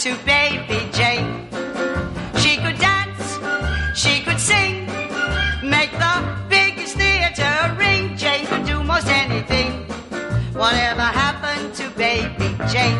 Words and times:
to 0.00 0.16
baby 0.24 0.88
Jane. 0.92 1.46
She 2.36 2.56
could 2.56 2.78
dance, 2.78 3.38
she 3.94 4.22
could 4.22 4.40
sing, 4.40 4.86
make 5.62 5.92
the 5.92 6.36
biggest 6.48 6.96
theater 6.96 7.76
ring. 7.78 8.16
Jane 8.16 8.46
could 8.46 8.64
do 8.64 8.82
most 8.82 9.08
anything. 9.08 9.72
Whatever 10.54 11.02
happened 11.02 11.74
to 11.74 11.90
baby 11.98 12.56
Jane? 12.72 12.99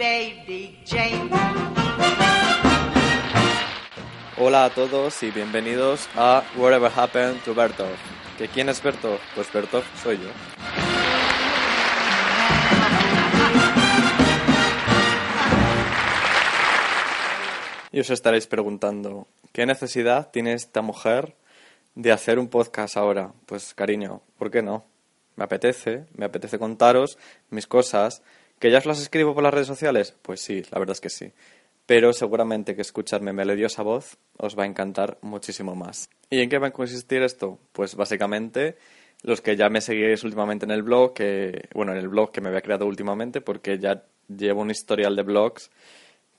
Baby? 0.00 0.78
Hola 4.38 4.64
a 4.64 4.70
todos 4.70 5.22
y 5.22 5.30
bienvenidos 5.30 6.08
a 6.16 6.42
Whatever 6.56 6.90
Happened 6.96 7.42
to 7.44 7.54
Bertov. 7.54 7.94
¿Que 8.38 8.48
quién 8.48 8.70
es 8.70 8.82
Bertov? 8.82 9.18
Pues 9.34 9.52
Bertov 9.52 9.84
soy 10.02 10.16
yo. 10.16 10.30
Y 17.92 18.00
os 18.00 18.08
estaréis 18.08 18.46
preguntando, 18.46 19.28
¿qué 19.52 19.66
necesidad 19.66 20.30
tiene 20.30 20.54
esta 20.54 20.80
mujer 20.80 21.34
de 21.94 22.10
hacer 22.10 22.38
un 22.38 22.48
podcast 22.48 22.96
ahora? 22.96 23.34
Pues 23.44 23.74
cariño, 23.74 24.22
¿por 24.38 24.50
qué 24.50 24.62
no? 24.62 24.82
Me 25.36 25.44
apetece, 25.44 26.06
me 26.14 26.24
apetece 26.24 26.58
contaros 26.58 27.18
mis 27.50 27.66
cosas. 27.66 28.22
¿Que 28.60 28.70
ya 28.70 28.78
os 28.78 28.86
las 28.86 29.00
escribo 29.00 29.34
por 29.34 29.42
las 29.42 29.54
redes 29.54 29.66
sociales? 29.66 30.14
Pues 30.22 30.42
sí, 30.42 30.62
la 30.70 30.78
verdad 30.78 30.92
es 30.92 31.00
que 31.00 31.08
sí. 31.08 31.32
Pero 31.86 32.12
seguramente 32.12 32.76
que 32.76 32.82
escucharme 32.82 33.32
melodiosa 33.32 33.82
voz 33.82 34.18
os 34.36 34.56
va 34.56 34.64
a 34.64 34.66
encantar 34.66 35.16
muchísimo 35.22 35.74
más. 35.74 36.10
¿Y 36.28 36.40
en 36.40 36.50
qué 36.50 36.58
va 36.58 36.68
a 36.68 36.72
consistir 36.72 37.22
esto? 37.22 37.58
Pues 37.72 37.96
básicamente 37.96 38.76
los 39.22 39.40
que 39.40 39.56
ya 39.56 39.70
me 39.70 39.80
seguís 39.80 40.24
últimamente 40.24 40.66
en 40.66 40.72
el 40.72 40.82
blog, 40.82 41.14
que, 41.14 41.68
bueno, 41.74 41.92
en 41.92 41.98
el 41.98 42.08
blog 42.08 42.32
que 42.32 42.42
me 42.42 42.48
había 42.48 42.60
creado 42.60 42.86
últimamente, 42.86 43.40
porque 43.40 43.78
ya 43.78 44.04
llevo 44.28 44.60
un 44.60 44.70
historial 44.70 45.16
de 45.16 45.22
blogs 45.22 45.70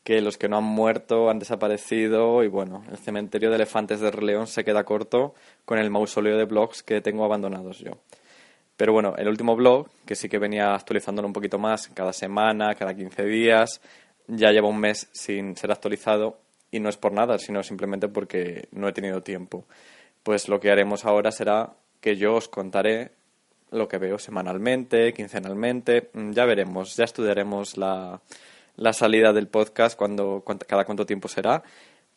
que 0.03 0.22
los 0.22 0.38
que 0.38 0.47
no 0.47 0.58
han 0.58 0.64
muerto 0.64 1.30
han 1.30 1.39
desaparecido 1.39 2.43
y 2.43 2.48
bueno, 2.48 2.83
el 2.92 2.98
cementerio 2.98 3.49
de 3.49 3.55
elefantes 3.55 3.99
de 3.99 4.11
León 4.11 4.45
se 4.48 4.64
queda 4.64 4.83
corto 4.83 5.33
con 5.65 5.80
el 5.80 5.89
mausoleo 5.89 6.38
de 6.38 6.45
blogs 6.45 6.83
que 6.83 7.02
tengo 7.02 7.26
abandonados 7.26 7.80
yo. 7.80 7.98
Pero 8.81 8.93
bueno, 8.93 9.14
el 9.15 9.27
último 9.27 9.55
blog, 9.55 9.89
que 10.08 10.15
sí 10.15 10.27
que 10.27 10.39
venía 10.39 10.73
actualizándolo 10.73 11.27
un 11.27 11.33
poquito 11.33 11.59
más 11.59 11.87
cada 11.89 12.14
semana, 12.14 12.73
cada 12.73 12.95
15 12.95 13.25
días, 13.25 13.80
ya 14.25 14.49
lleva 14.49 14.69
un 14.69 14.80
mes 14.80 15.08
sin 15.11 15.55
ser 15.55 15.71
actualizado 15.71 16.39
y 16.71 16.80
no 16.80 16.89
es 16.89 16.97
por 16.97 17.11
nada, 17.11 17.37
sino 17.37 17.61
simplemente 17.61 18.08
porque 18.08 18.70
no 18.71 18.87
he 18.87 18.91
tenido 18.91 19.21
tiempo. 19.21 19.65
Pues 20.23 20.49
lo 20.49 20.59
que 20.59 20.71
haremos 20.71 21.05
ahora 21.05 21.31
será 21.31 21.73
que 21.99 22.15
yo 22.15 22.33
os 22.33 22.47
contaré 22.47 23.11
lo 23.70 23.87
que 23.87 23.99
veo 23.99 24.17
semanalmente, 24.17 25.14
quincenalmente, 25.14 26.09
mm, 26.14 26.31
ya 26.31 26.45
veremos, 26.45 26.95
ya 26.95 27.03
estudiaremos 27.03 27.77
la, 27.77 28.20
la 28.77 28.93
salida 28.93 29.31
del 29.31 29.47
podcast 29.47 29.95
cuando, 29.95 30.43
cada 30.67 30.86
cuánto 30.86 31.05
tiempo 31.05 31.27
será, 31.27 31.61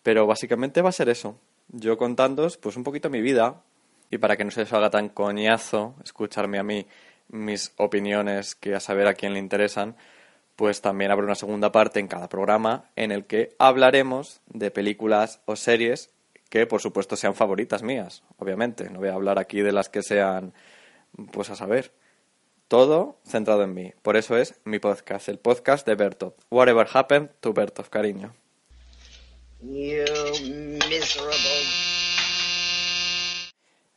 pero 0.02 0.26
básicamente 0.26 0.80
va 0.80 0.88
a 0.88 0.92
ser 0.92 1.10
eso. 1.10 1.38
Yo 1.68 1.98
contándoos 1.98 2.56
pues 2.56 2.78
un 2.78 2.84
poquito 2.84 3.10
mi 3.10 3.20
vida 3.20 3.60
y 4.14 4.18
para 4.18 4.36
que 4.36 4.44
no 4.44 4.52
se 4.52 4.62
os 4.62 4.72
haga 4.72 4.90
tan 4.90 5.08
coñazo 5.08 5.96
escucharme 6.04 6.60
a 6.60 6.62
mí 6.62 6.86
mis 7.28 7.72
opiniones 7.78 8.54
que 8.54 8.76
a 8.76 8.78
saber 8.78 9.08
a 9.08 9.14
quién 9.14 9.32
le 9.32 9.40
interesan, 9.40 9.96
pues 10.54 10.80
también 10.80 11.10
habrá 11.10 11.24
una 11.24 11.34
segunda 11.34 11.72
parte 11.72 11.98
en 11.98 12.06
cada 12.06 12.28
programa 12.28 12.90
en 12.94 13.10
el 13.10 13.24
que 13.24 13.56
hablaremos 13.58 14.40
de 14.46 14.70
películas 14.70 15.40
o 15.46 15.56
series 15.56 16.12
que 16.48 16.64
por 16.64 16.80
supuesto 16.80 17.16
sean 17.16 17.34
favoritas 17.34 17.82
mías, 17.82 18.22
obviamente. 18.38 18.88
No 18.88 19.00
voy 19.00 19.08
a 19.08 19.14
hablar 19.14 19.40
aquí 19.40 19.62
de 19.62 19.72
las 19.72 19.88
que 19.88 20.02
sean, 20.02 20.54
pues 21.32 21.50
a 21.50 21.56
saber. 21.56 21.90
Todo 22.68 23.18
centrado 23.26 23.64
en 23.64 23.74
mí. 23.74 23.94
Por 24.02 24.16
eso 24.16 24.36
es 24.36 24.54
mi 24.64 24.78
podcast, 24.78 25.28
el 25.28 25.40
podcast 25.40 25.84
de 25.88 25.96
Bertov. 25.96 26.34
Whatever 26.50 26.86
happened 26.92 27.30
to 27.40 27.52
Bertov, 27.52 27.90
cariño. 27.90 28.32
You 29.60 30.04
miserable. 30.88 31.83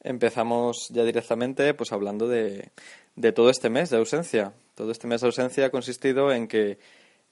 Empezamos 0.03 0.87
ya 0.89 1.03
directamente 1.03 1.73
pues 1.73 1.91
hablando 1.91 2.27
de, 2.27 2.71
de 3.15 3.31
todo 3.31 3.49
este 3.49 3.69
mes 3.69 3.89
de 3.89 3.97
ausencia. 3.97 4.53
Todo 4.75 4.91
este 4.91 5.07
mes 5.07 5.21
de 5.21 5.27
ausencia 5.27 5.65
ha 5.65 5.69
consistido 5.71 6.31
en 6.31 6.47
que 6.47 6.77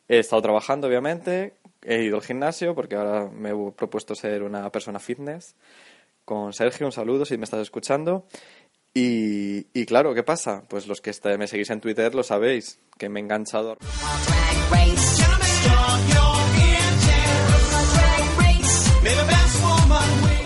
he 0.08 0.20
estado 0.20 0.42
trabajando, 0.42 0.88
obviamente, 0.88 1.54
he 1.84 2.04
ido 2.04 2.18
al 2.18 2.24
gimnasio 2.24 2.76
porque 2.76 2.96
ahora 2.96 3.28
me 3.28 3.50
he 3.52 3.72
propuesto 3.72 4.14
ser 4.16 4.44
una 4.44 4.70
persona 4.72 5.00
fitness. 5.00 5.56
Con 6.26 6.54
Sergio, 6.54 6.86
un 6.88 6.92
saludo 6.92 7.26
si 7.26 7.38
me 7.38 7.44
estás 7.44 7.62
escuchando. 7.62 8.26
Y, 8.94 9.68
y 9.80 9.86
claro, 9.86 10.14
¿qué 10.14 10.24
pasa? 10.24 10.64
Pues 10.70 10.88
los 10.88 11.02
que 11.02 11.10
está- 11.12 11.38
me 11.38 11.48
seguís 11.48 11.70
en 11.70 11.82
Twitter 11.82 12.16
lo 12.16 12.24
sabéis, 12.24 12.80
que 12.98 13.10
me 13.10 13.20
he 13.20 13.24
enganchado 13.24 13.78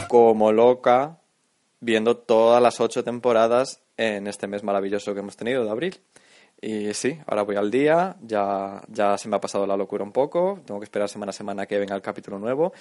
como 0.08 0.52
loca 0.52 1.19
viendo 1.80 2.18
todas 2.18 2.62
las 2.62 2.80
ocho 2.80 3.04
temporadas 3.04 3.82
en 3.98 4.28
este 4.28 4.48
mes 4.48 4.64
maravilloso 4.64 5.14
que 5.14 5.20
hemos 5.20 5.38
tenido 5.38 5.64
de 5.64 5.70
abril. 5.70 6.00
Y 6.62 6.94
sí, 6.94 7.18
ahora 7.26 7.44
voy 7.44 7.56
al 7.56 7.72
día, 7.72 8.18
ya, 8.22 8.82
ya 8.90 9.18
se 9.18 9.30
me 9.30 9.38
ha 9.38 9.42
pasado 9.42 9.66
la 9.66 9.78
locura 9.78 10.04
un 10.04 10.12
poco, 10.12 10.60
tengo 10.66 10.80
que 10.80 10.84
esperar 10.84 11.08
semana 11.08 11.30
a 11.30 11.34
semana 11.34 11.66
que 11.66 11.80
venga 11.80 11.96
el 11.96 12.02
capítulo 12.02 12.38
nuevo, 12.38 12.74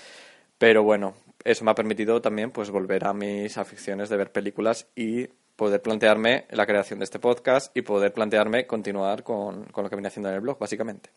pero 0.59 0.83
bueno, 0.83 1.15
eso 1.45 1.65
me 1.65 1.71
ha 1.71 1.75
permitido 1.77 2.21
también 2.21 2.51
pues 2.51 2.71
volver 2.71 3.07
a 3.07 3.15
mis 3.15 3.57
aficiones 3.57 4.09
de 4.09 4.17
ver 4.17 4.33
películas 4.33 4.89
y 4.97 5.29
poder 5.55 5.81
plantearme 5.81 6.47
la 6.51 6.67
creación 6.67 6.99
de 6.99 7.05
este 7.05 7.21
podcast 7.21 7.77
y 7.77 7.83
poder 7.83 8.13
plantearme 8.13 8.67
continuar 8.67 9.23
con, 9.23 9.65
con 9.67 9.85
lo 9.85 9.91
que 9.91 9.97
vine 9.97 10.09
haciendo 10.09 10.29
en 10.29 10.37
el 10.37 10.41
blog, 10.41 10.59
básicamente. 10.59 11.11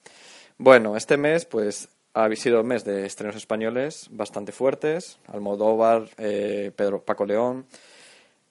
Bueno, 0.57 0.95
este 0.95 1.17
mes 1.17 1.45
pues 1.45 1.89
ha 2.13 2.35
sido 2.35 2.61
un 2.61 2.67
mes 2.67 2.83
de 2.83 3.05
estrenos 3.05 3.35
españoles 3.35 4.07
bastante 4.11 4.51
fuertes, 4.51 5.19
Almodóvar, 5.27 6.09
eh, 6.17 6.71
Pedro 6.75 7.03
Paco 7.03 7.25
León, 7.25 7.65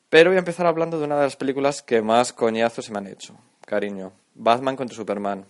pero 0.08 0.30
voy 0.30 0.36
a 0.36 0.40
empezar 0.40 0.66
hablando 0.66 0.98
de 0.98 1.04
una 1.04 1.16
de 1.16 1.24
las 1.24 1.36
películas 1.36 1.82
que 1.82 2.02
más 2.02 2.32
coñazos 2.32 2.84
se 2.84 2.92
me 2.92 2.98
han 2.98 3.06
hecho. 3.06 3.36
Cariño, 3.64 4.12
Batman 4.34 4.76
contra 4.76 4.96
Superman. 4.96 5.46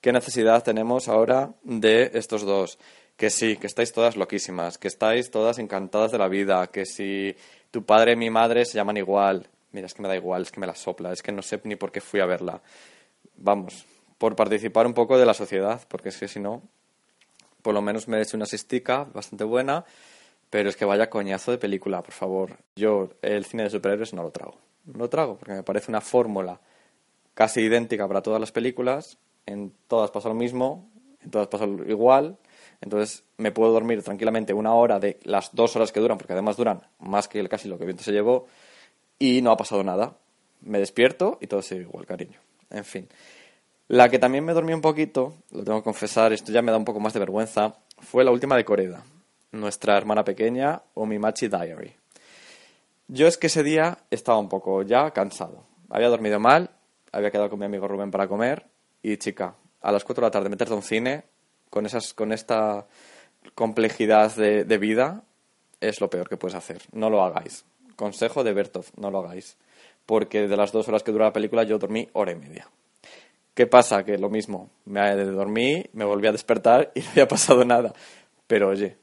¿Qué 0.00 0.12
necesidad 0.12 0.62
tenemos 0.62 1.08
ahora 1.08 1.52
de 1.62 2.10
estos 2.14 2.42
dos? 2.42 2.78
Que 3.16 3.30
sí, 3.30 3.56
que 3.56 3.66
estáis 3.66 3.92
todas 3.92 4.16
loquísimas, 4.16 4.78
que 4.78 4.88
estáis 4.88 5.30
todas 5.30 5.58
encantadas 5.58 6.12
de 6.12 6.18
la 6.18 6.28
vida, 6.28 6.66
que 6.68 6.86
si 6.86 7.36
tu 7.70 7.84
padre 7.84 8.12
y 8.12 8.16
mi 8.16 8.30
madre 8.30 8.64
se 8.64 8.74
llaman 8.74 8.96
igual. 8.96 9.48
Mira, 9.72 9.86
es 9.86 9.94
que 9.94 10.02
me 10.02 10.08
da 10.08 10.16
igual, 10.16 10.42
es 10.42 10.52
que 10.52 10.60
me 10.60 10.66
la 10.66 10.74
sopla, 10.74 11.12
es 11.12 11.22
que 11.22 11.32
no 11.32 11.42
sé 11.42 11.60
ni 11.64 11.76
por 11.76 11.90
qué 11.90 12.00
fui 12.00 12.20
a 12.20 12.26
verla. 12.26 12.62
Vamos, 13.36 13.84
por 14.18 14.36
participar 14.36 14.86
un 14.86 14.94
poco 14.94 15.18
de 15.18 15.26
la 15.26 15.34
sociedad, 15.34 15.82
porque 15.88 16.10
es 16.10 16.18
que 16.18 16.28
si 16.28 16.38
no, 16.38 16.62
por 17.64 17.72
lo 17.72 17.80
menos 17.80 18.08
me 18.08 18.18
he 18.18 18.22
hecho 18.22 18.36
una 18.36 18.44
sistica 18.44 19.04
bastante 19.04 19.42
buena, 19.42 19.86
pero 20.50 20.68
es 20.68 20.76
que 20.76 20.84
vaya 20.84 21.08
coñazo 21.08 21.50
de 21.50 21.56
película, 21.56 22.02
por 22.02 22.12
favor. 22.12 22.58
Yo 22.76 23.08
el 23.22 23.46
cine 23.46 23.62
de 23.62 23.70
superhéroes 23.70 24.12
no 24.12 24.22
lo 24.22 24.30
trago. 24.30 24.58
No 24.84 24.98
lo 24.98 25.08
trago 25.08 25.38
porque 25.38 25.54
me 25.54 25.62
parece 25.62 25.90
una 25.90 26.02
fórmula 26.02 26.60
casi 27.32 27.62
idéntica 27.62 28.06
para 28.06 28.20
todas 28.20 28.38
las 28.38 28.52
películas, 28.52 29.16
en 29.46 29.72
todas 29.88 30.10
pasa 30.10 30.28
lo 30.28 30.34
mismo, 30.34 30.90
en 31.22 31.30
todas 31.30 31.48
pasa 31.48 31.64
igual, 31.64 32.36
entonces 32.82 33.24
me 33.38 33.50
puedo 33.50 33.72
dormir 33.72 34.02
tranquilamente 34.02 34.52
una 34.52 34.74
hora 34.74 35.00
de 35.00 35.18
las 35.22 35.54
dos 35.54 35.74
horas 35.74 35.90
que 35.90 36.00
duran, 36.00 36.18
porque 36.18 36.34
además 36.34 36.58
duran 36.58 36.82
más 36.98 37.28
que 37.28 37.48
casi 37.48 37.66
lo 37.66 37.78
que 37.78 37.86
viento 37.86 38.04
se 38.04 38.12
llevó, 38.12 38.46
y 39.18 39.40
no 39.40 39.50
ha 39.50 39.56
pasado 39.56 39.82
nada. 39.82 40.18
Me 40.60 40.78
despierto 40.78 41.38
y 41.40 41.46
todo 41.46 41.62
sigue 41.62 41.80
igual, 41.80 42.04
cariño. 42.04 42.38
En 42.68 42.84
fin. 42.84 43.08
La 43.94 44.08
que 44.08 44.18
también 44.18 44.44
me 44.44 44.54
dormí 44.54 44.72
un 44.72 44.80
poquito, 44.80 45.34
lo 45.52 45.62
tengo 45.62 45.78
que 45.78 45.84
confesar, 45.84 46.32
esto 46.32 46.50
ya 46.50 46.62
me 46.62 46.72
da 46.72 46.78
un 46.78 46.84
poco 46.84 46.98
más 46.98 47.12
de 47.12 47.20
vergüenza, 47.20 47.76
fue 48.00 48.24
la 48.24 48.32
última 48.32 48.56
de 48.56 48.64
Coreda, 48.64 49.04
nuestra 49.52 49.96
hermana 49.96 50.24
pequeña, 50.24 50.82
Omimachi 50.94 51.46
Diary. 51.46 51.94
Yo 53.06 53.28
es 53.28 53.38
que 53.38 53.46
ese 53.46 53.62
día 53.62 53.98
estaba 54.10 54.40
un 54.40 54.48
poco 54.48 54.82
ya 54.82 55.12
cansado. 55.12 55.62
Había 55.90 56.08
dormido 56.08 56.40
mal, 56.40 56.70
había 57.12 57.30
quedado 57.30 57.48
con 57.48 57.60
mi 57.60 57.66
amigo 57.66 57.86
Rubén 57.86 58.10
para 58.10 58.26
comer 58.26 58.66
y 59.00 59.16
chica, 59.16 59.54
a 59.80 59.92
las 59.92 60.02
4 60.02 60.22
de 60.22 60.26
la 60.26 60.32
tarde 60.32 60.48
meterte 60.48 60.74
a 60.74 60.76
un 60.76 60.82
cine 60.82 61.22
con, 61.70 61.86
esas, 61.86 62.14
con 62.14 62.32
esta 62.32 62.88
complejidad 63.54 64.34
de, 64.34 64.64
de 64.64 64.78
vida 64.78 65.22
es 65.80 66.00
lo 66.00 66.10
peor 66.10 66.28
que 66.28 66.36
puedes 66.36 66.56
hacer. 66.56 66.82
No 66.90 67.10
lo 67.10 67.22
hagáis. 67.22 67.64
Consejo 67.94 68.42
de 68.42 68.54
Bertov, 68.54 68.86
no 68.96 69.12
lo 69.12 69.20
hagáis. 69.20 69.56
Porque 70.04 70.48
de 70.48 70.56
las 70.56 70.72
dos 70.72 70.88
horas 70.88 71.04
que 71.04 71.12
dura 71.12 71.26
la 71.26 71.32
película 71.32 71.62
yo 71.62 71.78
dormí 71.78 72.08
hora 72.12 72.32
y 72.32 72.34
media. 72.34 72.68
¿Qué 73.54 73.66
pasa? 73.68 74.04
Que 74.04 74.18
lo 74.18 74.28
mismo, 74.28 74.70
me 74.84 75.14
dormí, 75.14 75.84
me 75.92 76.04
volví 76.04 76.26
a 76.26 76.32
despertar 76.32 76.90
y 76.94 77.00
no 77.02 77.10
había 77.10 77.28
pasado 77.28 77.64
nada. 77.64 77.94
Pero 78.46 78.68
oye, 78.68 78.96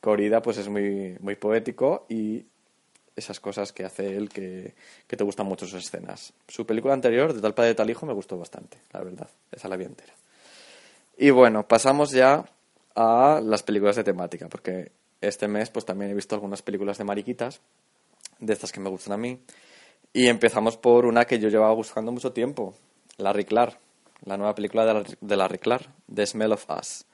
Corrida 0.00 0.42
pues 0.42 0.58
es 0.58 0.68
muy, 0.68 1.16
muy 1.20 1.36
poético 1.36 2.04
y 2.08 2.44
esas 3.16 3.38
cosas 3.38 3.72
que 3.72 3.84
hace 3.84 4.16
él 4.16 4.28
que, 4.28 4.74
que, 5.06 5.16
te 5.16 5.22
gustan 5.22 5.46
mucho 5.46 5.66
sus 5.66 5.84
escenas. 5.84 6.32
Su 6.48 6.66
película 6.66 6.94
anterior, 6.94 7.32
de 7.32 7.40
Talpa 7.40 7.62
de 7.62 7.74
Tal 7.76 7.88
Hijo, 7.88 8.04
me 8.06 8.12
gustó 8.12 8.36
bastante, 8.36 8.78
la 8.92 9.00
verdad. 9.00 9.28
Esa 9.52 9.68
la 9.68 9.76
vi 9.76 9.84
entera. 9.84 10.12
Y 11.16 11.30
bueno, 11.30 11.66
pasamos 11.68 12.10
ya 12.10 12.44
a 12.96 13.40
las 13.42 13.62
películas 13.62 13.94
de 13.94 14.02
temática, 14.02 14.48
porque 14.48 14.90
este 15.20 15.46
mes 15.46 15.70
pues 15.70 15.84
también 15.84 16.10
he 16.10 16.14
visto 16.14 16.34
algunas 16.34 16.62
películas 16.62 16.98
de 16.98 17.04
mariquitas, 17.04 17.60
de 18.40 18.52
estas 18.52 18.72
que 18.72 18.80
me 18.80 18.90
gustan 18.90 19.12
a 19.12 19.16
mí. 19.16 19.40
Y 20.12 20.26
empezamos 20.26 20.76
por 20.76 21.06
una 21.06 21.24
que 21.24 21.38
yo 21.38 21.48
llevaba 21.48 21.72
buscando 21.72 22.10
mucho 22.10 22.32
tiempo, 22.32 22.74
La 23.16 23.32
Riclar, 23.32 23.78
la 24.24 24.36
nueva 24.36 24.54
película 24.54 24.84
de 24.84 24.94
la, 24.94 25.04
de 25.20 25.36
la 25.36 25.48
The 26.12 26.26
Smell 26.26 26.52
of 26.52 26.66
Us, 26.70 27.04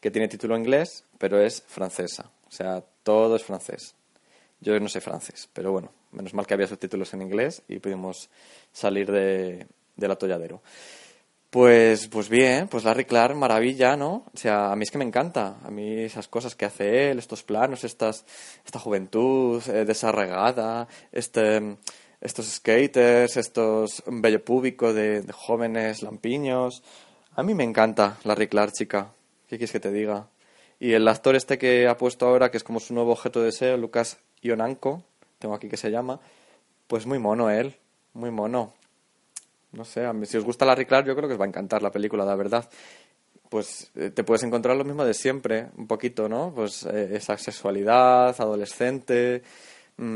que 0.00 0.10
tiene 0.10 0.28
título 0.28 0.56
inglés, 0.56 1.04
pero 1.18 1.40
es 1.40 1.62
francesa. 1.66 2.30
O 2.46 2.50
sea, 2.50 2.82
todo 3.02 3.36
es 3.36 3.44
francés. 3.44 3.94
Yo 4.60 4.78
no 4.78 4.88
sé 4.88 5.00
francés, 5.00 5.48
pero 5.52 5.72
bueno, 5.72 5.92
menos 6.12 6.34
mal 6.34 6.46
que 6.46 6.54
había 6.54 6.66
subtítulos 6.66 7.14
en 7.14 7.22
inglés 7.22 7.62
y 7.68 7.78
pudimos 7.78 8.28
salir 8.72 9.10
de, 9.10 9.66
del 9.96 10.10
atolladero. 10.10 10.62
Pues, 11.50 12.06
pues 12.06 12.28
bien, 12.28 12.68
pues 12.68 12.84
Larry 12.84 13.06
Clark, 13.06 13.34
maravilla, 13.34 13.96
¿no? 13.96 14.24
O 14.32 14.36
sea, 14.36 14.70
a 14.70 14.76
mí 14.76 14.84
es 14.84 14.90
que 14.92 14.98
me 14.98 15.04
encanta. 15.04 15.56
A 15.64 15.70
mí 15.70 15.98
esas 15.98 16.28
cosas 16.28 16.54
que 16.54 16.64
hace 16.64 17.10
él, 17.10 17.18
estos 17.18 17.42
planos, 17.42 17.82
estas, 17.82 18.24
esta 18.64 18.78
juventud 18.78 19.60
eh, 19.68 19.84
desarregada, 19.84 20.86
este, 21.10 21.76
estos 22.20 22.46
skaters, 22.46 23.36
estos 23.36 24.02
bello 24.06 24.44
público 24.44 24.92
de, 24.92 25.24
jóvenes 25.32 26.02
lampiños. 26.02 26.82
A 27.34 27.42
mí 27.42 27.54
me 27.54 27.64
encanta 27.64 28.18
Larry 28.24 28.48
Clark, 28.48 28.72
chica. 28.72 29.12
¿Qué 29.48 29.56
quieres 29.56 29.72
que 29.72 29.80
te 29.80 29.90
diga? 29.90 30.28
Y 30.78 30.92
el 30.92 31.08
actor 31.08 31.36
este 31.36 31.58
que 31.58 31.88
ha 31.88 31.96
puesto 31.96 32.26
ahora, 32.26 32.50
que 32.50 32.56
es 32.56 32.64
como 32.64 32.80
su 32.80 32.94
nuevo 32.94 33.12
objeto 33.12 33.40
de 33.40 33.46
deseo, 33.46 33.76
Lucas 33.76 34.18
Ionanko, 34.42 35.02
tengo 35.38 35.54
aquí 35.54 35.68
que 35.68 35.76
se 35.76 35.90
llama, 35.90 36.20
pues 36.86 37.06
muy 37.06 37.18
mono 37.18 37.50
él, 37.50 37.74
muy 38.14 38.30
mono. 38.30 38.74
No 39.72 39.84
sé, 39.84 40.04
a 40.04 40.12
mí, 40.12 40.26
si 40.26 40.36
os 40.36 40.44
gusta 40.44 40.64
Larry 40.64 40.86
Clark, 40.86 41.06
yo 41.06 41.14
creo 41.14 41.28
que 41.28 41.34
os 41.34 41.40
va 41.40 41.44
a 41.44 41.48
encantar 41.48 41.82
la 41.82 41.90
película, 41.90 42.24
la 42.24 42.34
verdad. 42.34 42.68
Pues 43.48 43.90
eh, 43.96 44.10
te 44.10 44.24
puedes 44.24 44.42
encontrar 44.42 44.76
lo 44.76 44.84
mismo 44.84 45.04
de 45.04 45.14
siempre, 45.14 45.68
un 45.76 45.86
poquito, 45.86 46.28
¿no? 46.28 46.52
Pues 46.54 46.84
eh, 46.86 47.10
esa 47.12 47.36
sexualidad, 47.36 48.34
adolescente, 48.38 49.42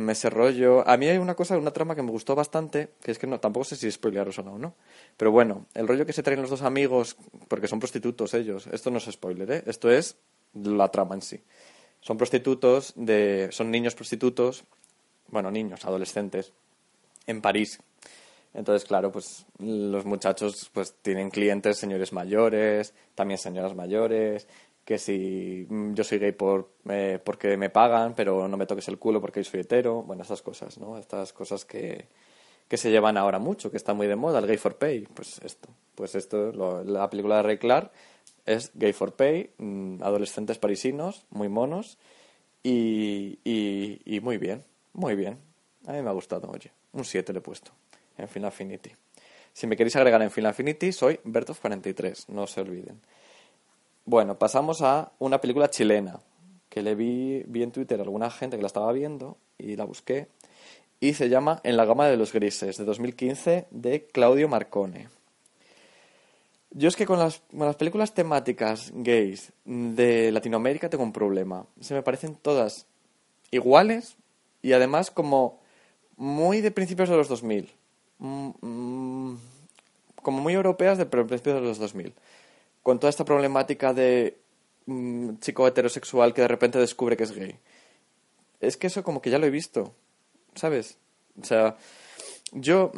ese 0.08 0.30
rollo. 0.30 0.86
A 0.88 0.96
mí 0.96 1.06
hay 1.08 1.18
una 1.18 1.34
cosa, 1.34 1.58
una 1.58 1.72
trama 1.72 1.94
que 1.94 2.02
me 2.02 2.10
gustó 2.10 2.34
bastante, 2.34 2.90
que 3.02 3.10
es 3.10 3.18
que 3.18 3.26
no, 3.26 3.38
tampoco 3.40 3.64
sé 3.64 3.76
si 3.76 3.90
spoilearos 3.90 4.38
o 4.38 4.42
no, 4.42 4.58
¿no? 4.58 4.74
Pero 5.16 5.30
bueno, 5.30 5.66
el 5.74 5.86
rollo 5.86 6.06
que 6.06 6.12
se 6.12 6.22
traen 6.22 6.40
los 6.40 6.50
dos 6.50 6.62
amigos, 6.62 7.16
porque 7.48 7.68
son 7.68 7.80
prostitutos 7.80 8.32
ellos, 8.34 8.66
esto 8.68 8.90
no 8.90 8.98
es 8.98 9.04
spoiler, 9.04 9.50
¿eh? 9.50 9.62
Esto 9.66 9.90
es 9.90 10.16
la 10.54 10.88
trama 10.88 11.14
en 11.14 11.22
sí. 11.22 11.40
Son 12.00 12.16
prostitutos, 12.16 12.92
de, 12.96 13.48
son 13.50 13.70
niños 13.70 13.94
prostitutos, 13.94 14.64
bueno, 15.28 15.50
niños, 15.50 15.84
adolescentes, 15.84 16.52
en 17.26 17.40
París, 17.40 17.80
entonces, 18.54 18.86
claro, 18.86 19.10
pues 19.10 19.46
los 19.58 20.04
muchachos 20.06 20.70
pues 20.72 20.94
tienen 21.02 21.30
clientes, 21.30 21.76
señores 21.76 22.12
mayores, 22.12 22.94
también 23.16 23.36
señoras 23.36 23.74
mayores, 23.74 24.46
que 24.84 24.98
si 24.98 25.66
mm, 25.68 25.94
yo 25.94 26.04
soy 26.04 26.18
gay 26.18 26.32
por, 26.32 26.70
eh, 26.88 27.18
porque 27.24 27.56
me 27.56 27.70
pagan, 27.70 28.14
pero 28.14 28.48
no 28.48 28.56
me 28.56 28.66
toques 28.66 28.88
el 28.88 28.98
culo 28.98 29.20
porque 29.20 29.42
soy 29.44 29.60
hetero, 29.60 30.02
bueno, 30.02 30.22
esas 30.22 30.42
cosas, 30.42 30.78
¿no? 30.78 30.98
Estas 30.98 31.32
cosas 31.32 31.64
que, 31.64 32.06
que 32.68 32.76
se 32.76 32.90
llevan 32.90 33.16
ahora 33.16 33.38
mucho, 33.38 33.70
que 33.70 33.76
está 33.76 33.94
muy 33.94 34.06
de 34.06 34.16
moda, 34.16 34.38
el 34.38 34.46
gay 34.46 34.56
for 34.56 34.76
pay, 34.76 35.06
pues 35.14 35.40
esto, 35.44 35.68
pues 35.94 36.14
esto, 36.14 36.52
lo, 36.52 36.84
la 36.84 37.08
película 37.08 37.36
de 37.36 37.42
Ray 37.42 37.58
Clark 37.58 37.90
es 38.46 38.72
gay 38.74 38.92
for 38.92 39.14
pay, 39.14 39.50
mmm, 39.58 40.02
adolescentes 40.02 40.58
parisinos, 40.58 41.24
muy 41.30 41.48
monos 41.48 41.98
y, 42.62 43.38
y, 43.44 44.00
y 44.04 44.20
muy 44.20 44.38
bien, 44.38 44.64
muy 44.92 45.14
bien, 45.14 45.38
a 45.86 45.92
mí 45.92 46.02
me 46.02 46.10
ha 46.10 46.12
gustado, 46.12 46.50
oye, 46.50 46.72
un 46.92 47.04
7 47.04 47.32
le 47.32 47.38
he 47.38 47.42
puesto 47.42 47.72
en 48.18 48.28
Final 48.28 48.48
Affinity. 48.48 48.90
Si 49.52 49.66
me 49.66 49.76
queréis 49.76 49.96
agregar 49.96 50.20
en 50.22 50.30
Final 50.30 50.50
Affinity, 50.50 50.92
soy 50.92 51.20
Bertov43, 51.24 52.28
no 52.28 52.46
se 52.46 52.60
olviden. 52.60 53.00
Bueno, 54.06 54.38
pasamos 54.38 54.82
a 54.82 55.12
una 55.18 55.40
película 55.40 55.70
chilena, 55.70 56.20
que 56.68 56.82
le 56.82 56.94
vi, 56.94 57.42
vi 57.46 57.62
en 57.62 57.72
Twitter 57.72 57.98
a 57.98 58.02
alguna 58.02 58.30
gente 58.30 58.56
que 58.56 58.62
la 58.62 58.66
estaba 58.66 58.92
viendo 58.92 59.38
y 59.56 59.76
la 59.76 59.84
busqué, 59.84 60.28
y 61.00 61.14
se 61.14 61.30
llama 61.30 61.60
En 61.64 61.78
la 61.78 61.86
gama 61.86 62.06
de 62.06 62.18
los 62.18 62.32
grises, 62.32 62.76
de 62.76 62.84
2015, 62.84 63.66
de 63.70 64.06
Claudio 64.06 64.46
Marcone. 64.46 65.08
Yo 66.70 66.88
es 66.88 66.96
que 66.96 67.06
con 67.06 67.18
las, 67.18 67.40
con 67.50 67.66
las 67.66 67.76
películas 67.76 68.12
temáticas 68.12 68.92
gays 68.94 69.52
de 69.64 70.30
Latinoamérica 70.32 70.90
tengo 70.90 71.04
un 71.04 71.12
problema. 71.12 71.66
Se 71.80 71.94
me 71.94 72.02
parecen 72.02 72.34
todas 72.34 72.86
iguales 73.52 74.16
y 74.60 74.72
además 74.72 75.10
como 75.10 75.60
muy 76.16 76.60
de 76.60 76.72
principios 76.72 77.08
de 77.08 77.16
los 77.16 77.28
2000. 77.28 77.70
Mm, 78.18 78.50
mm, 78.60 79.38
como 80.20 80.40
muy 80.40 80.52
europeas 80.52 80.98
de 80.98 81.06
principios 81.06 81.54
de 81.54 81.60
los 81.60 81.78
2000. 81.78 82.12
Con 82.84 83.00
toda 83.00 83.10
esta 83.10 83.24
problemática 83.24 83.92
de 83.92 84.38
mm, 84.86 85.38
chico 85.40 85.66
heterosexual 85.66 86.32
que 86.32 86.42
de 86.42 86.48
repente 86.48 86.78
descubre 86.78 87.16
que 87.16 87.24
es 87.24 87.32
gay. 87.32 87.58
Es 88.60 88.76
que 88.76 88.86
eso 88.86 89.02
como 89.02 89.20
que 89.20 89.30
ya 89.30 89.40
lo 89.40 89.46
he 89.46 89.50
visto, 89.50 89.92
¿sabes? 90.54 90.98
O 91.40 91.44
sea, 91.44 91.76
yo 92.52 92.92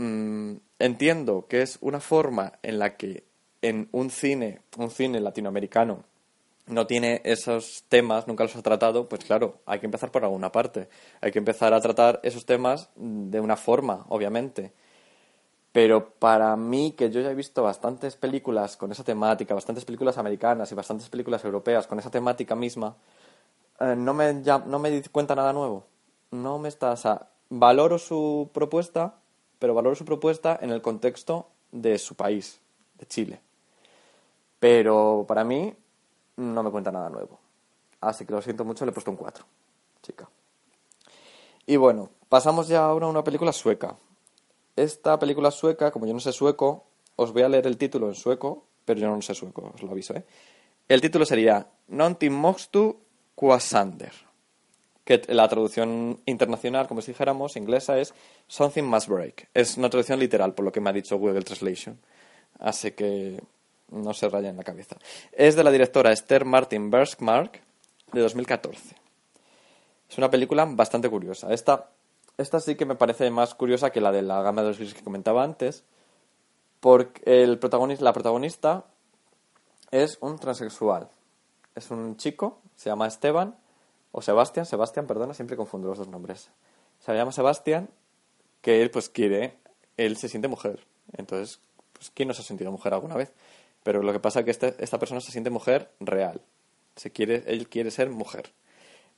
entiendo 0.79 1.47
que 1.49 1.63
es 1.63 1.79
una 1.81 2.01
forma 2.01 2.53
en 2.63 2.79
la 2.79 2.97
que 2.97 3.25
en 3.63 3.89
un 3.93 4.11
cine, 4.11 4.61
un 4.77 4.91
cine 4.91 5.21
latinoamericano, 5.21 6.05
no 6.67 6.87
tiene 6.87 7.23
esos 7.25 7.85
temas, 7.89 8.27
nunca 8.27 8.45
los 8.45 8.57
ha 8.57 8.63
tratado, 8.63 9.09
pues 9.09 9.25
claro, 9.25 9.61
hay 9.67 9.79
que 9.79 9.87
empezar 9.87 10.11
por 10.11 10.25
alguna 10.25 10.51
parte. 10.53 10.89
Hay 11.21 11.31
que 11.31 11.39
empezar 11.39 11.73
a 11.73 11.81
tratar 11.81 12.21
esos 12.23 12.45
temas 12.45 12.91
de 12.97 13.41
una 13.41 13.57
forma, 13.57 14.05
obviamente. 14.09 14.73
Pero 15.77 16.09
para 16.09 16.57
mí, 16.57 16.93
que 16.93 17.11
yo 17.11 17.21
ya 17.21 17.31
he 17.31 17.35
visto 17.35 17.63
bastantes 17.63 18.17
películas 18.17 18.79
con 18.79 18.93
esa 18.93 19.05
temática, 19.05 19.53
bastantes 19.53 19.85
películas 19.85 20.17
americanas 20.17 20.73
y 20.73 20.75
bastantes 20.75 21.11
películas 21.11 21.45
europeas 21.45 21.87
con 21.87 21.99
esa 21.99 22.11
temática 22.11 22.55
misma, 22.57 22.97
eh, 23.81 23.95
no, 23.95 24.15
me, 24.15 24.33
no 24.33 24.79
me 24.79 24.91
di 24.91 25.03
cuenta 25.11 25.35
nada 25.35 25.53
nuevo. 25.53 25.85
No 26.31 26.59
me 26.59 26.71
está. 26.71 26.93
O 26.93 26.97
sea, 26.97 27.29
valoro 27.51 27.99
su 27.99 28.49
propuesta, 28.55 29.17
pero 29.59 29.75
valoro 29.75 29.95
su 29.95 30.07
propuesta 30.07 30.59
en 30.63 30.71
el 30.71 30.81
contexto 30.81 31.49
de 31.73 31.99
su 31.99 32.15
país, 32.15 32.59
de 32.95 33.07
Chile. 33.07 33.41
Pero 34.59 35.27
para 35.29 35.45
mí, 35.45 35.75
no 36.37 36.63
me 36.63 36.71
cuenta 36.71 36.91
nada 36.91 37.11
nuevo. 37.11 37.39
Así 38.01 38.25
que 38.25 38.33
lo 38.33 38.41
siento 38.41 38.65
mucho, 38.65 38.87
le 38.87 38.93
he 38.93 38.95
puesto 38.95 39.11
un 39.11 39.19
4, 39.19 39.45
chica. 40.01 40.27
Y 41.67 41.77
bueno, 41.77 42.09
pasamos 42.31 42.67
ya 42.67 42.83
ahora 42.83 43.05
a 43.05 43.11
una 43.11 43.23
película 43.23 43.53
sueca 43.53 43.95
esta 44.77 45.19
película 45.19 45.51
sueca, 45.51 45.91
como 45.91 46.07
yo 46.07 46.13
no 46.13 46.21
sé 46.21 46.33
sueco, 46.33 46.85
os 47.17 47.33
voy 47.33 47.43
a 47.43 47.49
leer 47.49 47.67
el 47.67 47.79
título 47.79 48.09
en 48.09 48.15
sueco, 48.15 48.67
pero 48.85 49.01
yo 49.01 49.09
no 49.09 49.21
sé 49.23 49.35
sueco, 49.35 49.73
os 49.75 49.83
lo 49.83 49.91
aviso, 49.91 50.15
¿eh? 50.15 50.25
El 50.89 51.01
título 51.01 51.25
sería 51.25 51.67
Nontin 51.89 52.33
moxtu 52.33 53.01
quasander, 53.35 54.13
que 55.05 55.23
la 55.29 55.49
traducción 55.49 56.21
internacional, 56.27 56.87
como 56.87 57.01
si 57.01 57.11
dijéramos, 57.13 57.57
inglesa, 57.57 57.99
es 57.99 58.15
Something 58.47 58.85
Must 58.85 59.09
Break. 59.09 59.49
Es 59.55 59.77
una 59.77 59.91
traducción 59.91 60.21
literal, 60.21 60.55
por 60.55 60.65
lo 60.65 60.73
que 60.73 60.81
me 60.81 60.91
ha 60.91 60.93
dicho 60.93 61.19
Google 61.19 61.43
Translation. 61.43 61.99
Así 62.59 62.93
que 62.93 63.41
no 63.91 64.15
se 64.15 64.29
raya 64.29 64.51
en 64.51 64.57
la 64.57 64.65
cabeza. 64.65 64.97
Es 65.33 65.57
de 65.57 65.65
la 65.65 65.71
directora 65.71 66.13
Esther 66.13 66.45
Martin 66.45 66.91
Berskmark, 66.91 67.61
de 68.13 68.21
2014. 68.21 68.97
Es 70.09 70.19
una 70.19 70.31
película 70.31 70.65
bastante 70.65 71.11
curiosa. 71.11 71.53
Esta 71.53 71.91
esta 72.39 72.61
sí 72.61 72.77
que 72.77 72.85
me 72.85 72.95
parece 72.95 73.31
más 73.31 73.55
curiosa 73.55 73.91
que 73.91 74.01
la 74.01 74.13
de 74.13 74.23
la 74.23 74.43
gama 74.43 74.63
de 74.63 74.69
los 74.69 74.79
grises 74.79 74.95
que 74.95 75.05
comentaba 75.05 75.43
antes, 75.43 75.85
porque 76.81 77.43
el 77.43 77.59
protagonista, 77.59 78.05
la 78.05 78.13
protagonista 78.13 78.85
es 79.91 80.19
un 80.21 80.39
transexual. 80.39 81.09
Es 81.75 81.91
un 81.91 82.17
chico, 82.17 82.61
se 82.77 82.91
llama 82.91 83.07
Esteban, 83.07 83.57
o 84.13 84.23
Sebastián, 84.23 84.67
Sebastián, 84.67 85.07
perdona, 85.07 85.35
siempre 85.35 85.57
confundo 85.57 85.89
los 85.89 85.99
dos 85.99 86.09
nombres. 86.09 86.51
Se 87.01 87.15
llama 87.15 87.33
Sebastián, 87.33 87.89
que 88.63 88.83
él 88.83 88.91
pues 88.91 89.09
quiere, 89.09 89.59
él 89.97 90.17
se 90.17 90.29
siente 90.29 90.49
mujer. 90.49 90.87
Entonces, 91.13 91.61
pues 91.93 92.11
¿quién 92.11 92.29
no 92.29 92.35
se 92.35 92.43
ha 92.43 92.45
sentido 92.45 92.71
mujer 92.71 92.95
alguna 92.95 93.15
vez? 93.15 93.33
Pero 93.83 94.03
lo 94.03 94.13
que 94.13 94.21
pasa 94.21 94.41
es 94.41 94.45
que 94.45 94.51
este, 94.51 94.75
esta 94.79 94.99
persona 94.99 95.21
se 95.21 95.33
siente 95.33 95.51
mujer 95.51 95.91
real. 96.01 96.41
Se 96.97 97.11
quiere, 97.11 97.45
él 97.47 97.69
quiere 97.69 97.91
ser 97.91 98.11
mujer. 98.11 98.53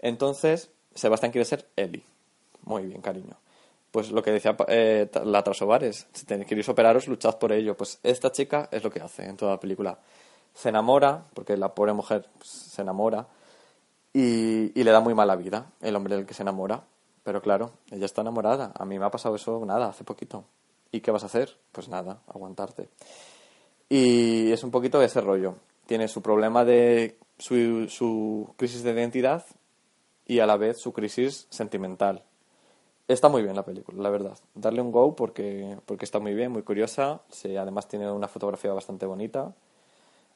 Entonces, 0.01 0.71
Sebastián 0.95 1.33
quiere 1.33 1.45
ser 1.45 1.69
Eli. 1.77 2.05
Muy 2.69 2.85
bien, 2.85 3.01
cariño. 3.01 3.35
Pues 3.91 4.11
lo 4.11 4.23
que 4.23 4.31
decía 4.31 4.55
eh, 4.69 5.11
la 5.25 5.43
Trasovares, 5.43 6.07
si 6.13 6.27
tenéis 6.27 6.47
que 6.47 6.71
operaros, 6.71 7.09
luchad 7.09 7.39
por 7.39 7.51
ello. 7.51 7.75
Pues 7.75 7.99
esta 8.03 8.31
chica 8.31 8.69
es 8.71 8.85
lo 8.85 8.91
que 8.91 9.01
hace 9.01 9.25
en 9.25 9.39
toda 9.39 9.53
la 9.53 9.61
película. 9.61 9.99
Se 10.53 10.69
enamora, 10.69 11.25
porque 11.33 11.57
la 11.57 11.75
pobre 11.75 11.95
mujer 11.95 12.27
pues, 12.37 12.51
se 12.51 12.83
enamora, 12.83 13.27
y, 14.13 14.71
le 14.75 14.91
da 14.91 15.01
muy 15.01 15.15
mala 15.15 15.35
vida 15.35 15.71
el 15.81 15.97
hombre 15.97 16.17
del 16.17 16.27
que 16.27 16.35
se 16.35 16.43
enamora. 16.43 16.85
Pero 17.25 17.41
claro, 17.41 17.73
ella 17.91 18.05
está 18.05 18.21
enamorada. 18.21 18.73
A 18.75 18.85
mí 18.85 18.99
me 18.99 19.07
ha 19.07 19.11
pasado 19.11 19.37
eso 19.37 19.65
nada, 19.65 19.89
hace 19.89 20.05
poquito. 20.05 20.45
¿Y 20.93 21.01
qué 21.01 21.11
vas 21.11 21.23
a 21.23 21.27
hacer? 21.27 21.57
Pues 21.73 21.89
nada, 21.89 22.21
aguantarte. 22.27 22.91
Y 23.89 24.53
es 24.53 24.63
un 24.63 24.71
poquito 24.71 25.01
ese 25.01 25.23
rollo. 25.23 25.55
Tiene 25.87 26.07
su 26.07 26.21
problema 26.21 26.67
de 26.67 27.17
su, 27.39 27.89
su 27.89 28.53
crisis 28.59 28.83
de 28.83 28.93
identidad 28.93 29.47
y 30.27 30.41
a 30.41 30.47
la 30.47 30.59
vez 30.59 30.79
su 30.79 30.93
crisis 30.93 31.47
sentimental. 31.49 32.23
Está 33.09 33.31
muy 33.31 33.43
bien 33.43 33.57
la 33.57 33.65
película, 33.65 34.03
la 34.03 34.11
verdad. 34.11 34.37
Darle 34.55 34.83
un 34.83 34.93
go 34.93 35.17
porque, 35.17 35.79
porque 35.87 36.05
está 36.05 36.21
muy 36.21 36.35
bien, 36.35 36.53
muy 36.53 36.62
curiosa. 36.62 37.23
Además 37.43 37.88
tiene 37.88 38.11
una 38.12 38.29
fotografía 38.29 38.71
bastante 38.75 39.07
bonita. 39.07 39.55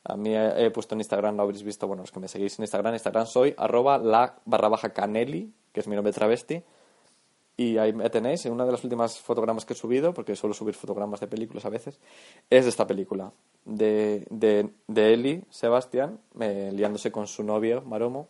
A 0.05 0.17
mí 0.17 0.35
he, 0.35 0.71
puesto 0.71 0.95
en 0.95 1.03
Instagram, 1.03 1.37
lo 1.37 1.43
habréis 1.43 1.63
visto, 1.63 1.87
bueno, 1.87 2.03
los 2.03 2.11
que 2.11 2.19
me 2.19 2.29
seguís 2.29 2.59
en 2.59 2.65
Instagram, 2.65 2.95
Instagram 2.95 3.27
soy 3.27 3.55
arroba 3.59 3.99
la 3.99 4.37
barra 4.47 4.69
baja 4.69 4.89
caneli, 4.89 5.53
que 5.71 5.81
es 5.81 5.87
mi 5.87 5.95
nombre 5.95 6.15
travesti. 6.15 6.63
Y 7.59 7.77
ahí 7.77 7.93
me 7.93 8.09
tenéis, 8.09 8.47
en 8.47 8.53
una 8.53 8.65
de 8.65 8.73
las 8.73 8.83
últimas 8.83 9.21
fotogramas 9.21 9.67
que 9.67 9.75
he 9.75 9.77
subido, 9.77 10.15
porque 10.15 10.35
suelo 10.35 10.55
subir 10.55 10.75
fotogramas 10.75 11.21
de 11.21 11.27
películas 11.27 11.67
a 11.67 11.69
veces, 11.69 12.01
es 12.49 12.67
esta 12.67 12.87
película, 12.87 13.31
de, 13.67 14.27
de, 14.31 14.71
de 14.89 15.13
Eli, 15.13 15.45
Sebastián, 15.51 16.19
liándose 16.35 17.13
con 17.13 17.27
su 17.27 17.45
novio, 17.45 17.83
Maromo, 17.83 18.29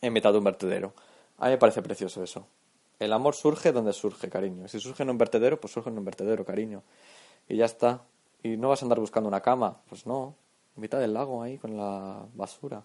en 0.00 0.14
mitad 0.14 0.32
de 0.32 0.38
un 0.38 0.44
vertedero. 0.44 0.94
A 1.36 1.44
mí 1.44 1.50
me 1.50 1.58
parece 1.58 1.82
precioso 1.82 2.24
eso. 2.24 2.46
El 2.98 3.12
amor 3.12 3.34
surge 3.34 3.72
donde 3.72 3.92
surge, 3.92 4.28
cariño. 4.28 4.66
Si 4.68 4.80
surge 4.80 5.02
en 5.04 5.10
un 5.10 5.18
vertedero, 5.18 5.60
pues 5.60 5.72
surge 5.72 5.90
en 5.90 5.98
un 5.98 6.04
vertedero, 6.04 6.44
cariño. 6.44 6.82
Y 7.48 7.56
ya 7.56 7.66
está. 7.66 8.02
Y 8.42 8.56
no 8.56 8.68
vas 8.68 8.82
a 8.82 8.84
andar 8.84 8.98
buscando 8.98 9.28
una 9.28 9.40
cama. 9.40 9.80
Pues 9.88 10.06
no. 10.06 10.34
En 10.76 10.82
mitad 10.82 10.98
del 10.98 11.14
lago 11.14 11.42
ahí 11.42 11.58
con 11.58 11.76
la 11.76 12.24
basura. 12.34 12.82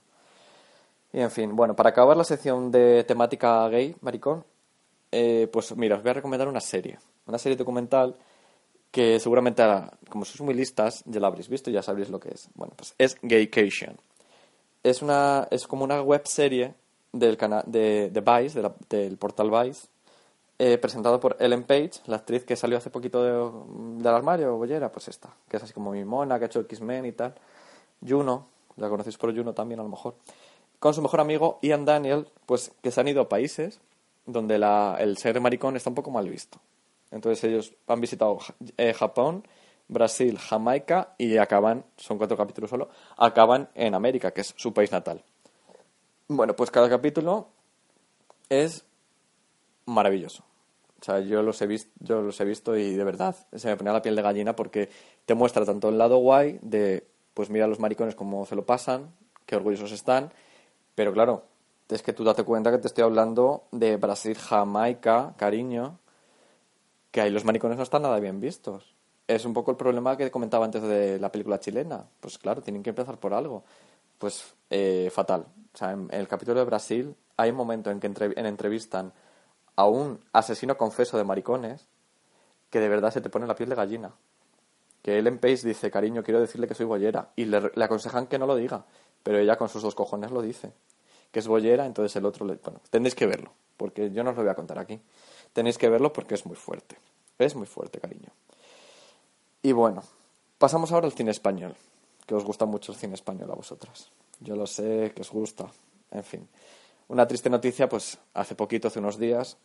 Y 1.11 1.19
en 1.19 1.31
fin, 1.31 1.55
bueno, 1.55 1.75
para 1.75 1.89
acabar 1.89 2.17
la 2.17 2.23
sección 2.23 2.71
de 2.71 3.03
temática 3.03 3.67
gay, 3.69 3.95
maricón, 4.01 4.43
eh, 5.11 5.47
pues 5.51 5.75
mira, 5.75 5.95
os 5.95 6.01
voy 6.01 6.09
a 6.09 6.15
recomendar 6.15 6.47
una 6.47 6.59
serie. 6.59 6.97
Una 7.27 7.37
serie 7.37 7.55
documental 7.55 8.15
que 8.89 9.19
seguramente, 9.19 9.63
como 10.09 10.25
sois 10.25 10.41
muy 10.41 10.53
listas, 10.53 11.03
ya 11.05 11.19
la 11.19 11.27
habréis 11.27 11.49
visto 11.49 11.69
y 11.69 11.73
ya 11.73 11.81
sabréis 11.81 12.09
lo 12.09 12.19
que 12.19 12.29
es. 12.29 12.49
Bueno, 12.53 12.73
pues 12.75 12.93
es 12.97 13.17
Gaycation. 13.21 13.97
Es, 14.83 15.01
una, 15.01 15.47
es 15.49 15.65
como 15.65 15.83
una 15.83 16.01
web 16.01 16.27
serie 16.27 16.75
del 17.11 17.37
canal 17.37 17.63
de, 17.65 18.09
de 18.09 18.21
Vice, 18.21 18.61
del 18.89 19.17
portal 19.17 19.49
Vice, 19.49 19.87
eh, 20.59 20.77
presentado 20.77 21.19
por 21.19 21.37
Ellen 21.39 21.63
Page, 21.63 21.91
la 22.05 22.17
actriz 22.17 22.45
que 22.45 22.55
salió 22.55 22.77
hace 22.77 22.89
poquito 22.89 23.23
de, 23.23 24.03
del 24.03 24.13
armario, 24.13 24.55
Bollera, 24.55 24.91
pues 24.91 25.07
esta, 25.07 25.29
que 25.49 25.57
es 25.57 25.63
así 25.63 25.73
como 25.73 25.91
mi 25.91 26.05
mona, 26.05 26.37
que 26.37 26.45
ha 26.45 26.47
hecho 26.47 26.61
X-Men 26.61 27.05
y 27.05 27.11
tal. 27.11 27.33
Juno, 28.07 28.47
la 28.77 28.89
conocéis 28.89 29.17
por 29.17 29.35
Juno 29.35 29.53
también 29.53 29.79
a 29.79 29.83
lo 29.83 29.89
mejor. 29.89 30.15
Con 30.79 30.93
su 30.93 31.01
mejor 31.01 31.21
amigo 31.21 31.59
Ian 31.61 31.85
Daniel, 31.85 32.27
pues 32.45 32.71
que 32.81 32.91
se 32.91 33.01
han 33.01 33.07
ido 33.07 33.21
a 33.21 33.29
países 33.29 33.79
donde 34.25 34.57
la, 34.57 34.97
el 34.99 35.17
ser 35.17 35.39
maricón 35.39 35.75
está 35.75 35.89
un 35.89 35.95
poco 35.95 36.11
mal 36.11 36.29
visto. 36.29 36.59
Entonces 37.11 37.43
ellos 37.43 37.73
han 37.87 38.01
visitado 38.01 38.39
eh, 38.77 38.93
Japón, 38.93 39.45
Brasil, 39.87 40.37
Jamaica 40.37 41.13
y 41.17 41.37
acaban, 41.37 41.85
son 41.97 42.17
cuatro 42.17 42.37
capítulos 42.37 42.69
solo, 42.69 42.89
acaban 43.17 43.69
en 43.75 43.93
América, 43.95 44.31
que 44.31 44.41
es 44.41 44.53
su 44.57 44.73
país 44.73 44.91
natal. 44.91 45.23
Bueno, 46.27 46.55
pues 46.55 46.71
cada 46.71 46.89
capítulo 46.89 47.47
es 48.49 48.85
maravilloso. 49.85 50.43
O 51.01 51.05
sea, 51.05 51.19
yo 51.19 51.41
los 51.43 51.61
he 51.61 51.67
visto, 51.67 51.91
yo 51.99 52.21
los 52.21 52.39
he 52.39 52.45
visto 52.45 52.77
y 52.77 52.93
de 52.93 53.03
verdad 53.03 53.35
se 53.53 53.67
me 53.67 53.75
ponía 53.75 53.91
la 53.91 54.01
piel 54.01 54.15
de 54.15 54.21
gallina 54.21 54.55
porque 54.55 54.89
te 55.25 55.33
muestra 55.33 55.65
tanto 55.65 55.89
el 55.89 55.97
lado 55.97 56.17
guay 56.17 56.59
de, 56.61 57.05
pues 57.33 57.49
mira 57.49 57.65
a 57.65 57.67
los 57.67 57.79
maricones 57.79 58.15
cómo 58.15 58.45
se 58.45 58.55
lo 58.55 58.65
pasan, 58.65 59.13
qué 59.45 59.57
orgullosos 59.57 59.91
están, 59.91 60.31
pero 60.95 61.11
claro, 61.11 61.43
es 61.89 62.01
que 62.01 62.13
tú 62.13 62.23
date 62.23 62.43
cuenta 62.43 62.71
que 62.71 62.77
te 62.77 62.87
estoy 62.87 63.03
hablando 63.03 63.65
de 63.71 63.97
Brasil, 63.97 64.35
Jamaica, 64.35 65.33
cariño, 65.37 65.99
que 67.11 67.21
ahí 67.21 67.29
los 67.29 67.45
maricones 67.45 67.77
no 67.77 67.83
están 67.83 68.01
nada 68.01 68.19
bien 68.19 68.39
vistos. 68.39 68.95
Es 69.27 69.45
un 69.45 69.53
poco 69.53 69.71
el 69.71 69.77
problema 69.77 70.17
que 70.17 70.31
comentaba 70.31 70.65
antes 70.65 70.81
de 70.81 71.19
la 71.19 71.31
película 71.31 71.59
chilena. 71.59 72.03
Pues 72.19 72.37
claro, 72.37 72.61
tienen 72.61 72.83
que 72.83 72.89
empezar 72.89 73.19
por 73.19 73.33
algo. 73.33 73.63
Pues 74.17 74.55
eh, 74.69 75.09
fatal. 75.13 75.45
O 75.73 75.77
sea, 75.77 75.91
en, 75.91 76.07
el 76.11 76.27
capítulo 76.27 76.59
de 76.59 76.65
Brasil 76.65 77.15
hay 77.37 77.51
un 77.51 77.55
momento 77.55 77.91
en 77.91 77.99
que 77.99 78.07
en 78.07 78.45
entrevistan 78.45 79.13
a 79.75 79.87
un 79.87 80.19
asesino 80.31 80.77
confeso 80.77 81.17
de 81.17 81.23
maricones 81.23 81.87
que 82.69 82.79
de 82.79 82.89
verdad 82.89 83.11
se 83.11 83.21
te 83.21 83.29
pone 83.29 83.47
la 83.47 83.55
piel 83.55 83.69
de 83.69 83.75
gallina. 83.75 84.13
Que 85.03 85.19
Ellen 85.19 85.37
Pace 85.37 85.67
dice, 85.67 85.91
cariño, 85.91 86.23
quiero 86.23 86.39
decirle 86.39 86.67
que 86.67 86.73
soy 86.73 86.85
bollera. 86.85 87.29
Y 87.35 87.45
le, 87.45 87.57
aconsejan 87.83 88.25
que 88.27 88.39
no 88.39 88.47
lo 88.47 88.55
diga. 88.55 88.85
Pero 89.21 89.37
ella 89.37 89.57
con 89.57 89.69
sus 89.69 89.83
dos 89.83 89.95
cojones 89.95 90.31
lo 90.31 90.41
dice. 90.41 90.71
Que 91.31 91.39
es 91.39 91.47
bollera, 91.47 91.85
entonces 91.85 92.15
el 92.15 92.25
otro 92.25 92.45
le... 92.45 92.55
Bueno, 92.55 92.79
tenéis 92.89 93.13
que 93.13 93.27
verlo. 93.27 93.51
Porque 93.77 94.11
yo 94.11 94.23
no 94.23 94.31
os 94.31 94.37
lo 94.37 94.43
voy 94.43 94.51
a 94.51 94.55
contar 94.55 94.79
aquí. 94.79 94.99
Tenéis 95.51 95.77
que 95.77 95.89
verlo 95.89 96.13
porque 96.13 96.35
es 96.35 96.45
muy 96.45 96.55
fuerte. 96.55 96.97
Es 97.37 97.55
muy 97.55 97.67
fuerte, 97.67 97.99
cariño. 97.99 98.29
Y 99.61 99.71
bueno, 99.71 100.03
pasamos 100.57 100.91
ahora 100.91 101.05
al 101.05 101.13
cine 101.13 101.31
español. 101.31 101.75
Que 102.25 102.35
os 102.35 102.43
gusta 102.45 102.65
mucho 102.65 102.93
el 102.93 102.97
cine 102.97 103.15
español 103.15 103.51
a 103.51 103.55
vosotras. 103.55 104.09
Yo 104.39 104.55
lo 104.55 104.65
sé, 104.65 105.11
que 105.13 105.21
os 105.21 105.31
gusta. 105.31 105.69
En 106.11 106.23
fin. 106.23 106.47
Una 107.07 107.27
triste 107.27 107.49
noticia, 107.49 107.89
pues 107.89 108.17
hace 108.33 108.55
poquito, 108.55 108.87
hace 108.87 108.99
unos 108.99 109.19
días, 109.19 109.57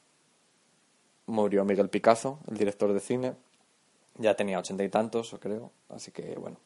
murió 1.26 1.64
Miguel 1.64 1.88
Picazo, 1.88 2.40
el 2.50 2.56
director 2.56 2.92
de 2.92 3.00
cine. 3.00 3.34
Ya 4.16 4.34
tenía 4.34 4.58
ochenta 4.58 4.82
y 4.82 4.88
tantos, 4.88 5.36
creo. 5.40 5.70
Así 5.88 6.10
que, 6.10 6.34
bueno, 6.36 6.58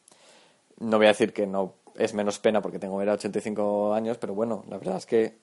no 0.79 0.97
voy 0.97 1.05
a 1.05 1.09
decir 1.09 1.33
que 1.33 1.45
no 1.45 1.75
es 1.95 2.13
menos 2.13 2.39
pena 2.39 2.61
porque 2.61 2.79
tengo 2.79 3.01
era 3.01 3.13
85 3.13 3.93
años, 3.93 4.17
pero 4.17 4.33
bueno, 4.33 4.63
la 4.67 4.77
verdad 4.77 4.97
es 4.97 5.05
que 5.05 5.37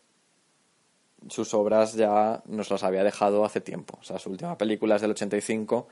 sus 1.28 1.54
obras 1.54 1.94
ya 1.94 2.42
nos 2.46 2.70
las 2.70 2.82
había 2.82 3.04
dejado 3.04 3.44
hace 3.44 3.60
tiempo. 3.60 3.98
O 4.00 4.04
sea, 4.04 4.18
su 4.18 4.30
última 4.30 4.56
película 4.58 4.96
es 4.96 5.02
del 5.02 5.12
85 5.12 5.86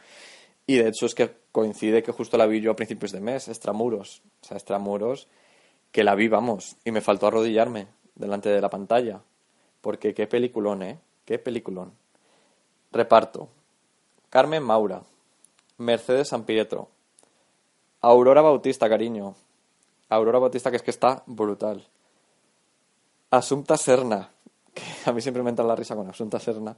y 0.66 0.76
de 0.76 0.88
hecho 0.88 1.06
es 1.06 1.14
que 1.14 1.30
coincide 1.52 2.02
que 2.02 2.12
justo 2.12 2.36
la 2.36 2.46
vi 2.46 2.60
yo 2.60 2.72
a 2.72 2.76
principios 2.76 3.12
de 3.12 3.20
mes, 3.20 3.48
Extramuros. 3.48 4.22
O 4.42 4.46
sea, 4.46 4.56
Extramuros, 4.56 5.28
que 5.92 6.04
la 6.04 6.14
vi, 6.14 6.28
vamos, 6.28 6.76
y 6.84 6.90
me 6.90 7.00
faltó 7.00 7.28
arrodillarme 7.28 7.86
delante 8.18 8.50
de 8.50 8.60
la 8.60 8.68
pantalla. 8.68 9.22
Porque 9.80 10.12
qué 10.12 10.26
peliculón, 10.26 10.82
¿eh? 10.82 10.98
Qué 11.24 11.38
peliculón. 11.38 11.92
Reparto. 12.92 13.48
Carmen 14.30 14.62
Maura. 14.62 15.02
Mercedes 15.78 16.28
San 16.28 16.44
Pietro. 16.44 16.88
Aurora 18.00 18.42
Bautista, 18.42 18.88
cariño. 18.88 19.34
Aurora 20.08 20.38
Bautista, 20.38 20.70
que 20.70 20.76
es 20.76 20.82
que 20.82 20.90
está 20.90 21.22
brutal. 21.26 21.86
Asunta 23.30 23.76
Serna. 23.76 24.30
Que 24.74 25.10
a 25.10 25.12
mí 25.12 25.20
siempre 25.20 25.42
me 25.42 25.50
entra 25.50 25.64
la 25.64 25.74
risa 25.74 25.96
con 25.96 26.08
Asunta 26.08 26.38
Serna. 26.38 26.76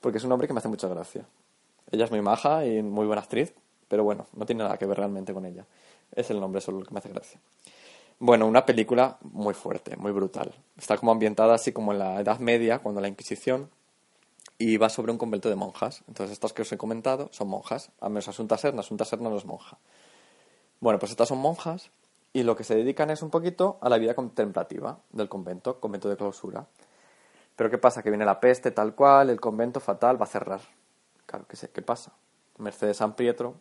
Porque 0.00 0.18
es 0.18 0.24
un 0.24 0.30
hombre 0.30 0.46
que 0.46 0.54
me 0.54 0.58
hace 0.58 0.68
mucha 0.68 0.86
gracia. 0.86 1.26
Ella 1.90 2.04
es 2.04 2.10
muy 2.10 2.20
maja 2.20 2.64
y 2.64 2.82
muy 2.82 3.06
buena 3.06 3.22
actriz. 3.22 3.52
Pero 3.88 4.04
bueno, 4.04 4.26
no 4.34 4.46
tiene 4.46 4.62
nada 4.62 4.78
que 4.78 4.86
ver 4.86 4.98
realmente 4.98 5.34
con 5.34 5.44
ella. 5.44 5.66
Es 6.12 6.30
el 6.30 6.40
nombre 6.40 6.60
solo 6.60 6.80
lo 6.80 6.86
que 6.86 6.92
me 6.92 6.98
hace 6.98 7.08
gracia. 7.08 7.40
Bueno, 8.24 8.46
una 8.46 8.64
película 8.64 9.18
muy 9.22 9.52
fuerte, 9.52 9.96
muy 9.96 10.12
brutal. 10.12 10.54
Está 10.78 10.96
como 10.96 11.10
ambientada 11.10 11.54
así 11.54 11.72
como 11.72 11.90
en 11.92 11.98
la 11.98 12.20
Edad 12.20 12.38
Media, 12.38 12.78
cuando 12.78 13.00
la 13.00 13.08
Inquisición, 13.08 13.68
y 14.58 14.76
va 14.76 14.90
sobre 14.90 15.10
un 15.10 15.18
convento 15.18 15.48
de 15.48 15.56
monjas. 15.56 16.04
Entonces, 16.06 16.34
estas 16.34 16.52
que 16.52 16.62
os 16.62 16.70
he 16.70 16.78
comentado 16.78 17.30
son 17.32 17.48
monjas. 17.48 17.90
A 18.00 18.08
menos 18.08 18.28
Asunta 18.28 18.56
Serna, 18.58 18.82
Asunta 18.82 19.04
Serna 19.04 19.28
no 19.28 19.36
es 19.36 19.44
monja. 19.44 19.76
Bueno, 20.78 21.00
pues 21.00 21.10
estas 21.10 21.30
son 21.30 21.38
monjas 21.38 21.90
y 22.32 22.44
lo 22.44 22.54
que 22.54 22.62
se 22.62 22.76
dedican 22.76 23.10
es 23.10 23.22
un 23.22 23.30
poquito 23.30 23.78
a 23.80 23.88
la 23.88 23.98
vida 23.98 24.14
contemplativa 24.14 25.00
del 25.10 25.28
convento, 25.28 25.80
convento 25.80 26.08
de 26.08 26.16
clausura. 26.16 26.68
Pero 27.56 27.70
¿qué 27.70 27.78
pasa? 27.78 28.04
Que 28.04 28.10
viene 28.10 28.24
la 28.24 28.38
peste 28.38 28.70
tal 28.70 28.94
cual, 28.94 29.30
el 29.30 29.40
convento 29.40 29.80
fatal 29.80 30.22
va 30.22 30.26
a 30.26 30.28
cerrar. 30.28 30.60
Claro, 31.26 31.44
¿qué, 31.48 31.56
sé, 31.56 31.70
¿qué 31.72 31.82
pasa? 31.82 32.12
Mercedes 32.58 32.98
San 32.98 33.16
Pietro, 33.16 33.56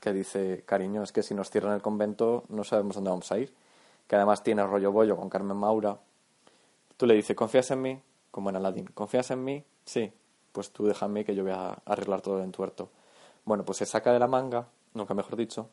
que 0.00 0.14
dice, 0.14 0.62
cariño, 0.64 1.02
es 1.02 1.12
que 1.12 1.22
si 1.22 1.34
nos 1.34 1.50
cierran 1.50 1.74
el 1.74 1.82
convento 1.82 2.44
no 2.48 2.64
sabemos 2.64 2.94
dónde 2.94 3.10
vamos 3.10 3.30
a 3.30 3.38
ir 3.38 3.52
que 4.06 4.16
además 4.16 4.42
tiene 4.42 4.66
rollo 4.66 4.92
bollo 4.92 5.16
con 5.16 5.28
Carmen 5.28 5.56
Maura, 5.56 5.98
tú 6.96 7.06
le 7.06 7.14
dices, 7.14 7.36
¿confías 7.36 7.70
en 7.70 7.82
mí? 7.82 8.02
Como 8.30 8.50
en 8.50 8.56
Aladdin, 8.56 8.86
¿confías 8.86 9.30
en 9.30 9.44
mí? 9.44 9.64
Sí, 9.84 10.12
pues 10.52 10.70
tú 10.70 10.86
déjame 10.86 11.24
que 11.24 11.34
yo 11.34 11.42
voy 11.42 11.52
a 11.52 11.78
arreglar 11.84 12.20
todo 12.20 12.38
el 12.38 12.44
entuerto. 12.44 12.90
Bueno, 13.44 13.64
pues 13.64 13.78
se 13.78 13.86
saca 13.86 14.12
de 14.12 14.18
la 14.18 14.28
manga, 14.28 14.68
nunca 14.94 15.14
mejor 15.14 15.36
dicho, 15.36 15.68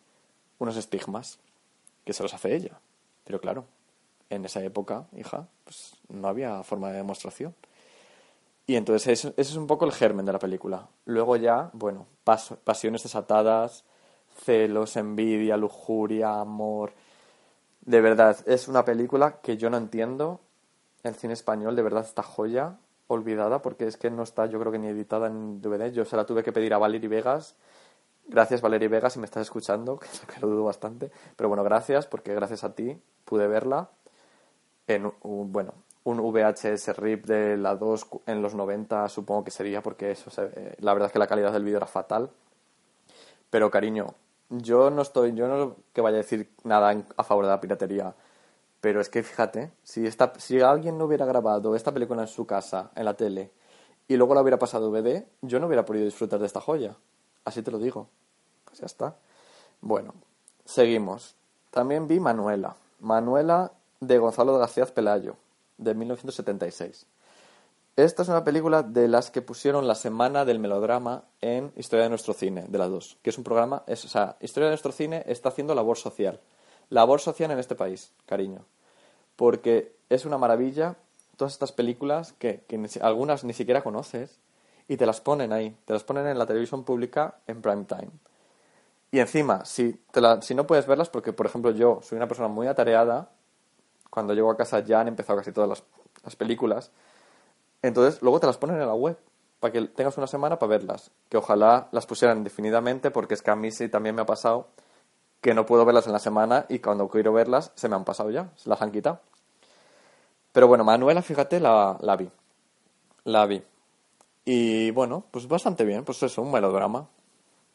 unos 0.58 0.76
estigmas, 0.78 1.40
que 2.04 2.14
se 2.14 2.24
los 2.24 2.34
hace 2.34 2.56
ella. 2.56 2.80
Pero 3.24 3.40
claro, 3.40 3.66
en 4.30 4.46
esa 4.46 4.64
época, 4.64 5.06
hija, 5.16 5.48
pues 5.64 5.94
no 6.08 6.28
había 6.28 6.64
forma 6.64 6.90
de 6.90 6.98
demostración. 6.98 7.56
Y 8.66 8.76
entonces 8.76 9.26
ese, 9.26 9.34
es 9.36 9.56
un 9.56 9.68
poco 9.68 9.86
el 9.86 9.92
germen 9.92 10.26
de 10.26 10.34
la 10.34 10.40
película. 10.40 10.88
Luego 11.06 11.36
ya, 11.36 11.72
bueno, 11.74 12.06
pasiones 12.24 13.04
desatadas, 13.04 13.84
celos, 14.44 14.96
envidia, 14.96 15.58
lujuria, 15.58 16.40
amor, 16.40 16.94
de 17.82 18.02
verdad, 18.02 18.38
es 18.46 18.68
una 18.68 18.86
película 18.86 19.42
que 19.42 19.58
yo 19.58 19.70
no 19.70 19.78
entiendo. 19.78 20.42
El 21.04 21.16
cine 21.16 21.34
español, 21.34 21.76
de 21.76 21.82
verdad, 21.82 22.04
esta 22.04 22.24
joya. 22.24 22.78
olvidada 23.08 23.62
porque 23.62 23.88
es 23.88 23.98
que 23.98 24.12
no 24.12 24.22
está, 24.24 24.46
yo 24.46 24.60
creo 24.60 24.72
que 24.72 24.80
ni 24.80 24.88
editada 24.88 25.28
en 25.28 25.62
DVD. 25.62 25.92
Yo 25.92 26.06
se 26.06 26.16
la 26.16 26.26
tuve 26.26 26.44
que 26.44 26.52
pedir 26.52 26.74
a 26.74 26.78
Valerie 26.78 27.10
Vegas. 27.10 27.56
Gracias, 28.28 28.62
Valerie 28.62 28.88
Vegas, 28.88 29.14
si 29.14 29.20
me 29.20 29.26
estás 29.26 29.42
escuchando, 29.42 29.98
que 30.34 30.40
lo 30.42 30.48
dudo 30.48 30.66
bastante. 30.66 31.12
Pero 31.36 31.50
bueno, 31.50 31.64
gracias, 31.64 32.06
porque 32.06 32.36
gracias 32.36 32.64
a 32.64 32.76
ti 32.76 33.02
pude 33.26 33.48
verla 33.48 33.90
en 34.88 35.12
un, 35.24 35.52
bueno, 35.52 35.74
un 36.04 36.20
VHS 36.20 36.98
RIP 36.98 37.26
de 37.26 37.58
la 37.58 37.76
2 37.76 38.08
en 38.28 38.42
los 38.42 38.56
90, 38.56 39.08
supongo 39.10 39.44
que 39.44 39.52
sería, 39.52 39.82
porque 39.82 40.12
eso 40.12 40.30
la 40.80 40.94
verdad 40.94 41.08
es 41.08 41.14
que 41.14 41.20
la 41.20 41.28
calidad 41.28 41.52
del 41.52 41.64
vídeo 41.64 41.78
era 41.78 41.88
fatal. 41.88 42.30
Pero 43.50 43.72
cariño, 43.72 44.08
yo 44.50 44.90
no 44.90 45.02
estoy, 45.02 45.34
yo 45.34 45.48
no 45.48 45.76
que 45.94 46.02
vaya 46.02 46.16
a 46.16 46.24
decir 46.24 46.50
nada 46.64 47.04
a 47.18 47.24
favor 47.24 47.46
de 47.46 47.52
la 47.52 47.62
piratería 47.62 48.14
pero 48.82 49.02
es 49.02 49.10
que 49.10 49.24
fíjate, 49.24 49.72
si, 49.84 50.06
esta, 50.06 50.34
si 50.38 50.62
alguien 50.62 50.98
no 50.98 51.06
hubiera 51.06 51.26
grabado 51.26 51.76
esta 51.76 51.94
película 51.94 52.22
en 52.22 52.28
su 52.28 52.46
casa, 52.46 52.92
en 52.96 53.06
la 53.06 53.16
tele, 53.16 53.52
y 54.08 54.16
luego 54.16 54.34
la 54.34 54.42
hubiera 54.42 54.58
pasado 54.58 54.90
DVD, 54.90 55.26
yo 55.42 55.60
no 55.60 55.68
hubiera 55.68 55.86
podido 55.86 56.06
disfrutar 56.06 56.40
de 56.40 56.46
esta 56.46 56.62
joya. 56.62 56.96
Así 57.46 57.62
te 57.62 57.72
lo 57.72 57.78
digo. 57.78 58.08
Pues 58.66 58.80
ya 58.80 58.86
está. 58.86 59.16
Bueno, 59.82 60.14
seguimos. 60.66 61.36
También 61.72 62.08
vi 62.08 62.20
Manuela. 62.20 62.76
Manuela 63.00 63.72
de 64.00 64.18
Gonzalo 64.18 64.58
García 64.58 64.86
Pelayo, 64.86 65.36
de 65.78 65.94
1976. 65.94 67.06
Esta 68.00 68.24
es 68.24 68.30
una 68.30 68.46
película 68.46 68.82
de 68.82 69.10
las 69.10 69.30
que 69.30 69.42
pusieron 69.42 69.86
la 69.86 69.94
semana 69.94 70.46
del 70.46 70.60
melodrama 70.60 71.26
en 71.42 71.74
Historia 71.76 72.04
de 72.04 72.10
nuestro 72.10 72.34
cine, 72.34 72.64
de 72.70 72.78
la 72.78 72.88
2, 72.88 73.18
que 73.22 73.30
es 73.30 73.38
un 73.38 73.44
programa, 73.44 73.84
o 73.86 73.96
sea, 73.96 74.38
Historia 74.40 74.68
de 74.68 74.72
nuestro 74.72 74.94
cine 74.94 75.24
está 75.28 75.50
haciendo 75.50 75.76
labor 75.76 75.98
social 75.98 76.40
labor 76.90 77.20
social 77.20 77.52
en 77.52 77.60
este 77.60 77.76
país, 77.76 78.14
cariño. 78.26 78.66
Porque 79.36 79.96
es 80.10 80.24
una 80.24 80.38
maravilla 80.38 80.96
todas 81.36 81.52
estas 81.52 81.74
películas 81.74 82.34
que, 82.40 82.64
algunas 83.02 83.44
ni 83.44 83.52
siquiera 83.54 83.84
conoces 83.84 84.40
y 84.88 84.96
te 84.96 85.06
las 85.06 85.20
ponen 85.20 85.52
ahí, 85.52 85.76
te 85.84 85.92
las 85.92 86.06
ponen 86.06 86.26
en 86.28 86.40
la 86.40 86.46
televisión 86.46 86.86
pública 86.86 87.36
en 87.48 87.62
prime 87.62 87.84
time. 87.84 88.12
Y 89.12 89.20
encima, 89.20 89.66
si, 89.66 90.00
te 90.12 90.22
si 90.42 90.56
no 90.56 90.66
puedes 90.66 90.88
verlas, 90.88 91.10
porque 91.10 91.34
por 91.34 91.48
ejemplo 91.48 91.72
yo 91.72 92.00
soy 92.02 92.16
una 92.16 92.30
persona 92.30 92.48
muy 92.48 92.68
atareada, 92.68 93.30
cuando 94.10 94.34
llego 94.34 94.52
a 94.52 94.56
casa 94.58 94.80
ya 94.80 95.02
han 95.02 95.10
empezado 95.10 95.38
casi 95.38 95.52
todas 95.52 95.70
las, 95.70 95.84
las 96.24 96.38
películas, 96.38 96.92
entonces 97.82 98.22
luego 98.22 98.40
te 98.40 98.48
las 98.48 98.58
ponen 98.58 98.82
en 98.82 98.88
la 98.88 98.94
web 98.94 99.18
para 99.60 99.74
que 99.74 99.82
tengas 99.88 100.18
una 100.18 100.28
semana 100.28 100.58
para 100.60 100.70
verlas. 100.70 101.12
Que 101.30 101.38
ojalá 101.38 101.90
las 101.92 102.06
pusieran 102.06 102.38
indefinidamente, 102.38 103.12
porque 103.12 103.34
es 103.34 103.42
que 103.42 103.52
a 103.52 103.56
mí 103.56 103.72
sí 103.72 103.90
también 103.90 104.16
me 104.16 104.22
ha 104.22 104.26
pasado 104.26 104.68
que 105.42 105.54
no 105.54 105.66
puedo 105.66 105.86
verlas 105.86 106.06
en 106.08 106.14
la 106.14 106.20
semana 106.20 106.66
y 106.70 106.80
cuando 106.80 107.08
quiero 107.08 107.34
verlas 107.34 107.72
se 107.76 107.88
me 107.88 107.96
han 107.96 108.04
pasado 108.04 108.30
ya, 108.30 108.52
se 108.56 108.70
las 108.70 108.82
han 108.82 108.92
quitado. 108.92 109.20
Pero 110.52 110.68
bueno, 110.68 110.84
Manuela, 110.84 111.22
fíjate, 111.22 111.60
la, 111.60 111.98
la 112.02 112.16
vi. 112.16 112.30
La 113.26 113.46
vi. 113.46 113.64
Y 114.46 114.92
bueno, 114.92 115.24
pues 115.32 115.48
bastante 115.48 115.86
bien, 115.86 116.04
pues 116.04 116.22
eso, 116.24 116.42
un 116.42 116.52
melodrama. 116.52 117.08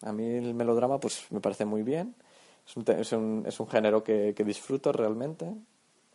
A 0.03 0.13
mí 0.13 0.27
el 0.37 0.55
melodrama 0.55 0.99
pues 0.99 1.27
me 1.31 1.41
parece 1.41 1.65
muy 1.65 1.83
bien. 1.83 2.15
Es 2.67 2.77
un, 2.77 2.85
es 2.89 3.13
un, 3.13 3.45
es 3.47 3.61
un 3.61 3.69
género 3.69 4.03
que, 4.03 4.35
que 4.35 4.45
disfruto 4.45 4.93
realmente. 4.93 5.51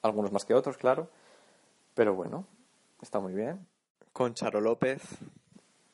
Algunos 0.02 0.32
más 0.32 0.46
que 0.46 0.54
otros, 0.54 0.78
claro. 0.78 1.08
Pero 1.96 2.14
bueno, 2.14 2.46
está 3.02 3.20
muy 3.20 3.34
bien. 3.34 3.66
Con 4.20 4.34
Charo 4.34 4.60
López, 4.60 5.02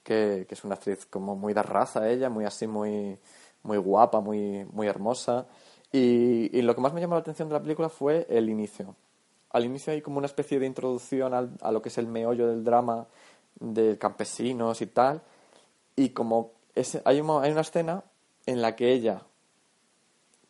que, 0.02 0.48
que 0.50 0.56
es 0.56 0.64
una 0.64 0.74
actriz 0.74 1.06
como 1.06 1.36
muy 1.36 1.54
de 1.54 1.62
raza 1.62 2.10
ella, 2.10 2.28
muy 2.28 2.44
así, 2.44 2.66
muy 2.66 3.20
muy 3.62 3.78
guapa, 3.78 4.20
muy, 4.20 4.66
muy 4.72 4.88
hermosa. 4.88 5.46
Y, 5.92 6.60
lo 6.64 6.74
que 6.74 6.82
más 6.82 6.92
me 6.92 7.02
llamó 7.02 7.14
la 7.14 7.22
atención 7.22 7.50
de 7.50 7.54
la 7.54 7.62
película 7.62 7.88
fue 7.88 8.26
el 8.28 8.50
inicio. 8.50 8.96
Al 9.52 9.64
inicio 9.66 9.94
hay 9.94 10.02
como 10.02 10.18
una 10.18 10.26
especie 10.26 10.60
de 10.60 10.66
introducción 10.66 11.36
a 11.62 11.72
lo 11.72 11.84
que 11.84 11.90
es 11.90 11.98
el 12.00 12.08
meollo 12.08 12.48
del 12.48 12.64
drama 12.64 13.06
de 13.60 13.96
campesinos 14.00 14.82
y 14.82 14.88
tal. 14.88 15.22
Y 15.96 16.10
como 16.10 16.54
hay, 17.06 17.22
una, 17.22 17.42
hay 17.42 17.52
una 17.52 17.62
escena 17.62 18.04
en 18.48 18.60
la 18.60 18.76
que 18.76 18.92
ella, 18.92 19.22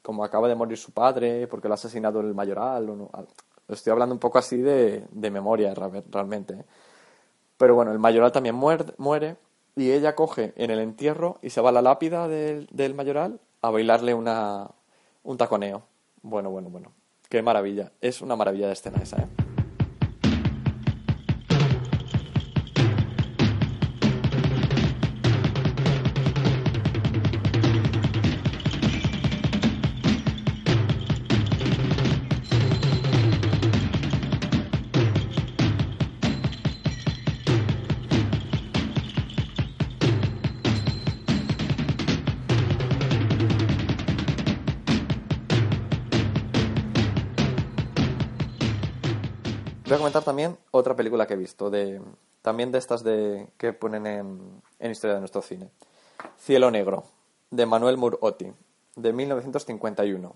como 0.02 0.24
acaba 0.24 0.48
de 0.48 0.56
morir 0.56 0.78
su 0.78 0.94
padre 0.94 1.46
porque 1.48 1.68
lo 1.68 1.74
ha 1.74 1.76
asesinado 1.76 2.22
el 2.22 2.34
mayoral, 2.34 2.90
o 2.90 2.96
no, 2.96 3.10
estoy 3.68 3.92
hablando 3.92 4.16
un 4.16 4.20
poco 4.20 4.38
así 4.38 4.58
de, 4.58 5.06
de 5.12 5.30
memoria 5.30 5.74
realmente. 5.74 6.66
Pero 7.58 7.76
bueno, 7.76 7.92
el 7.92 8.00
mayoral 8.00 8.32
también 8.32 8.56
muere, 8.56 8.86
muere 8.98 9.38
y 9.76 9.92
ella 9.92 10.16
coge 10.16 10.54
en 10.56 10.72
el 10.72 10.80
entierro 10.80 11.38
y 11.42 11.50
se 11.50 11.62
va 11.62 11.70
a 11.70 11.74
la 11.74 11.82
lápida 11.82 12.28
del, 12.28 12.68
del 12.72 12.94
mayoral 12.94 13.40
a 13.62 13.70
bailarle 13.70 14.14
una, 14.14 14.70
un 15.24 15.38
taconeo. 15.38 15.84
Bueno, 16.22 16.50
bueno, 16.50 16.70
bueno. 16.70 16.92
Qué 17.30 17.42
maravilla. 17.42 17.92
Es 18.02 18.22
una 18.22 18.36
maravilla 18.36 18.68
de 18.68 18.74
escena 18.74 19.02
esa, 19.02 19.18
¿eh? 19.18 19.45
Comentar 50.06 50.24
también 50.24 50.56
otra 50.70 50.96
película 50.96 51.26
que 51.26 51.34
he 51.34 51.38
visto, 51.38 51.72
de, 51.72 52.00
también 52.44 52.72
de 52.72 52.78
estas 52.78 53.04
de, 53.04 53.48
que 53.58 53.74
ponen 53.74 54.06
en, 54.06 54.92
Historia 54.92 55.16
de 55.16 55.20
nuestro 55.20 55.42
cine. 55.42 55.72
Cielo 56.38 56.70
Negro, 56.70 57.06
de 57.50 57.66
Manuel 57.66 57.98
Murotti, 57.98 58.54
de 58.96 59.14
1951. 59.14 60.36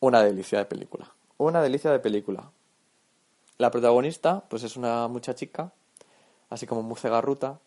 Una 0.00 0.22
delicia 0.22 0.58
de 0.58 0.64
película. 0.64 1.12
Una 1.36 1.60
delicia 1.60 1.90
de 1.90 1.98
película. 1.98 2.50
La 3.58 3.70
protagonista, 3.70 4.42
pues 4.48 4.62
es 4.62 4.78
una 4.78 5.06
muchachica, 5.06 5.70
así 6.48 6.66
como 6.66 6.82
muy 6.82 6.96
cegarruta, 6.96 7.58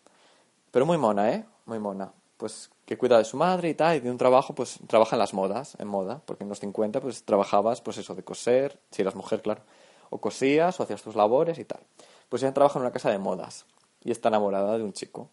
pero 0.72 0.86
muy 0.86 0.98
mona, 0.98 1.32
¿eh? 1.34 1.44
Muy 1.66 1.78
mona. 1.78 2.10
Pues 2.36 2.68
que 2.84 2.98
cuida 2.98 3.16
de 3.16 3.24
su 3.24 3.36
madre 3.36 3.68
y 3.68 3.74
tal, 3.74 3.96
y 3.96 4.00
de 4.00 4.10
un 4.10 4.18
trabajo, 4.18 4.56
pues 4.56 4.80
trabaja 4.88 5.14
en 5.14 5.20
las 5.20 5.34
modas, 5.34 5.76
en 5.78 5.86
moda, 5.86 6.20
porque 6.24 6.42
en 6.42 6.48
los 6.48 6.58
50 6.58 7.00
pues 7.00 7.22
trabajabas, 7.22 7.80
pues 7.80 7.98
eso, 7.98 8.16
de 8.16 8.24
coser, 8.24 8.80
si 8.90 9.02
eras 9.02 9.14
mujer, 9.14 9.40
claro, 9.40 9.62
o 10.10 10.18
cosías 10.18 10.78
o 10.78 10.82
hacías 10.82 11.02
tus 11.02 11.14
labores 11.14 11.58
y 11.58 11.64
tal. 11.64 11.80
Pues 12.28 12.42
ella 12.42 12.54
trabaja 12.54 12.78
en 12.78 12.82
una 12.82 12.92
casa 12.92 13.10
de 13.10 13.18
modas 13.18 13.66
y 14.04 14.10
está 14.10 14.28
enamorada 14.28 14.78
de 14.78 14.84
un 14.84 14.92
chico. 14.92 15.30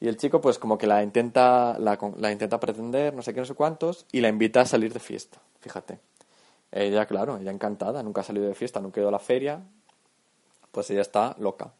Y 0.00 0.08
el 0.08 0.16
chico 0.16 0.40
pues 0.40 0.58
como 0.58 0.76
que 0.76 0.86
la 0.86 1.02
intenta, 1.02 1.78
la, 1.78 1.98
la 2.16 2.32
intenta 2.32 2.60
pretender, 2.60 3.14
no 3.14 3.22
sé 3.22 3.32
qué, 3.32 3.40
no 3.40 3.46
sé 3.46 3.54
cuántos, 3.54 4.06
y 4.12 4.20
la 4.20 4.28
invita 4.28 4.60
a 4.60 4.66
salir 4.66 4.92
de 4.92 5.00
fiesta, 5.00 5.40
fíjate. 5.60 5.98
Ella, 6.70 7.06
claro, 7.06 7.38
ella 7.38 7.50
encantada, 7.50 8.02
nunca 8.02 8.20
ha 8.20 8.24
salido 8.24 8.46
de 8.46 8.54
fiesta, 8.54 8.80
nunca 8.80 9.00
ha 9.00 9.02
ido 9.02 9.08
a 9.08 9.12
la 9.12 9.18
feria, 9.18 9.62
pues 10.70 10.90
ella 10.90 11.00
está 11.00 11.34
loca. 11.38 11.72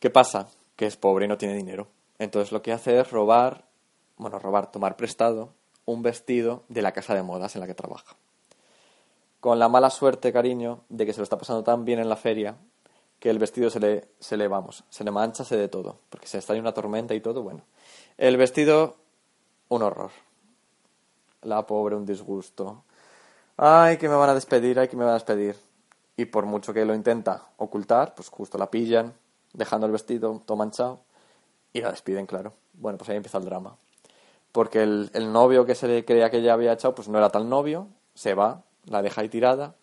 ¿Qué 0.00 0.10
pasa? 0.10 0.48
Que 0.74 0.86
es 0.86 0.96
pobre 0.96 1.26
y 1.26 1.28
no 1.28 1.38
tiene 1.38 1.54
dinero. 1.54 1.86
Entonces 2.18 2.50
lo 2.50 2.62
que 2.62 2.72
hace 2.72 2.98
es 2.98 3.10
robar, 3.10 3.66
bueno, 4.16 4.38
robar, 4.40 4.72
tomar 4.72 4.96
prestado 4.96 5.52
un 5.84 6.02
vestido 6.02 6.64
de 6.68 6.82
la 6.82 6.92
casa 6.92 7.14
de 7.14 7.22
modas 7.22 7.54
en 7.54 7.60
la 7.60 7.66
que 7.66 7.74
trabaja 7.74 8.16
con 9.44 9.58
la 9.58 9.68
mala 9.68 9.90
suerte, 9.90 10.32
cariño, 10.32 10.84
de 10.88 11.04
que 11.04 11.12
se 11.12 11.18
lo 11.18 11.24
está 11.24 11.36
pasando 11.36 11.62
tan 11.62 11.84
bien 11.84 11.98
en 11.98 12.08
la 12.08 12.16
feria 12.16 12.56
que 13.18 13.28
el 13.28 13.38
vestido 13.38 13.68
se 13.68 13.78
le, 13.78 14.08
se 14.18 14.38
le 14.38 14.48
vamos, 14.48 14.84
se 14.88 15.04
le 15.04 15.10
mancha, 15.10 15.44
se 15.44 15.58
de 15.58 15.68
todo, 15.68 15.98
porque 16.08 16.26
se 16.26 16.38
está 16.38 16.54
en 16.54 16.60
una 16.60 16.72
tormenta 16.72 17.12
y 17.12 17.20
todo, 17.20 17.42
bueno. 17.42 17.60
El 18.16 18.38
vestido, 18.38 18.96
un 19.68 19.82
horror. 19.82 20.12
La 21.42 21.66
pobre, 21.66 21.94
un 21.94 22.06
disgusto. 22.06 22.84
Ay, 23.58 23.98
que 23.98 24.08
me 24.08 24.14
van 24.14 24.30
a 24.30 24.34
despedir, 24.34 24.78
ay, 24.78 24.88
que 24.88 24.96
me 24.96 25.04
van 25.04 25.10
a 25.10 25.18
despedir. 25.18 25.56
Y 26.16 26.24
por 26.24 26.46
mucho 26.46 26.72
que 26.72 26.86
lo 26.86 26.94
intenta 26.94 27.42
ocultar, 27.58 28.14
pues 28.14 28.30
justo 28.30 28.56
la 28.56 28.70
pillan, 28.70 29.12
dejando 29.52 29.84
el 29.84 29.92
vestido 29.92 30.40
todo 30.46 30.56
manchado, 30.56 31.00
y 31.74 31.82
la 31.82 31.90
despiden, 31.90 32.24
claro. 32.24 32.54
Bueno, 32.72 32.96
pues 32.96 33.10
ahí 33.10 33.16
empieza 33.16 33.36
el 33.36 33.44
drama. 33.44 33.76
Porque 34.52 34.82
el, 34.82 35.10
el 35.12 35.30
novio 35.30 35.66
que 35.66 35.74
se 35.74 35.86
le 35.86 36.06
creía 36.06 36.30
que 36.30 36.38
ella 36.38 36.54
había 36.54 36.72
echado, 36.72 36.94
pues 36.94 37.08
no 37.08 37.18
era 37.18 37.28
tal 37.28 37.46
novio, 37.46 37.88
se 38.14 38.32
va, 38.32 38.62
la 38.86 39.02
deja 39.02 39.20
ahí 39.20 39.28
tirada. 39.28 39.76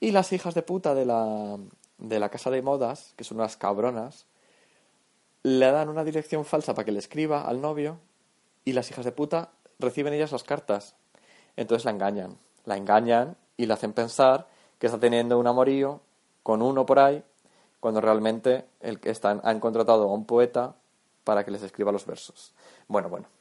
Y 0.00 0.12
las 0.12 0.32
hijas 0.32 0.54
de 0.54 0.62
puta 0.62 0.94
de 0.94 1.04
la, 1.04 1.58
de 1.98 2.18
la 2.18 2.28
casa 2.30 2.50
de 2.50 2.62
modas, 2.62 3.12
que 3.16 3.24
son 3.24 3.38
unas 3.38 3.56
cabronas, 3.56 4.26
le 5.42 5.70
dan 5.70 5.88
una 5.88 6.04
dirección 6.04 6.44
falsa 6.44 6.74
para 6.74 6.84
que 6.84 6.92
le 6.92 6.98
escriba 6.98 7.42
al 7.42 7.60
novio 7.60 7.98
y 8.64 8.72
las 8.72 8.90
hijas 8.90 9.04
de 9.04 9.12
puta 9.12 9.50
reciben 9.78 10.12
ellas 10.12 10.32
las 10.32 10.44
cartas. 10.44 10.94
Entonces 11.56 11.84
la 11.84 11.92
engañan. 11.92 12.38
La 12.64 12.76
engañan 12.76 13.36
y 13.56 13.66
le 13.66 13.74
hacen 13.74 13.92
pensar 13.92 14.46
que 14.78 14.86
está 14.86 14.98
teniendo 14.98 15.38
un 15.38 15.46
amorío 15.46 16.00
con 16.42 16.62
uno 16.62 16.86
por 16.86 16.98
ahí, 16.98 17.22
cuando 17.80 18.00
realmente 18.00 18.66
el 18.80 19.00
que 19.00 19.10
están, 19.10 19.40
han 19.44 19.60
contratado 19.60 20.04
a 20.04 20.12
un 20.12 20.24
poeta 20.24 20.74
para 21.24 21.44
que 21.44 21.50
les 21.50 21.62
escriba 21.62 21.92
los 21.92 22.06
versos. 22.06 22.54
Bueno, 22.88 23.08
bueno 23.08 23.39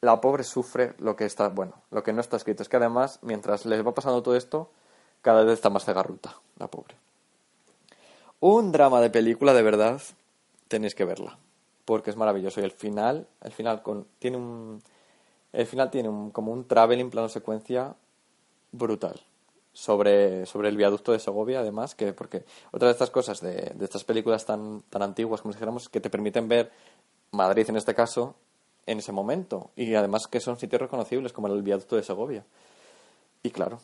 la 0.00 0.20
pobre 0.20 0.44
sufre 0.44 0.94
lo 0.98 1.16
que 1.16 1.24
está, 1.24 1.48
bueno, 1.48 1.74
lo 1.90 2.02
que 2.02 2.12
no 2.12 2.20
está 2.20 2.36
escrito. 2.36 2.62
Es 2.62 2.68
que 2.68 2.76
además, 2.76 3.18
mientras 3.22 3.66
les 3.66 3.84
va 3.86 3.94
pasando 3.94 4.22
todo 4.22 4.36
esto, 4.36 4.70
cada 5.22 5.42
vez 5.44 5.54
está 5.54 5.70
más 5.70 5.84
cegarruta, 5.84 6.36
la 6.58 6.68
pobre. 6.68 6.94
Un 8.40 8.70
drama 8.72 9.00
de 9.00 9.10
película, 9.10 9.54
de 9.54 9.62
verdad, 9.62 10.00
tenéis 10.68 10.94
que 10.94 11.04
verla. 11.04 11.38
Porque 11.84 12.10
es 12.10 12.16
maravilloso. 12.16 12.60
Y 12.60 12.64
el 12.64 12.72
final, 12.72 13.26
el 13.42 13.52
final 13.52 13.82
con, 13.82 14.06
tiene 14.18 14.36
un. 14.36 14.82
El 15.52 15.66
final 15.66 15.90
tiene 15.90 16.08
un, 16.08 16.30
como 16.30 16.52
un 16.52 16.66
traveling 16.66 17.10
plano 17.10 17.28
secuencia 17.28 17.94
brutal. 18.72 19.20
Sobre, 19.72 20.46
sobre 20.46 20.70
el 20.70 20.76
viaducto 20.76 21.12
de 21.12 21.18
Segovia, 21.18 21.60
además, 21.60 21.94
que 21.94 22.14
porque 22.14 22.44
otra 22.72 22.88
de 22.88 22.92
estas 22.92 23.10
cosas 23.10 23.40
de, 23.40 23.72
de 23.74 23.84
estas 23.84 24.04
películas 24.04 24.46
tan, 24.46 24.82
tan 24.88 25.02
antiguas, 25.02 25.42
como 25.42 25.52
si 25.52 25.56
dijéramos, 25.56 25.90
que 25.90 26.00
te 26.00 26.08
permiten 26.08 26.48
ver 26.48 26.72
Madrid 27.30 27.68
en 27.68 27.76
este 27.76 27.94
caso, 27.94 28.36
en 28.86 28.98
ese 28.98 29.12
momento. 29.12 29.70
Y 29.76 29.94
además 29.94 30.26
que 30.26 30.40
son 30.40 30.58
sitios 30.58 30.80
reconocibles, 30.80 31.32
como 31.32 31.48
el 31.48 31.62
viaducto 31.62 31.96
de 31.96 32.02
Segovia. 32.02 32.44
Y 33.42 33.50
claro, 33.50 33.80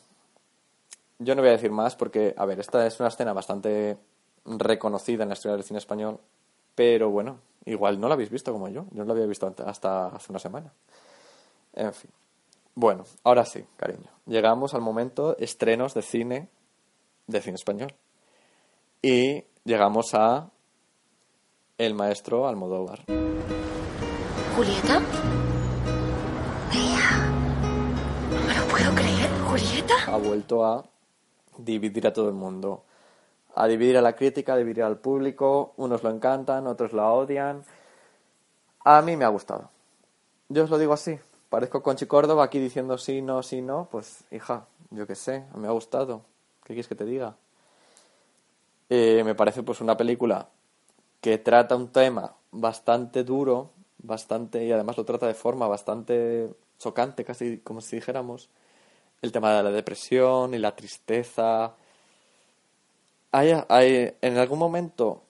yo 1.19 1.35
no 1.35 1.41
voy 1.41 1.49
a 1.49 1.53
decir 1.53 1.71
más 1.71 1.95
porque, 1.95 2.33
a 2.37 2.45
ver, 2.45 2.59
esta 2.59 2.85
es 2.85 2.99
una 2.99 3.09
escena 3.09 3.33
bastante 3.33 3.97
reconocida 4.45 5.23
en 5.23 5.29
la 5.29 5.33
historia 5.33 5.55
del 5.55 5.63
cine 5.63 5.79
español, 5.79 6.19
pero 6.75 7.09
bueno, 7.09 7.39
igual 7.65 7.99
no 7.99 8.07
la 8.07 8.15
habéis 8.15 8.29
visto 8.29 8.51
como 8.51 8.67
yo. 8.67 8.85
Yo 8.91 9.03
no 9.03 9.05
la 9.05 9.13
había 9.13 9.25
visto 9.25 9.53
hasta 9.65 10.07
hace 10.07 10.31
una 10.31 10.39
semana. 10.39 10.73
En 11.73 11.93
fin. 11.93 12.11
Bueno, 12.75 13.03
ahora 13.23 13.45
sí, 13.45 13.63
cariño. 13.77 14.09
Llegamos 14.25 14.73
al 14.73 14.81
momento 14.81 15.37
estrenos 15.37 15.93
de 15.93 16.01
cine, 16.01 16.49
de 17.27 17.41
cine 17.41 17.55
español. 17.55 17.93
Y 19.01 19.43
llegamos 19.63 20.13
a 20.13 20.49
el 21.77 21.93
maestro 21.93 22.47
Almodóvar. 22.47 23.05
¿Julieta? 24.55 24.99
Mira. 26.71 27.09
No 28.29 28.53
lo 28.61 28.67
puedo 28.67 28.93
creer. 28.93 29.29
¿Julieta? 29.47 29.93
Ha 30.07 30.17
vuelto 30.17 30.63
a 30.63 30.83
dividir 31.57 32.05
a 32.05 32.13
todo 32.13 32.27
el 32.29 32.35
mundo. 32.35 32.83
A 33.55 33.67
dividir 33.67 33.97
a 33.97 34.01
la 34.01 34.15
crítica, 34.15 34.53
a 34.53 34.57
dividir 34.57 34.83
al 34.83 34.97
público. 34.97 35.73
Unos 35.77 36.03
lo 36.03 36.11
encantan, 36.11 36.67
otros 36.67 36.93
la 36.93 37.11
odian. 37.11 37.63
A 38.85 39.01
mí 39.01 39.17
me 39.17 39.25
ha 39.25 39.29
gustado. 39.29 39.69
Yo 40.49 40.65
os 40.65 40.69
lo 40.69 40.77
digo 40.77 40.93
así. 40.93 41.17
Parezco 41.49 41.81
Conchi 41.81 42.05
Córdoba 42.05 42.43
aquí 42.43 42.59
diciendo 42.59 42.97
sí, 42.97 43.21
no, 43.21 43.41
sí, 43.41 43.61
no. 43.61 43.87
Pues, 43.91 44.23
hija, 44.31 44.67
yo 44.91 45.07
qué 45.07 45.15
sé, 45.15 45.45
me 45.55 45.67
ha 45.67 45.71
gustado. 45.71 46.21
¿Qué 46.63 46.73
quieres 46.73 46.87
que 46.87 46.95
te 46.95 47.05
diga? 47.05 47.35
Eh, 48.89 49.23
me 49.23 49.33
parece 49.33 49.63
pues 49.63 49.81
una 49.81 49.97
película 49.97 50.47
que 51.21 51.39
trata 51.39 51.75
un 51.75 51.87
tema 51.87 52.35
bastante 52.51 53.23
duro, 53.23 53.71
bastante, 54.03 54.63
y 54.65 54.71
además 54.71 54.97
lo 54.97 55.05
trata 55.05 55.27
de 55.27 55.33
forma 55.33 55.67
bastante 55.67 56.53
chocante, 56.77 57.23
casi 57.23 57.59
como 57.59 57.81
si 57.81 57.95
dijéramos, 57.95 58.49
el 59.21 59.31
tema 59.31 59.55
de 59.55 59.63
la 59.63 59.71
depresión 59.71 60.53
y 60.53 60.59
la 60.59 60.75
tristeza. 60.75 61.73
Hay, 63.31 63.53
hay, 63.69 64.13
en 64.21 64.37
algún 64.37 64.59
momento 64.59 65.23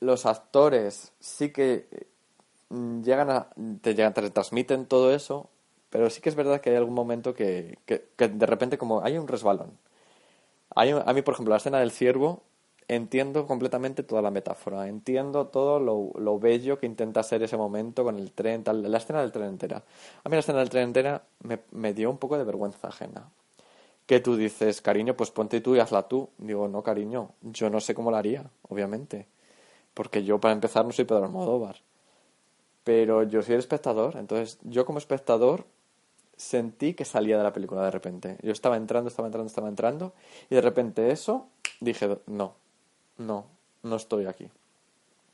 los 0.00 0.26
actores 0.26 1.12
sí 1.18 1.50
que 1.50 1.88
mm, 2.68 3.02
llegan 3.02 3.30
a, 3.30 3.48
te, 3.80 3.94
llegan, 3.94 4.14
te 4.14 4.30
transmiten 4.30 4.86
todo 4.86 5.12
eso, 5.12 5.48
pero 5.90 6.10
sí 6.10 6.20
que 6.20 6.28
es 6.28 6.36
verdad 6.36 6.60
que 6.60 6.70
hay 6.70 6.76
algún 6.76 6.94
momento 6.94 7.34
que, 7.34 7.78
que, 7.86 8.28
de 8.28 8.46
repente 8.46 8.78
como 8.78 9.02
hay 9.02 9.18
un 9.18 9.26
resbalón. 9.26 9.78
Hay, 10.74 10.90
a 10.90 11.12
mí, 11.14 11.22
por 11.22 11.34
ejemplo, 11.34 11.52
la 11.52 11.58
escena 11.58 11.80
del 11.80 11.90
ciervo 11.90 12.42
entiendo 12.88 13.46
completamente 13.46 14.02
toda 14.02 14.22
la 14.22 14.30
metáfora, 14.30 14.88
entiendo 14.88 15.48
todo 15.48 15.80
lo, 15.80 16.12
lo, 16.18 16.38
bello 16.38 16.78
que 16.78 16.86
intenta 16.86 17.22
ser 17.22 17.42
ese 17.42 17.56
momento 17.56 18.04
con 18.04 18.18
el 18.18 18.32
tren, 18.32 18.62
tal, 18.62 18.90
la 18.90 18.98
escena 18.98 19.20
del 19.20 19.32
tren 19.32 19.48
entera. 19.48 19.82
A 20.22 20.28
mí 20.28 20.34
la 20.34 20.40
escena 20.40 20.60
del 20.60 20.70
tren 20.70 20.84
entera 20.84 21.22
me, 21.42 21.60
me 21.72 21.94
dio 21.94 22.10
un 22.10 22.18
poco 22.18 22.38
de 22.38 22.44
vergüenza 22.44 22.88
ajena. 22.88 23.28
Que 24.06 24.20
tú 24.20 24.36
dices, 24.36 24.80
cariño, 24.80 25.16
pues 25.16 25.32
ponte 25.32 25.60
tú 25.60 25.74
y 25.74 25.80
hazla 25.80 26.06
tú. 26.06 26.30
Digo, 26.38 26.68
no, 26.68 26.82
cariño, 26.82 27.30
yo 27.42 27.70
no 27.70 27.80
sé 27.80 27.92
cómo 27.92 28.12
la 28.12 28.18
haría, 28.18 28.48
obviamente. 28.68 29.26
Porque 29.94 30.22
yo, 30.22 30.38
para 30.38 30.54
empezar, 30.54 30.84
no 30.84 30.92
soy 30.92 31.06
Pedro 31.06 31.24
Almodóvar. 31.24 31.76
Pero 32.84 33.24
yo 33.24 33.42
soy 33.42 33.54
el 33.54 33.60
espectador. 33.60 34.16
Entonces, 34.16 34.58
yo 34.62 34.86
como 34.86 34.98
espectador 34.98 35.64
sentí 36.36 36.94
que 36.94 37.04
salía 37.04 37.36
de 37.36 37.42
la 37.42 37.52
película 37.52 37.82
de 37.82 37.90
repente. 37.90 38.36
Yo 38.42 38.52
estaba 38.52 38.76
entrando, 38.76 39.08
estaba 39.08 39.26
entrando, 39.26 39.48
estaba 39.48 39.68
entrando. 39.68 40.12
Y 40.50 40.54
de 40.54 40.60
repente 40.60 41.10
eso, 41.10 41.48
dije, 41.80 42.18
no, 42.26 42.54
no, 43.18 43.46
no 43.82 43.96
estoy 43.96 44.26
aquí. 44.26 44.48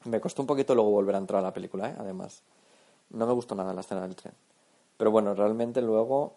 Me 0.05 0.21
costó 0.21 0.43
un 0.43 0.47
poquito 0.47 0.75
luego 0.75 0.91
volver 0.91 1.15
a 1.15 1.19
entrar 1.19 1.41
a 1.41 1.43
la 1.43 1.55
película, 1.55 1.91
¿eh? 1.91 1.95
además. 1.99 2.43
No 3.11 3.27
me 3.27 3.33
gustó 3.33 3.55
nada 3.55 3.73
la 3.73 3.83
escena 3.83 4.03
del 4.03 4.17
tren. 4.17 4.35
Pero 4.97 5.11
bueno, 5.11 5.35
realmente 5.35 5.81
luego 5.83 6.35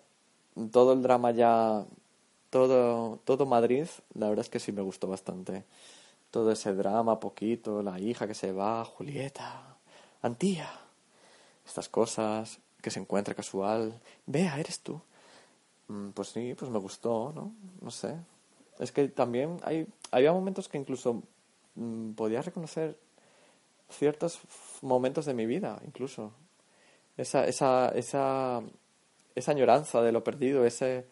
todo 0.71 0.93
el 0.93 1.01
drama 1.01 1.31
ya, 1.31 1.85
todo, 2.49 3.19
todo 3.25 3.45
Madrid, 3.45 3.87
la 4.13 4.29
verdad 4.29 4.45
es 4.45 4.49
que 4.49 4.59
sí 4.59 4.71
me 4.71 4.81
gustó 4.81 5.07
bastante. 5.07 5.65
Todo 6.31 6.51
ese 6.51 6.73
drama, 6.73 7.19
poquito, 7.19 7.81
la 7.81 7.99
hija 7.99 8.27
que 8.27 8.33
se 8.33 8.51
va, 8.51 8.83
Julieta, 8.85 9.77
Antía, 10.21 10.69
estas 11.65 11.89
cosas, 11.89 12.59
que 12.81 12.91
se 12.91 12.99
encuentra 12.99 13.33
casual. 13.35 13.99
Vea, 14.25 14.59
eres 14.59 14.79
tú. 14.79 15.01
Pues 16.13 16.29
sí, 16.29 16.55
pues 16.57 16.71
me 16.71 16.79
gustó, 16.79 17.31
¿no? 17.33 17.53
No 17.81 17.91
sé. 17.91 18.15
Es 18.79 18.91
que 18.91 19.07
también 19.07 19.59
hay, 19.63 19.87
había 20.11 20.33
momentos 20.33 20.67
que 20.67 20.77
incluso 20.77 21.23
podía 22.15 22.41
reconocer 22.41 22.97
ciertos 23.89 24.39
momentos 24.81 25.25
de 25.25 25.33
mi 25.33 25.45
vida, 25.45 25.81
incluso. 25.85 26.31
Esa, 27.17 27.45
esa, 27.47 27.89
esa, 27.89 28.61
esa 29.35 29.51
añoranza 29.51 30.01
de 30.01 30.11
lo 30.11 30.23
perdido, 30.23 30.65
ese, 30.65 31.05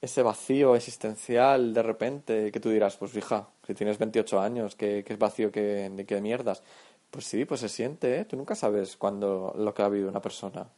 ese 0.00 0.22
vacío 0.22 0.76
existencial 0.76 1.74
de 1.74 1.82
repente, 1.82 2.52
que 2.52 2.60
tú 2.60 2.70
dirás, 2.70 2.96
pues 2.96 3.16
hija, 3.16 3.48
si 3.66 3.74
tienes 3.74 3.98
28 3.98 4.40
años, 4.40 4.76
¿qué, 4.76 5.02
qué 5.04 5.14
es 5.14 5.18
vacío, 5.18 5.50
qué, 5.50 5.90
de 5.90 6.06
qué 6.06 6.20
mierdas? 6.20 6.62
Pues 7.10 7.26
sí, 7.26 7.44
pues 7.44 7.60
se 7.60 7.68
siente, 7.68 8.20
¿eh? 8.20 8.24
Tú 8.24 8.36
nunca 8.36 8.54
sabes 8.54 8.96
cuando 8.96 9.54
lo 9.56 9.72
que 9.72 9.82
ha 9.82 9.88
vivido 9.88 10.08
una 10.08 10.20
persona. 10.22 10.68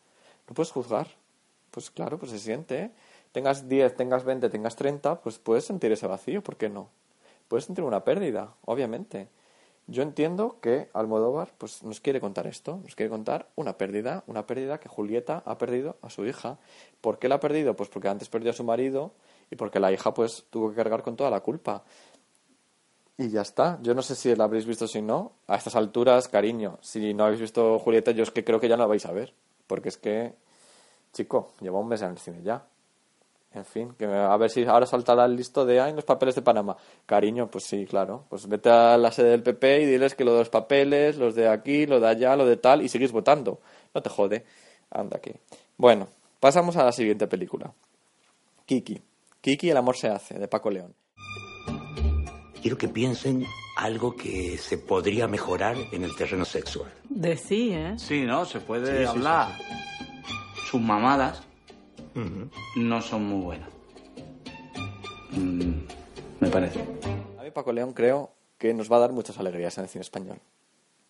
No 0.49 0.55
puedes 0.55 0.71
juzgar. 0.71 1.09
Pues 1.71 1.91
claro, 1.91 2.19
pues 2.19 2.31
se 2.31 2.39
siente, 2.39 2.79
¿eh? 2.79 2.91
Tengas 3.33 3.69
10, 3.69 3.97
tengas 3.97 4.25
20, 4.25 4.49
tengas 4.49 4.77
30, 4.77 5.21
pues 5.21 5.39
puedes 5.39 5.65
sentir 5.65 5.93
ese 5.93 6.07
vacío, 6.07 6.43
¿por 6.43 6.57
qué 6.57 6.69
no? 6.69 6.89
Puedes 7.49 7.65
sentir 7.65 7.85
una 7.85 8.05
pérdida, 8.05 8.55
obviamente. 8.65 9.29
Yo 9.89 10.03
entiendo 10.03 10.59
que 10.61 10.89
Almodóvar 10.95 11.53
pues, 11.59 11.85
nos 11.85 12.01
quiere 12.01 12.21
contar 12.21 12.49
esto, 12.49 12.81
nos 12.83 12.97
quiere 12.97 13.09
contar 13.09 13.49
una 13.55 13.79
pérdida, 13.79 14.25
una 14.27 14.45
pérdida 14.45 14.81
que 14.81 14.89
Julieta 14.89 15.45
ha 15.47 15.59
perdido 15.59 15.97
a 16.03 16.11
su 16.11 16.27
hija. 16.27 16.59
¿Por 17.01 17.21
qué 17.21 17.29
la 17.29 17.37
ha 17.37 17.41
perdido? 17.41 17.77
Pues 17.77 17.89
porque 17.89 18.09
antes 18.09 18.29
perdió 18.29 18.51
a 18.51 18.55
su 18.55 18.65
marido 18.65 19.13
y 19.49 19.55
porque 19.55 19.79
la 19.79 19.93
hija 19.93 20.13
pues 20.13 20.47
tuvo 20.51 20.71
que 20.71 20.77
cargar 20.77 21.03
con 21.03 21.15
toda 21.15 21.31
la 21.31 21.41
culpa. 21.41 21.85
Y 23.17 23.31
ya 23.31 23.43
está. 23.43 23.79
Yo 23.81 23.95
no 23.95 24.03
sé 24.03 24.17
si 24.17 24.35
la 24.35 24.45
habréis 24.45 24.67
visto 24.67 24.87
o 24.87 24.89
si 24.89 25.01
no. 25.01 25.33
A 25.47 25.57
estas 25.57 25.77
alturas, 25.77 26.27
cariño, 26.27 26.79
si 26.83 27.15
no 27.15 27.25
habéis 27.25 27.41
visto 27.41 27.79
Julieta, 27.79 28.11
yo 28.11 28.25
es 28.25 28.33
que 28.33 28.45
creo 28.45 28.59
que 28.59 28.69
ya 28.69 28.77
no 28.77 28.83
la 28.83 28.89
vais 28.89 29.07
a 29.07 29.13
ver. 29.13 29.33
Porque 29.69 29.89
es 29.89 29.97
que, 29.97 30.35
chico, 31.13 31.53
lleva 31.61 31.79
un 31.79 31.89
mes 31.89 32.03
en 32.03 32.11
el 32.11 32.19
cine 32.19 32.43
ya. 32.43 32.67
En 33.57 33.65
fin, 33.65 33.95
que 33.99 34.05
a 34.05 34.37
ver 34.37 34.51
si 34.51 34.65
ahora 34.65 34.85
saltará 34.85 35.25
el 35.25 35.35
listo 35.35 35.65
de 35.65 35.81
ahí 35.81 35.95
los 35.95 36.05
papeles 36.05 36.35
de 36.35 36.43
Panamá. 36.43 36.77
Cariño, 37.07 37.49
pues 37.51 37.65
sí, 37.65 37.87
claro. 37.87 38.27
Pues 38.29 38.47
vete 38.47 38.69
a 38.69 38.99
la 38.99 39.11
sede 39.11 39.31
del 39.31 39.43
PP 39.43 39.81
y 39.81 39.87
diles 39.87 40.15
que 40.15 40.25
lo 40.25 40.33
de 40.33 40.41
los 40.41 40.51
papeles, 40.51 41.17
los 41.17 41.35
de 41.35 41.49
aquí, 41.49 41.87
lo 41.87 41.99
de 41.99 42.07
allá, 42.07 42.37
lo 42.37 42.45
de 42.45 42.59
tal, 42.59 42.83
y 42.83 42.91
seguís 42.91 43.13
votando. 43.13 43.59
No 43.95 44.03
te 44.03 44.11
jode. 44.11 44.45
Anda 44.91 45.17
aquí. 45.17 45.33
Bueno, 45.79 46.07
pasamos 46.39 46.77
a 46.77 46.85
la 46.85 46.93
siguiente 46.93 47.27
película. 47.29 47.73
Kiki. 48.67 49.01
Kiki, 49.41 49.71
el 49.71 49.77
amor 49.79 49.97
se 49.97 50.09
hace, 50.09 50.39
de 50.39 50.49
Paco 50.49 50.71
León. 50.71 50.95
Quiero 52.61 52.77
que 52.77 52.89
piensen 52.89 53.47
algo 53.79 54.15
que 54.17 54.59
se 54.59 54.77
podría 54.77 55.29
mejorar 55.29 55.77
en 55.93 56.05
el 56.05 56.15
terreno 56.15 56.45
sexual. 56.45 56.93
De 57.09 57.39
sí, 57.39 57.71
¿eh? 57.73 57.95
Sí, 57.97 58.23
¿no? 58.25 58.45
Se 58.45 58.61
puede 58.61 58.99
Sí, 58.99 59.03
sí, 59.05 59.09
hablar. 59.09 59.49
Sus 60.71 60.81
mamadas 60.81 61.43
No 62.77 63.03
son 63.03 63.25
muy 63.27 63.43
buenas. 63.43 63.69
Mm, 65.33 65.73
me 66.41 66.49
parece. 66.49 66.81
A 67.39 67.43
mí 67.43 67.51
Paco 67.51 67.73
León 67.73 67.93
creo 67.93 68.31
que 68.57 68.73
nos 68.73 68.91
va 68.91 68.97
a 68.97 69.01
dar 69.01 69.13
muchas 69.13 69.39
alegrías 69.39 69.77
en 69.77 69.85
el 69.85 69.91
cine 69.91 70.01
español. 70.01 70.39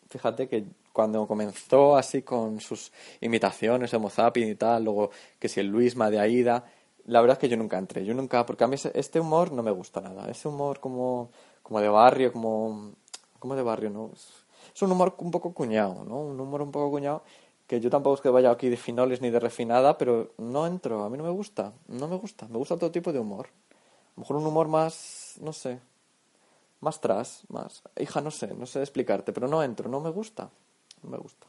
Fíjate 0.09 0.49
que 0.49 0.65
cuando 0.93 1.27
comenzó 1.29 1.97
así 1.97 2.23
con 2.23 2.61
sus 2.61 2.93
imitaciones 3.21 3.93
de 3.93 3.99
Mozapin 3.99 4.49
y 4.49 4.55
tal, 4.57 4.85
luego 4.85 5.11
que 5.39 5.49
si 5.49 5.61
el 5.61 5.69
Luisma 5.69 6.11
de 6.11 6.19
Aida, 6.19 6.65
la 7.05 7.21
verdad 7.21 7.37
es 7.37 7.39
que 7.41 7.49
yo 7.49 7.57
nunca 7.57 7.79
entré, 7.79 8.05
yo 8.05 8.15
nunca, 8.15 8.45
porque 8.45 8.65
a 8.65 8.67
mí 8.67 8.77
este 8.95 9.21
humor 9.21 9.53
no 9.53 9.63
me 9.63 9.71
gusta 9.71 10.01
nada, 10.01 10.29
ese 10.29 10.49
humor 10.49 10.81
como, 10.81 11.31
como 11.63 11.81
de 11.81 11.89
barrio, 11.89 12.33
como, 12.33 12.95
como 13.39 13.55
de 13.55 13.63
barrio, 13.63 13.91
¿no? 13.91 14.11
Es, 14.13 14.29
es 14.75 14.83
un 14.83 14.91
humor 14.91 15.15
un 15.19 15.31
poco 15.31 15.53
cuñado, 15.53 16.05
¿no? 16.05 16.21
Un 16.21 16.41
humor 16.41 16.63
un 16.63 16.73
poco 16.73 16.91
cuñado 16.91 17.23
que 17.67 17.81
yo 17.81 17.91
tampoco 17.91 18.17
es 18.17 18.21
que 18.21 18.29
vaya 18.29 18.51
aquí 18.51 18.69
de 18.69 18.77
finoles 18.77 19.21
ni 19.21 19.31
de 19.31 19.41
refinada, 19.41 19.99
pero 19.99 20.33
no 20.39 20.67
entro, 20.67 21.05
a 21.05 21.11
mí 21.11 21.19
no 21.19 21.25
me 21.25 21.31
gusta, 21.31 21.73
no 21.89 22.07
me 22.09 22.17
gusta, 22.17 22.47
me 22.49 22.59
gusta 22.59 22.75
otro 22.75 22.91
tipo 22.91 23.13
de 23.13 23.19
humor. 23.19 23.47
A 23.47 24.13
lo 24.17 24.21
mejor 24.21 24.37
un 24.37 24.47
humor 24.47 24.69
más, 24.69 25.35
no 25.41 25.53
sé, 25.53 25.81
más 26.81 27.01
tras, 27.01 27.43
más. 27.49 27.83
Hija, 27.99 28.21
no 28.21 28.31
sé, 28.31 28.55
no 28.55 28.67
sé 28.67 28.81
explicarte, 28.81 29.33
pero 29.33 29.49
no 29.49 29.63
entro, 29.63 29.91
no 29.91 30.01
me 30.01 30.11
gusta. 30.11 30.51
No 31.03 31.11
me 31.11 31.19
gusta. 31.19 31.47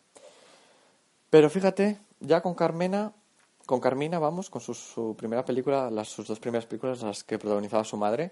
Pero 1.30 1.50
fíjate, 1.50 2.00
ya 2.20 2.42
con 2.42 2.56
Carmena, 2.56 3.14
con 3.66 3.80
Carmina, 3.80 4.20
vamos, 4.20 4.50
con 4.50 4.62
su, 4.62 5.16
primera 5.18 5.46
película, 5.46 5.92
las, 5.92 6.08
sus 6.10 6.28
dos 6.28 6.40
primeras 6.40 6.66
películas, 6.66 7.02
las 7.02 7.24
que 7.24 7.38
protagonizaba 7.38 7.84
su 7.84 7.98
madre, 7.98 8.32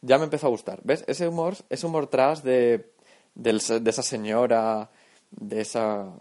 ya 0.00 0.16
me 0.16 0.24
empezó 0.24 0.46
a 0.46 0.50
gustar. 0.50 0.80
¿Ves? 0.84 1.04
Ese 1.06 1.28
humor, 1.28 1.54
ese 1.68 1.86
humor 1.86 2.06
tras 2.06 2.42
de, 2.42 2.92
de 3.34 3.50
esa 3.90 4.02
señora, 4.02 4.90
de 5.30 5.60
esa... 5.60 6.12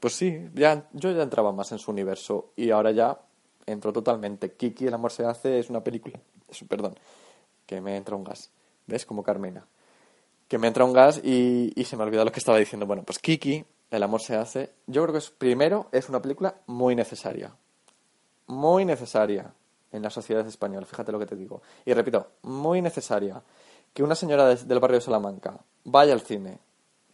Pues 0.00 0.14
sí, 0.14 0.48
ya, 0.54 0.88
yo 0.92 1.10
ya 1.12 1.22
entraba 1.22 1.52
más 1.52 1.72
en 1.72 1.78
su 1.78 1.90
universo 1.90 2.52
y 2.56 2.70
ahora 2.70 2.90
ya 2.92 3.18
entro 3.66 3.92
totalmente. 3.92 4.52
Kiki, 4.52 4.86
El 4.86 4.94
amor 4.94 5.12
se 5.12 5.24
hace, 5.24 5.58
es 5.58 5.70
una 5.70 5.82
película... 5.82 6.18
es- 6.48 6.64
perdón, 6.68 6.94
que 7.66 7.80
me 7.80 7.96
entra 7.96 8.16
un 8.16 8.24
gas. 8.24 8.50
¿Ves? 8.86 9.06
Como 9.06 9.22
Carmena. 9.22 9.66
Que 10.48 10.58
me 10.58 10.66
entra 10.68 10.84
un 10.84 10.92
gas 10.92 11.20
y, 11.24 11.72
se 11.84 11.96
me 11.96 12.02
olvidó 12.04 12.24
lo 12.24 12.32
que 12.32 12.38
estaba 12.40 12.58
diciendo. 12.58 12.86
Bueno, 12.86 13.02
pues 13.04 13.18
Kiki, 13.18 13.64
El 13.90 14.02
amor 14.02 14.20
se 14.20 14.36
hace, 14.36 14.72
yo 14.86 15.02
creo 15.02 15.12
que 15.12 15.18
es, 15.18 15.30
primero 15.30 15.88
es 15.92 16.08
una 16.08 16.20
película 16.20 16.56
muy 16.66 16.94
necesaria 16.94 17.54
muy 18.46 18.84
necesaria 18.84 19.52
en 19.92 20.02
la 20.02 20.10
sociedad 20.10 20.46
española, 20.46 20.86
fíjate 20.86 21.12
lo 21.12 21.18
que 21.18 21.26
te 21.26 21.36
digo. 21.36 21.62
Y 21.84 21.92
repito, 21.94 22.28
muy 22.42 22.82
necesaria 22.82 23.42
que 23.92 24.02
una 24.02 24.14
señora 24.14 24.46
de- 24.48 24.64
del 24.64 24.80
barrio 24.80 24.98
de 24.98 25.04
Salamanca 25.04 25.58
vaya 25.84 26.12
al 26.12 26.20
cine 26.20 26.58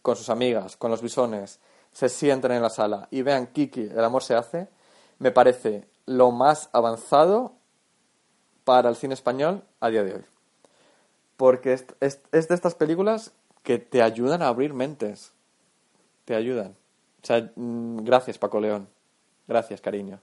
con 0.01 0.15
sus 0.15 0.29
amigas, 0.29 0.75
con 0.77 0.91
los 0.91 1.01
bisones, 1.01 1.59
se 1.91 2.09
sienten 2.09 2.51
en 2.53 2.61
la 2.61 2.69
sala 2.69 3.07
y 3.11 3.21
vean 3.21 3.47
Kiki, 3.47 3.81
el 3.81 4.03
amor 4.03 4.23
se 4.23 4.35
hace, 4.35 4.67
me 5.19 5.31
parece 5.31 5.87
lo 6.05 6.31
más 6.31 6.69
avanzado 6.73 7.53
para 8.63 8.89
el 8.89 8.95
cine 8.95 9.13
español 9.13 9.63
a 9.79 9.89
día 9.89 10.03
de 10.03 10.15
hoy. 10.15 10.25
Porque 11.37 11.73
es, 11.73 11.85
es- 11.99 12.21
es 12.31 12.47
de 12.47 12.55
estas 12.55 12.75
películas 12.75 13.31
que 13.63 13.77
te 13.79 14.01
ayudan 14.01 14.41
a 14.41 14.47
abrir 14.47 14.73
mentes. 14.73 15.33
Te 16.25 16.35
ayudan. 16.35 16.75
O 17.23 17.25
sea, 17.25 17.51
mm, 17.55 17.97
gracias 18.03 18.37
Paco 18.37 18.59
León. 18.59 18.87
Gracias, 19.47 19.81
cariño. 19.81 20.19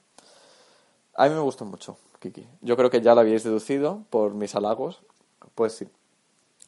A 1.15 1.29
mí 1.29 1.35
me 1.35 1.41
gustó 1.41 1.65
mucho, 1.65 1.99
Kiki. 2.21 2.47
Yo 2.61 2.77
creo 2.77 2.91
que 2.91 3.01
ya 3.01 3.15
lo 3.15 3.21
habíais 3.21 3.45
deducido 3.45 4.05
por 4.11 4.35
mis 4.35 4.55
halagos. 4.55 5.03
Pues 5.55 5.73
sí. 5.75 5.89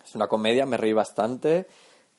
Es 0.04 0.14
una 0.14 0.26
comedia, 0.28 0.66
me 0.66 0.76
reí 0.76 0.92
bastante 0.92 1.66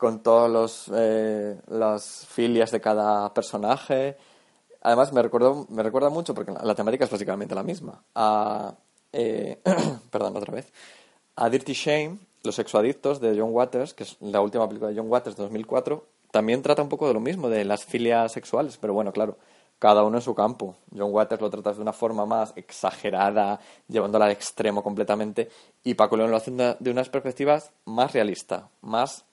con 0.01 0.23
todos 0.23 0.49
los 0.49 0.91
eh, 0.95 1.61
las 1.67 2.25
filias 2.25 2.71
de 2.71 2.81
cada 2.81 3.31
personaje. 3.35 4.17
Además 4.81 5.13
me 5.13 5.21
recuerdo, 5.21 5.67
me 5.69 5.83
recuerda 5.83 6.09
mucho 6.09 6.33
porque 6.33 6.51
la, 6.51 6.73
temática 6.73 7.05
es 7.05 7.11
básicamente 7.11 7.53
la 7.53 7.61
misma. 7.61 8.03
A 8.15 8.73
eh, 9.13 9.61
perdón 10.09 10.35
otra 10.35 10.55
vez. 10.55 10.73
A 11.35 11.51
Dirty 11.51 11.73
Shame, 11.73 12.17
Los 12.41 12.55
sexoadictos 12.55 13.21
de 13.21 13.39
John 13.39 13.51
Waters, 13.53 13.93
que 13.93 14.01
es 14.01 14.17
la 14.21 14.41
última 14.41 14.67
película 14.67 14.89
de 14.89 14.97
John 14.97 15.07
Waters 15.07 15.35
de 15.35 15.43
2004, 15.43 16.03
también 16.31 16.63
trata 16.63 16.81
un 16.81 16.89
poco 16.89 17.07
de 17.07 17.13
lo 17.13 17.19
mismo, 17.19 17.47
de 17.47 17.63
las 17.63 17.85
filias 17.85 18.31
sexuales, 18.31 18.77
pero 18.77 18.95
bueno, 18.95 19.11
claro, 19.11 19.37
cada 19.77 20.01
uno 20.01 20.17
en 20.17 20.23
su 20.23 20.33
campo. 20.33 20.77
John 20.97 21.13
Waters 21.13 21.43
lo 21.43 21.51
trata 21.51 21.73
de 21.73 21.81
una 21.81 21.93
forma 21.93 22.25
más 22.25 22.53
exagerada, 22.55 23.59
llevándola 23.87 24.25
al 24.25 24.31
extremo 24.31 24.81
completamente, 24.81 25.49
y 25.83 25.93
Paco 25.93 26.17
León 26.17 26.31
lo 26.31 26.37
hace 26.37 26.49
de 26.49 26.89
unas 26.89 27.09
perspectivas 27.09 27.71
más 27.85 28.13
realistas, 28.13 28.63
más 28.81 29.25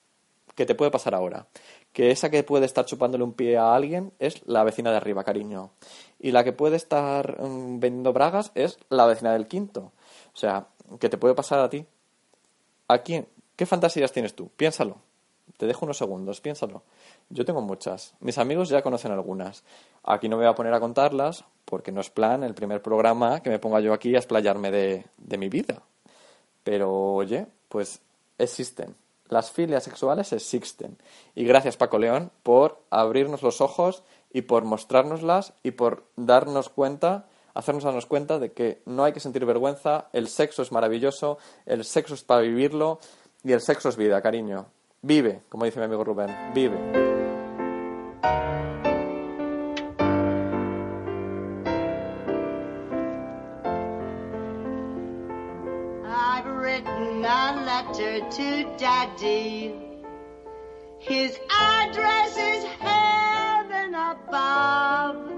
que 0.59 0.67
te 0.67 0.75
puede 0.75 0.91
pasar 0.91 1.15
ahora. 1.15 1.47
Que 1.93 2.11
esa 2.11 2.31
que 2.31 2.43
puede 2.43 2.67
estar 2.67 2.85
chupándole 2.85 3.23
un 3.23 3.33
pie 3.33 3.57
a 3.59 3.77
alguien 3.77 4.13
es 4.19 4.45
la 4.45 4.65
vecina 4.65 4.91
de 4.91 4.97
arriba, 4.97 5.23
cariño. 5.23 5.71
Y 6.19 6.33
la 6.33 6.43
que 6.43 6.53
puede 6.53 6.75
estar 6.75 7.41
mm, 7.41 7.79
vendiendo 7.79 8.13
bragas 8.13 8.51
es 8.57 8.77
la 8.89 9.07
vecina 9.07 9.33
del 9.33 9.47
quinto. 9.47 9.93
O 10.35 10.37
sea, 10.37 10.67
que 10.99 11.09
te 11.09 11.17
puede 11.17 11.37
pasar 11.37 11.61
a 11.61 11.71
ti. 11.71 11.87
¿A 12.89 12.99
quién? 12.99 13.29
¿Qué 13.55 13.67
fantasías 13.67 14.11
tienes 14.11 14.35
tú? 14.35 14.51
Piénsalo. 14.57 14.97
Te 15.59 15.67
dejo 15.67 15.85
unos 15.85 15.99
segundos, 15.99 16.41
piénsalo. 16.41 16.83
Yo 17.31 17.45
tengo 17.45 17.61
muchas. 17.61 18.17
Mis 18.19 18.39
amigos 18.39 18.69
ya 18.69 18.83
conocen 18.83 19.13
algunas. 19.13 19.63
Aquí 20.03 20.29
no 20.29 20.39
me 20.39 20.43
voy 20.43 20.51
a 20.51 20.57
poner 20.57 20.75
a 20.75 20.81
contarlas 20.81 21.45
porque 21.67 21.93
no 21.93 22.01
es 22.01 22.11
plan 22.11 22.43
el 22.43 22.55
primer 22.55 22.83
programa 22.83 23.45
que 23.45 23.51
me 23.51 23.61
ponga 23.61 23.79
yo 23.79 23.93
aquí 23.93 24.17
a 24.17 24.19
explayarme 24.19 24.73
de, 24.73 25.07
de 25.19 25.39
mi 25.39 25.49
vida. 25.49 25.83
Pero 26.65 26.93
oye, 26.93 27.47
pues 27.69 28.01
existen. 28.39 28.97
Las 29.29 29.51
filias 29.51 29.85
sexuales 29.85 30.33
existen. 30.33 30.99
Y 31.35 31.45
gracias 31.45 31.77
Paco 31.77 31.99
León 31.99 32.31
por 32.43 32.83
abrirnos 32.91 33.43
los 33.43 33.61
ojos 33.61 34.03
y 34.33 34.43
por 34.43 34.65
mostrárnoslas 34.65 35.55
y 35.63 35.73
por 35.73 36.05
darnos 36.17 36.69
cuenta, 36.69 37.27
hacernos 37.55 37.85
darnos 37.85 38.07
cuenta 38.07 38.39
de 38.39 38.53
que 38.53 38.83
no 38.87 39.05
hay 39.05 39.13
que 39.13 39.21
sentir 39.21 39.45
vergüenza, 39.45 40.09
el 40.13 40.29
sexo 40.29 40.63
es 40.63 40.73
maravilloso, 40.73 41.39
el 41.67 41.85
sexo 41.85 42.15
es 42.15 42.25
para 42.25 42.43
vivirlo 42.43 43.01
y 43.45 43.53
el 43.53 43.61
sexo 43.61 43.89
es 43.89 43.97
vida, 43.97 44.21
cariño. 44.23 44.67
Vive, 45.03 45.43
como 45.49 45.65
dice 45.65 45.79
mi 45.79 45.85
amigo 45.85 46.05
Rubén, 46.05 46.35
vive. 46.55 47.08
Letter 58.19 58.31
to 58.37 58.77
Daddy. 58.77 59.75
His 60.99 61.39
address 61.51 62.37
is 62.37 62.65
heaven 62.81 63.95
above. 63.95 65.31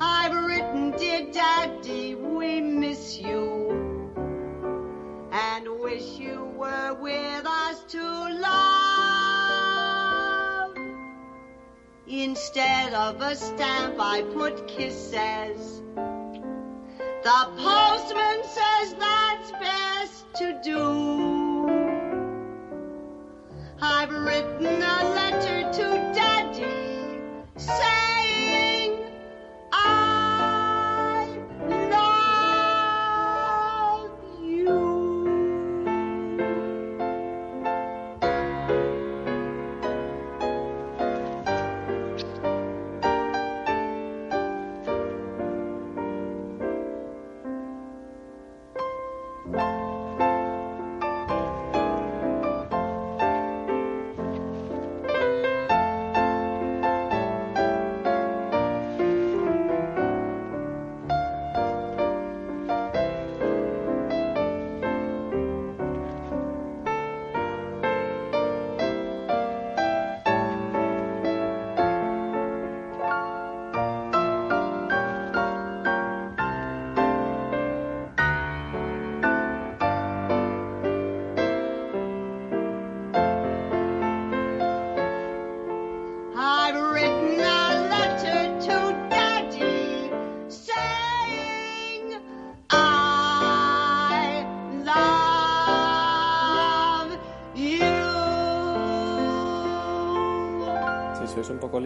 I've 0.00 0.34
written, 0.44 0.92
dear 0.92 1.32
Daddy, 1.32 2.14
we 2.14 2.60
miss 2.60 3.18
you 3.18 4.12
and 5.32 5.80
wish 5.80 6.18
you 6.18 6.44
were 6.56 6.94
with 7.00 7.46
us 7.46 7.82
to 7.88 8.02
love. 8.40 9.16
Instead 12.06 12.92
of 12.94 13.20
a 13.20 13.34
stamp, 13.34 13.96
I 13.98 14.22
put 14.22 14.68
kisses. 14.68 15.82
The 17.22 17.46
postman 17.56 18.44
says 18.44 18.94
best 18.94 19.25
to 20.38 20.52
do. 20.62 21.66
I've 23.80 24.10
written 24.10 24.66
a 24.66 25.14
letter 25.14 25.72
to 25.72 26.12
Daddy 26.14 27.20
saying 27.56 28.05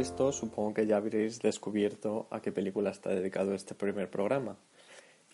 supongo 0.05 0.75
que 0.75 0.87
ya 0.87 0.97
habréis 0.97 1.41
descubierto 1.41 2.27
a 2.31 2.41
qué 2.41 2.53
película 2.53 2.91
está 2.91 3.11
dedicado 3.11 3.55
este 3.55 3.75
primer 3.75 4.09
programa. 4.11 4.57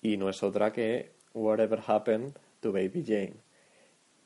Y 0.02 0.16
no 0.16 0.28
es 0.28 0.42
otra 0.42 0.72
que 0.72 1.12
Whatever 1.34 1.82
Happened 1.86 2.32
to 2.60 2.72
Baby 2.72 3.04
Jane, 3.06 3.34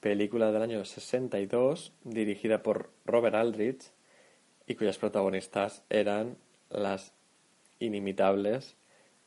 película 0.00 0.50
del 0.50 0.62
año 0.62 0.85
62 0.85 1.92
dirigida 2.05 2.62
por 2.62 2.90
Robert 3.05 3.35
Aldrich 3.35 3.85
y 4.66 4.76
cuyas 4.76 4.96
protagonistas 4.96 5.83
eran 5.90 6.38
las 6.70 7.12
inimitables 7.79 8.76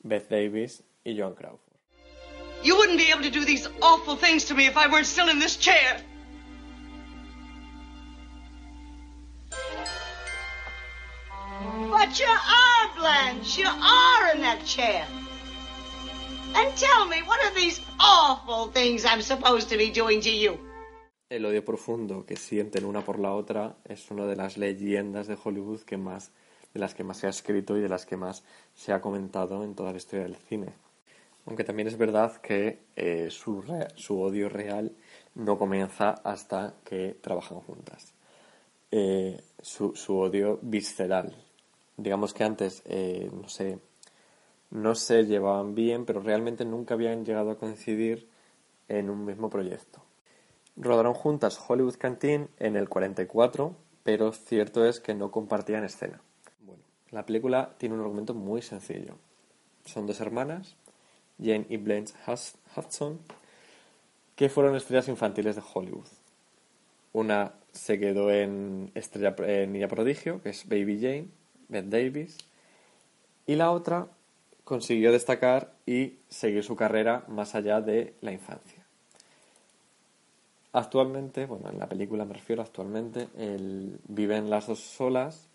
Beth 0.02 0.30
Davis 0.30 0.84
y 1.04 1.18
Joan 1.18 1.36
Crawford. 1.36 1.60
You 2.64 2.76
wouldn't 2.76 2.98
be 2.98 3.12
able 3.12 3.24
to 3.24 3.30
do 3.30 3.46
these 3.46 3.70
awful 3.82 4.18
things 4.18 4.46
to 4.46 4.56
me 4.56 4.66
if 4.66 4.78
I 4.78 4.88
weren't 4.88 5.06
still 5.06 5.30
in 5.30 5.40
this 5.40 5.58
chair. 5.58 6.13
But 12.04 12.20
you 12.20 12.28
are, 12.28 12.90
Blanche. 13.00 13.60
You 13.60 13.68
are 13.70 14.36
in 14.36 14.42
that 14.42 14.66
chair. 14.66 15.06
And 16.54 16.76
tell 16.76 17.08
me, 17.08 17.22
what 17.26 17.40
are 17.46 17.56
these 17.56 17.80
awful 17.98 18.68
things 18.74 19.06
I'm 19.06 19.22
supposed 19.22 19.70
to 19.70 19.78
be 19.78 19.90
doing 19.90 20.20
to 20.20 20.30
you? 20.30 20.60
El 21.30 21.46
odio 21.46 21.64
profundo 21.64 22.26
que 22.26 22.36
sienten 22.36 22.84
una 22.84 23.06
por 23.06 23.20
la 23.20 23.34
otra 23.34 23.78
es 23.86 24.12
una 24.12 24.26
de 24.26 24.36
las 24.36 24.58
leyendas 24.58 25.28
de 25.28 25.38
Hollywood 25.42 25.84
que 25.84 25.96
más, 25.96 26.32
de 26.74 26.82
las 26.82 26.94
que 26.94 27.06
más 27.06 27.20
se 27.20 27.28
ha 27.28 27.30
escrito 27.30 27.78
y 27.78 27.82
de 27.82 27.88
las 27.88 28.06
que 28.06 28.18
más 28.18 28.44
se 28.76 28.92
ha 28.92 29.00
comentado 29.00 29.64
en 29.64 29.74
toda 29.74 29.92
la 29.92 29.98
historia 29.98 30.26
del 30.26 30.36
cine. 30.36 30.74
Aunque 31.46 31.64
también 31.64 31.88
es 31.88 31.98
verdad 31.98 32.36
que 32.42 32.80
eh, 32.98 33.30
su, 33.32 33.64
su 33.96 34.22
odio 34.22 34.50
real 34.50 34.92
no 35.36 35.58
comienza 35.58 36.10
hasta 36.26 36.74
que 36.84 37.16
trabajan 37.22 37.62
juntas. 37.62 38.14
Eh, 38.92 39.42
su, 39.62 39.96
su 39.96 40.18
odio 40.18 40.60
visceral. 40.62 41.34
Digamos 41.98 42.34
que 42.34 42.44
antes, 42.44 42.82
eh, 42.86 43.30
no 43.34 43.48
sé, 43.50 43.80
no 44.72 44.96
se 44.96 45.26
llevaban 45.26 45.76
bien, 45.76 46.06
pero 46.06 46.22
realmente 46.22 46.66
nunca 46.66 46.96
habían 46.96 47.26
llegado 47.26 47.52
a 47.52 47.58
coincidir 47.58 48.28
en 48.88 49.10
un 49.10 49.26
mismo 49.26 49.50
proyecto. 49.50 50.04
Rodaron 50.76 51.14
juntas 51.14 51.60
Hollywood 51.68 51.98
Canteen 51.98 52.50
en 52.58 52.76
el 52.76 52.90
44, 52.90 53.76
pero 54.04 54.34
cierto 54.34 54.86
es 54.86 55.00
que 55.00 55.14
no 55.14 55.30
compartían 55.30 55.84
escena. 55.84 56.22
Bueno, 56.62 56.82
la 57.12 57.26
película 57.26 57.76
tiene 57.78 57.96
un 57.96 58.02
argumento 58.02 58.34
muy 58.34 58.64
sencillo. 58.64 59.16
Son 59.86 60.08
dos 60.08 60.20
hermanas, 60.20 60.76
Jane 61.38 61.68
y 61.70 61.78
Blanche 61.78 62.16
Hudson, 62.76 63.20
que 64.36 64.50
fueron 64.50 64.76
estrellas 64.76 65.08
infantiles 65.08 65.56
de 65.56 65.64
Hollywood. 65.74 66.08
Una 67.12 67.54
se 67.72 68.00
quedó 68.00 68.32
en 68.32 68.92
estrella 68.96 69.36
en 69.40 69.74
Niña 69.74 69.88
Prodigio, 69.88 70.42
que 70.42 70.50
es 70.50 70.68
Baby 70.68 71.00
Jane, 71.00 71.28
Bette 71.70 71.90
Davis, 71.90 72.38
y 73.46 73.56
la 73.56 73.72
otra 73.72 74.08
consiguió 74.64 75.12
destacar 75.12 75.74
y 75.86 76.18
seguir 76.30 76.64
su 76.64 76.76
carrera 76.76 77.26
más 77.28 77.56
allá 77.56 77.82
de 77.82 78.14
la 78.22 78.32
infancia. 78.32 78.84
Actualmente, 80.72 81.46
bueno, 81.46 81.70
en 81.70 81.78
la 81.78 81.88
película 81.88 82.26
me 82.26 82.34
refiero 82.34 82.62
actualmente, 82.62 83.28
el- 83.38 84.00
viven 84.08 84.50
las 84.50 84.68
dos 84.68 84.80
solas. 84.80 85.48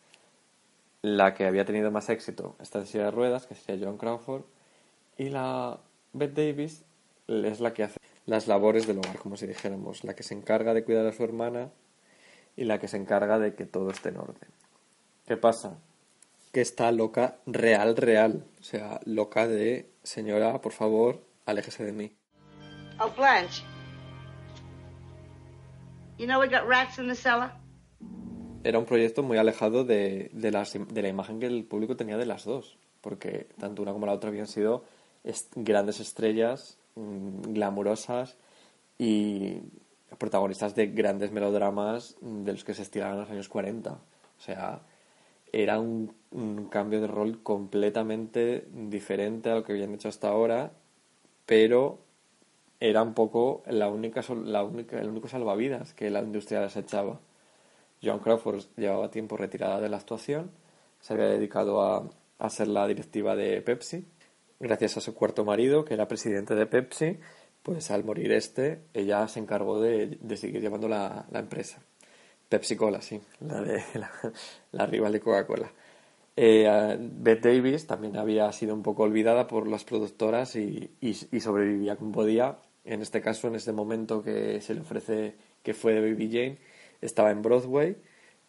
La 1.03 1.35
que 1.35 1.47
había 1.47 1.64
tenido 1.64 1.90
más 1.90 2.09
éxito 2.09 2.57
está 2.61 2.81
en 2.81 2.87
silla 2.87 3.05
de 3.05 3.11
ruedas, 3.12 3.47
que 3.47 3.55
sería 3.55 3.87
John 3.87 3.99
Crawford, 3.99 4.42
y 5.16 5.29
la 5.29 5.79
Bette 6.12 6.49
Davis 6.49 6.83
es 7.29 7.61
la 7.61 7.73
que 7.73 7.85
hace 7.85 7.99
las 8.27 8.47
labores 8.47 8.87
del 8.87 8.99
hogar, 8.99 9.18
como 9.18 9.37
si 9.37 9.47
dijéramos, 9.47 10.05
la 10.05 10.14
que 10.14 10.23
se 10.23 10.35
encarga 10.35 10.75
de 10.75 10.85
cuidar 10.85 11.07
a 11.07 11.12
su 11.12 11.25
hermana 11.25 11.71
y 12.57 12.64
la 12.64 12.79
que 12.79 12.88
se 12.88 12.97
encarga 12.97 13.38
de 13.38 13.55
que 13.55 13.64
todo 13.64 13.90
esté 13.90 14.11
en 14.11 14.18
orden. 14.18 14.51
¿Qué 15.27 15.37
pasa? 15.37 15.79
Que 16.53 16.61
está 16.61 16.91
loca, 16.93 17.39
real, 17.47 17.97
real. 17.97 18.45
O 18.61 18.63
sea, 18.63 19.01
loca 19.05 19.47
de, 19.47 19.91
señora, 20.03 20.61
por 20.61 20.73
favor, 20.73 21.23
aléjese 21.47 21.85
de 21.85 21.93
mí. 21.93 22.17
Oh, 23.01 23.11
Blanche. 23.17 23.63
You 26.19 26.27
know 26.27 26.41
we 26.41 26.49
got 26.49 26.67
rats 26.69 26.99
in 26.99 27.07
the 27.09 27.15
cellar? 27.15 27.53
Era 28.65 28.79
un 28.79 28.87
proyecto 28.87 29.23
muy 29.23 29.39
alejado 29.39 29.85
de, 29.85 30.31
de, 30.33 30.51
las 30.51 30.73
de 30.73 31.03
la 31.03 31.09
imagen 31.09 31.39
que 31.39 31.47
el 31.47 31.65
público 31.65 31.97
tenía 31.97 32.17
de 32.17 32.27
las 32.27 32.45
dos, 32.45 32.77
porque 33.01 33.47
tanto 33.59 33.83
una 33.83 33.93
como 33.93 34.07
la 34.07 34.13
otra 34.13 34.31
habían 34.31 34.49
sido 34.49 34.85
est- 35.23 35.53
grandes 35.55 36.01
estrellas, 36.01 36.79
mm, 36.97 37.53
glamurosas 37.53 38.37
y 38.99 39.61
protagonistas 40.19 40.75
de 40.75 40.89
grandes 40.89 41.31
melodramas 41.31 42.17
de 42.21 42.51
los 42.53 42.65
que 42.65 42.75
se 42.75 42.83
estiraban 42.83 43.15
en 43.15 43.21
los 43.21 43.31
años 43.31 43.49
40. 43.49 43.93
O 43.93 44.41
sea, 44.41 44.83
era 45.53 45.79
un, 45.79 46.13
un 46.31 46.69
cambio 46.69 47.01
de 47.01 47.07
rol 47.07 47.43
completamente 47.43 48.67
diferente 48.73 49.51
a 49.51 49.57
lo 49.57 49.64
que 49.64 49.73
habían 49.73 49.95
hecho 49.95 50.09
hasta 50.09 50.29
ahora, 50.29 50.73
pero 51.47 51.99
era 52.81 53.03
un 53.03 53.14
poco 53.14 53.62
la 53.67 53.88
única, 53.88 54.21
el 54.21 55.09
único 55.09 55.29
salvavidas 55.29 55.95
que 55.95 56.11
la 56.11 56.21
industria 56.21 56.61
les 56.61 56.77
echaba. 56.77 57.21
Joan 58.03 58.21
Crawford 58.21 58.64
llevaba 58.77 59.11
tiempo 59.11 59.37
retirada 59.37 59.81
de 59.81 59.88
la 59.88 59.97
actuación, 59.97 60.51
se 61.01 61.14
había 61.14 61.27
dedicado 61.27 61.83
a, 61.83 62.09
a 62.38 62.51
ser 62.51 62.69
la 62.69 62.87
directiva 62.87 63.35
de 63.35 63.61
Pepsi. 63.62 64.07
Gracias 64.61 64.97
a 64.97 65.01
su 65.01 65.14
cuarto 65.14 65.45
marido, 65.45 65.85
que 65.85 65.95
era 65.95 66.09
presidente 66.09 66.55
de 66.55 66.67
Pepsi, 66.67 67.19
pues 67.62 67.91
al 67.91 68.05
morir 68.05 68.33
este, 68.33 68.83
ella 68.95 69.27
se 69.29 69.41
encargó 69.41 69.81
de, 69.81 70.19
seguir 70.37 70.61
llevando 70.61 70.88
la, 70.88 71.27
la 71.31 71.38
empresa. 71.41 71.81
Pepsi 72.49 72.77
Cola, 72.77 73.01
sí, 73.03 73.21
la, 73.41 73.61
de, 73.61 73.83
la 74.73 74.87
rival 74.87 75.12
de 75.12 75.21
Coca-Cola. 75.21 75.71
Eh, 76.40 76.68
a 76.68 76.96
Bette 76.96 77.48
Davis 77.53 77.88
también 77.88 78.16
había 78.16 78.53
sido 78.53 78.72
un 78.72 78.85
poco 78.85 79.03
olvidada 79.03 79.48
por 79.48 79.66
las 79.66 79.83
productoras 79.83 80.55
y, 80.55 80.88
y, 81.01 81.14
sobrevivía 81.40 81.96
como 81.96 82.12
podía. 82.12 82.59
En 82.85 83.03
este 83.03 83.20
caso, 83.20 83.48
en 83.48 83.57
este 83.57 83.72
momento 83.72 84.22
que 84.22 84.61
se 84.61 84.72
le 84.72 84.83
ofrece 84.83 85.35
que 85.64 85.74
fue 85.74 85.94
de 85.94 86.01
Baby 86.01 86.29
Jane, 86.31 86.59
estaba 87.01 87.33
en 87.33 87.42
Broadway 87.42 87.96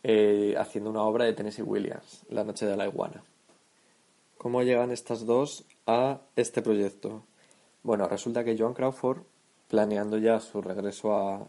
eh, 0.04 0.54
haciendo 0.60 0.92
una 0.92 1.02
obra 1.02 1.26
de 1.26 1.34
Tennessee 1.34 1.64
Williams, 1.64 2.28
La 2.30 2.44
Noche 2.44 2.68
de 2.68 2.78
la 2.78 2.86
Iguana. 2.86 3.24
¿Cómo 4.38 4.62
llegan 4.62 4.92
estas 4.92 5.26
dos 5.26 5.66
a 5.88 6.22
este 6.36 6.62
proyecto? 6.62 7.24
Bueno, 7.82 8.08
resulta 8.08 8.44
que 8.44 8.56
Joan 8.56 8.76
Crawford, 8.76 9.24
planeando 9.68 10.20
ya 10.20 10.40
su 10.40 10.62
regreso 10.62 11.16
a- 11.16 11.48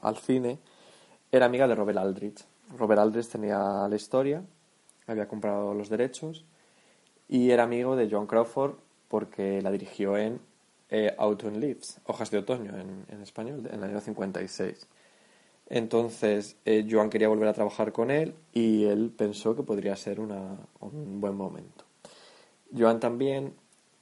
al 0.00 0.16
cine, 0.18 0.60
era 1.32 1.46
amiga 1.46 1.66
de 1.66 1.74
Robert 1.74 1.98
Aldrich. 1.98 2.44
Robert 2.78 3.00
Aldrich 3.00 3.26
tenía 3.26 3.88
la 3.88 3.96
historia, 3.96 4.44
había 5.10 5.28
comprado 5.28 5.74
los 5.74 5.88
derechos 5.88 6.44
y 7.28 7.50
era 7.50 7.64
amigo 7.64 7.96
de 7.96 8.10
Joan 8.10 8.26
Crawford 8.26 8.74
porque 9.08 9.60
la 9.62 9.70
dirigió 9.70 10.16
en 10.16 10.40
eh, 10.88 11.14
Autumn 11.18 11.60
Leaves, 11.60 12.00
Hojas 12.04 12.30
de 12.30 12.38
Otoño 12.38 12.72
en, 12.76 13.22
español, 13.22 13.68
en 13.70 13.82
el 13.82 13.90
año 13.90 14.00
56. 14.00 14.86
Entonces, 15.68 16.56
eh, 16.64 16.86
Joan 16.90 17.10
quería 17.10 17.28
volver 17.28 17.48
a 17.48 17.52
trabajar 17.52 17.92
con 17.92 18.10
él 18.10 18.34
y 18.52 18.84
él 18.84 19.12
pensó 19.16 19.54
que 19.54 19.62
podría 19.62 19.94
ser 19.94 20.18
un 20.18 21.20
buen 21.20 21.36
momento. 21.36 21.84
Joan 22.76 23.00
también, 23.00 23.54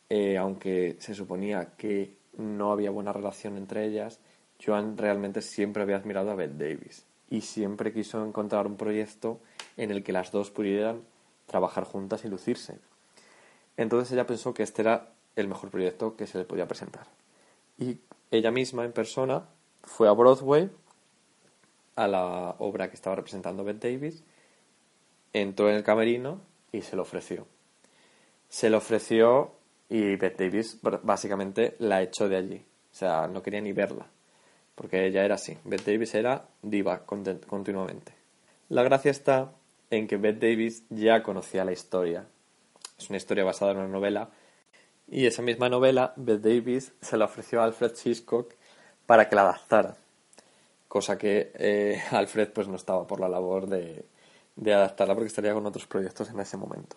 eh, 0.09 0.37
aunque 0.37 0.97
se 0.99 1.15
suponía 1.15 1.73
que 1.77 2.15
no 2.37 2.73
había 2.73 2.91
buena 2.91 3.13
relación 3.13 3.57
entre 3.57 3.85
ellas, 3.85 4.21
Joan 4.65 4.97
realmente 4.97 5.43
siempre 5.43 5.83
había 5.83 5.97
admirado 5.97 6.31
a 6.31 6.35
Bette 6.35 6.57
Davis 6.59 7.05
y 7.31 7.43
siempre 7.43 7.93
quiso 7.93 8.25
encontrar 8.25 8.67
un 8.67 8.77
proyecto 8.77 9.41
en 9.79 9.91
el 9.91 10.05
que 10.05 10.13
las 10.13 10.31
dos 10.31 10.51
pudieran 10.51 11.03
trabajar 11.47 11.85
juntas 11.85 12.25
y 12.25 12.29
lucirse. 12.29 12.79
Entonces 13.79 14.13
ella 14.13 14.27
pensó 14.27 14.53
que 14.53 14.63
este 14.63 14.83
era 14.83 15.13
el 15.37 15.49
mejor 15.49 15.71
proyecto 15.71 16.17
que 16.17 16.27
se 16.27 16.37
le 16.37 16.45
podía 16.45 16.69
presentar. 16.69 17.07
Y 17.79 17.99
ella 18.31 18.51
misma, 18.51 18.85
en 18.85 18.93
persona, 18.93 19.47
fue 19.85 20.09
a 20.09 20.13
Broadway 20.13 20.69
a 21.97 22.07
la 22.07 22.57
obra 22.59 22.91
que 22.91 22.97
estaba 22.97 23.17
representando 23.17 23.65
Bette 23.65 23.93
Davis, 23.93 24.23
entró 25.33 25.69
en 25.69 25.77
el 25.77 25.83
camerino 25.85 26.41
y 26.71 26.83
se 26.83 26.97
lo 26.97 27.03
ofreció. 27.03 27.47
Se 28.49 28.71
lo 28.71 28.79
ofreció 28.79 29.53
y 29.89 30.17
Bette 30.17 30.45
Davis 30.45 30.79
básicamente 31.03 31.77
la 31.79 32.03
echó 32.03 32.29
de 32.29 32.37
allí. 32.37 32.65
O 32.93 32.95
sea, 32.95 33.27
no 33.27 33.43
quería 33.43 33.61
ni 33.61 33.73
verla. 33.73 34.07
Porque 34.75 35.07
ella 35.07 35.25
era 35.25 35.35
así. 35.35 35.59
Bette 35.65 35.93
Davis 35.93 36.15
era 36.15 36.47
diva 36.63 37.05
continuamente. 37.05 38.13
La 38.69 38.83
gracia 38.83 39.11
está 39.11 39.53
en 39.91 40.07
que 40.07 40.17
Bette 40.17 40.41
Davis 40.41 40.85
ya 40.91 41.23
conocía 41.23 41.65
la 41.65 41.73
historia. 41.73 42.27
Es 42.99 43.09
una 43.09 43.17
historia 43.17 43.45
basada 43.45 43.73
en 43.73 43.79
una 43.79 43.89
novela. 43.89 44.31
Y 45.07 45.27
esa 45.27 45.43
misma 45.43 45.69
novela, 45.69 46.13
Bette 46.17 46.49
Davis 46.49 46.93
se 47.01 47.17
la 47.17 47.27
ofreció 47.27 47.61
a 47.61 47.65
Alfred 47.65 47.93
Hitchcock 48.05 48.53
para 49.07 49.29
que 49.29 49.37
la 49.37 49.43
adaptara 49.43 49.97
cosa 50.89 51.19
que 51.19 51.53
eh, 51.55 52.03
Alfred 52.11 52.49
pues 52.49 52.67
no 52.67 52.77
estaba 52.77 53.07
por 53.07 53.21
la 53.21 53.29
labor 53.29 53.69
de, 53.69 54.05
de 54.57 54.75
adaptarla 54.75 55.15
porque 55.15 55.29
estaría 55.29 55.55
con 55.55 55.67
otros 55.67 55.87
proyectos 55.87 56.31
en 56.31 56.41
ese 56.41 56.57
momento. 56.57 56.97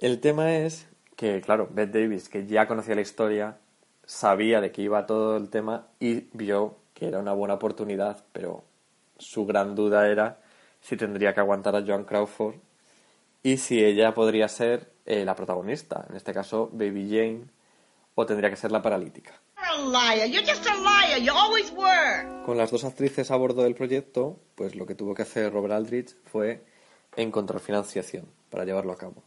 El 0.00 0.20
tema 0.20 0.56
es 0.56 0.86
que, 1.14 1.40
claro, 1.40 1.68
Bette 1.72 2.00
Davis, 2.00 2.28
que 2.28 2.46
ya 2.46 2.68
conocía 2.68 2.94
la 2.94 3.00
historia, 3.00 3.56
sabía 4.04 4.60
de 4.60 4.72
qué 4.72 4.82
iba 4.82 5.06
todo 5.06 5.36
el 5.38 5.48
tema 5.48 5.86
y 5.98 6.28
vio 6.32 6.76
que 6.92 7.08
era 7.08 7.18
una 7.18 7.32
buena 7.32 7.54
oportunidad, 7.54 8.24
pero 8.32 8.64
su 9.18 9.46
gran 9.46 9.74
duda 9.74 10.08
era 10.08 10.40
si 10.86 10.96
tendría 10.96 11.34
que 11.34 11.40
aguantar 11.40 11.74
a 11.74 11.84
Joan 11.84 12.04
Crawford 12.04 12.54
y 13.42 13.56
si 13.56 13.84
ella 13.84 14.14
podría 14.14 14.46
ser 14.46 14.92
eh, 15.04 15.24
la 15.24 15.34
protagonista, 15.34 16.06
en 16.08 16.14
este 16.14 16.32
caso 16.32 16.70
Baby 16.72 17.08
Jane, 17.10 17.44
o 18.14 18.24
tendría 18.24 18.50
que 18.50 18.56
ser 18.56 18.70
la 18.70 18.82
paralítica. 18.82 19.32
Con 22.44 22.56
las 22.56 22.70
dos 22.70 22.84
actrices 22.84 23.32
a 23.32 23.36
bordo 23.36 23.64
del 23.64 23.74
proyecto, 23.74 24.38
pues 24.54 24.76
lo 24.76 24.86
que 24.86 24.94
tuvo 24.94 25.12
que 25.14 25.22
hacer 25.22 25.52
Robert 25.52 25.74
Aldrich 25.74 26.14
fue 26.24 26.62
encontrar 27.16 27.58
financiación 27.60 28.26
para 28.48 28.64
llevarlo 28.64 28.92
a 28.92 28.96
cabo. 28.96 29.24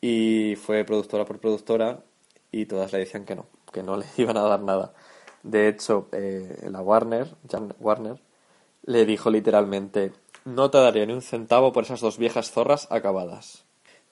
Y 0.00 0.54
fue 0.54 0.84
productora 0.84 1.24
por 1.24 1.40
productora 1.40 2.04
y 2.52 2.66
todas 2.66 2.92
le 2.92 3.00
decían 3.00 3.24
que 3.24 3.34
no, 3.34 3.46
que 3.72 3.82
no 3.82 3.96
le 3.96 4.06
iban 4.16 4.36
a 4.36 4.42
dar 4.42 4.60
nada. 4.60 4.94
De 5.42 5.66
hecho, 5.66 6.08
eh, 6.12 6.68
la 6.70 6.80
Warner, 6.82 7.34
Jan 7.50 7.74
Warner, 7.80 8.20
le 8.84 9.04
dijo 9.06 9.30
literalmente, 9.30 10.12
no 10.44 10.70
te 10.70 10.78
daría 10.78 11.06
ni 11.06 11.12
un 11.14 11.22
centavo 11.22 11.72
por 11.72 11.84
esas 11.84 12.00
dos 12.00 12.18
viejas 12.18 12.50
zorras 12.50 12.86
acabadas. 12.90 13.64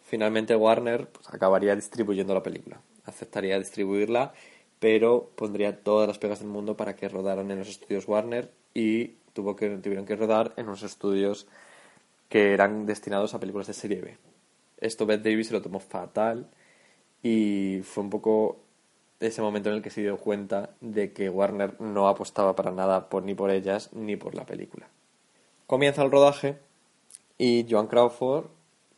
finalmente 0.02 0.56
Warner 0.56 1.08
pues, 1.08 1.28
acabaría 1.30 1.74
distribuyendo 1.74 2.34
la 2.34 2.42
película. 2.42 2.80
Aceptaría 3.04 3.58
distribuirla, 3.58 4.32
pero 4.78 5.30
pondría 5.36 5.82
todas 5.82 6.08
las 6.08 6.18
pegas 6.18 6.40
del 6.40 6.48
mundo 6.48 6.76
para 6.76 6.96
que 6.96 7.08
rodaran 7.08 7.50
en 7.50 7.58
los 7.58 7.68
estudios 7.68 8.08
Warner 8.08 8.50
y 8.74 9.14
tuvo 9.32 9.56
que, 9.56 9.68
tuvieron 9.78 10.06
que 10.06 10.16
rodar 10.16 10.52
en 10.56 10.66
unos 10.66 10.82
estudios 10.82 11.46
que 12.28 12.52
eran 12.52 12.86
destinados 12.86 13.34
a 13.34 13.40
películas 13.40 13.66
de 13.66 13.74
serie 13.74 14.00
B. 14.00 14.16
Esto 14.78 15.06
Beth 15.06 15.22
Davis 15.22 15.48
se 15.48 15.54
lo 15.54 15.62
tomó 15.62 15.80
fatal 15.80 16.48
y 17.22 17.80
fue 17.84 18.04
un 18.04 18.10
poco 18.10 18.58
ese 19.20 19.40
momento 19.42 19.68
en 19.70 19.76
el 19.76 19.82
que 19.82 19.90
se 19.90 20.00
dio 20.00 20.16
cuenta 20.16 20.70
de 20.80 21.12
que 21.12 21.28
Warner 21.30 21.80
no 21.80 22.08
apostaba 22.08 22.56
para 22.56 22.70
nada 22.70 23.08
por, 23.08 23.22
ni 23.22 23.34
por 23.34 23.50
ellas 23.50 23.90
ni 23.92 24.16
por 24.16 24.34
la 24.34 24.44
película. 24.44 24.88
Comienza 25.66 26.02
el 26.02 26.10
rodaje 26.10 26.58
y 27.38 27.66
Joan 27.68 27.86
Crawford 27.86 28.46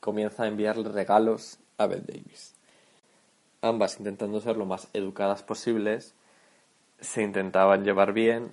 comienza 0.01 0.43
a 0.43 0.49
enviarle 0.49 0.89
regalos 0.89 1.59
a 1.79 1.87
Beth 1.87 2.07
Davis. 2.07 2.55
Ambas 3.62 3.99
intentando 3.99 4.41
ser 4.41 4.57
lo 4.57 4.67
más 4.67 4.89
educadas 4.93 5.43
posibles, 5.43 6.15
se 7.01 7.23
intentaban 7.23 7.85
llevar 7.85 8.12
bien, 8.12 8.53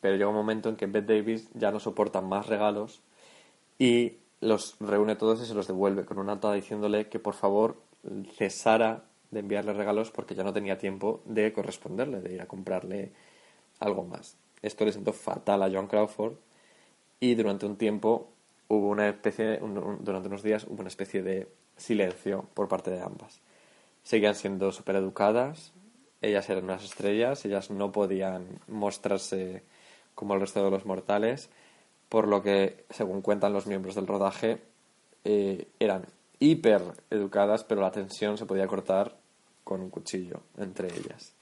pero 0.00 0.16
llega 0.16 0.28
un 0.28 0.34
momento 0.34 0.68
en 0.68 0.76
que 0.76 0.86
Beth 0.86 1.06
Davis 1.06 1.48
ya 1.54 1.70
no 1.70 1.80
soporta 1.80 2.20
más 2.20 2.46
regalos 2.46 3.00
y 3.78 4.18
los 4.40 4.76
reúne 4.80 5.16
todos 5.16 5.40
y 5.42 5.46
se 5.46 5.54
los 5.54 5.66
devuelve 5.66 6.04
con 6.04 6.18
una 6.18 6.34
nota 6.34 6.52
diciéndole 6.52 7.08
que 7.08 7.18
por 7.18 7.34
favor 7.34 7.76
cesara 8.36 9.04
de 9.30 9.40
enviarle 9.40 9.72
regalos 9.72 10.10
porque 10.10 10.34
ya 10.34 10.42
no 10.42 10.52
tenía 10.52 10.78
tiempo 10.78 11.22
de 11.24 11.52
corresponderle, 11.52 12.20
de 12.20 12.34
ir 12.34 12.40
a 12.40 12.46
comprarle 12.46 13.12
algo 13.78 14.04
más. 14.04 14.36
Esto 14.62 14.84
le 14.84 14.92
sentó 14.92 15.12
fatal 15.12 15.62
a 15.62 15.70
Joan 15.70 15.86
Crawford 15.86 16.34
y 17.20 17.34
durante 17.34 17.66
un 17.66 17.76
tiempo 17.76 18.30
hubo 18.68 18.88
una 18.88 19.08
especie, 19.08 19.58
durante 19.58 20.28
unos 20.28 20.42
días 20.42 20.64
hubo 20.64 20.80
una 20.80 20.88
especie 20.88 21.22
de 21.22 21.48
silencio 21.76 22.46
por 22.54 22.68
parte 22.68 22.90
de 22.90 23.02
ambas. 23.02 23.40
Seguían 24.02 24.34
siendo 24.34 24.72
súper 24.72 24.96
educadas, 24.96 25.72
ellas 26.22 26.48
eran 26.48 26.64
unas 26.64 26.84
estrellas, 26.84 27.44
ellas 27.44 27.70
no 27.70 27.92
podían 27.92 28.60
mostrarse 28.68 29.62
como 30.14 30.34
el 30.34 30.40
resto 30.40 30.64
de 30.64 30.70
los 30.70 30.86
mortales, 30.86 31.50
por 32.08 32.26
lo 32.26 32.42
que, 32.42 32.84
según 32.90 33.22
cuentan 33.22 33.52
los 33.52 33.66
miembros 33.66 33.94
del 33.94 34.06
rodaje, 34.06 34.58
eh, 35.24 35.68
eran 35.78 36.06
hiper 36.38 36.82
educadas, 37.10 37.64
pero 37.64 37.82
la 37.82 37.90
tensión 37.90 38.38
se 38.38 38.46
podía 38.46 38.66
cortar 38.66 39.16
con 39.64 39.80
un 39.80 39.90
cuchillo 39.90 40.40
entre 40.58 40.88
ellas. 40.88 41.32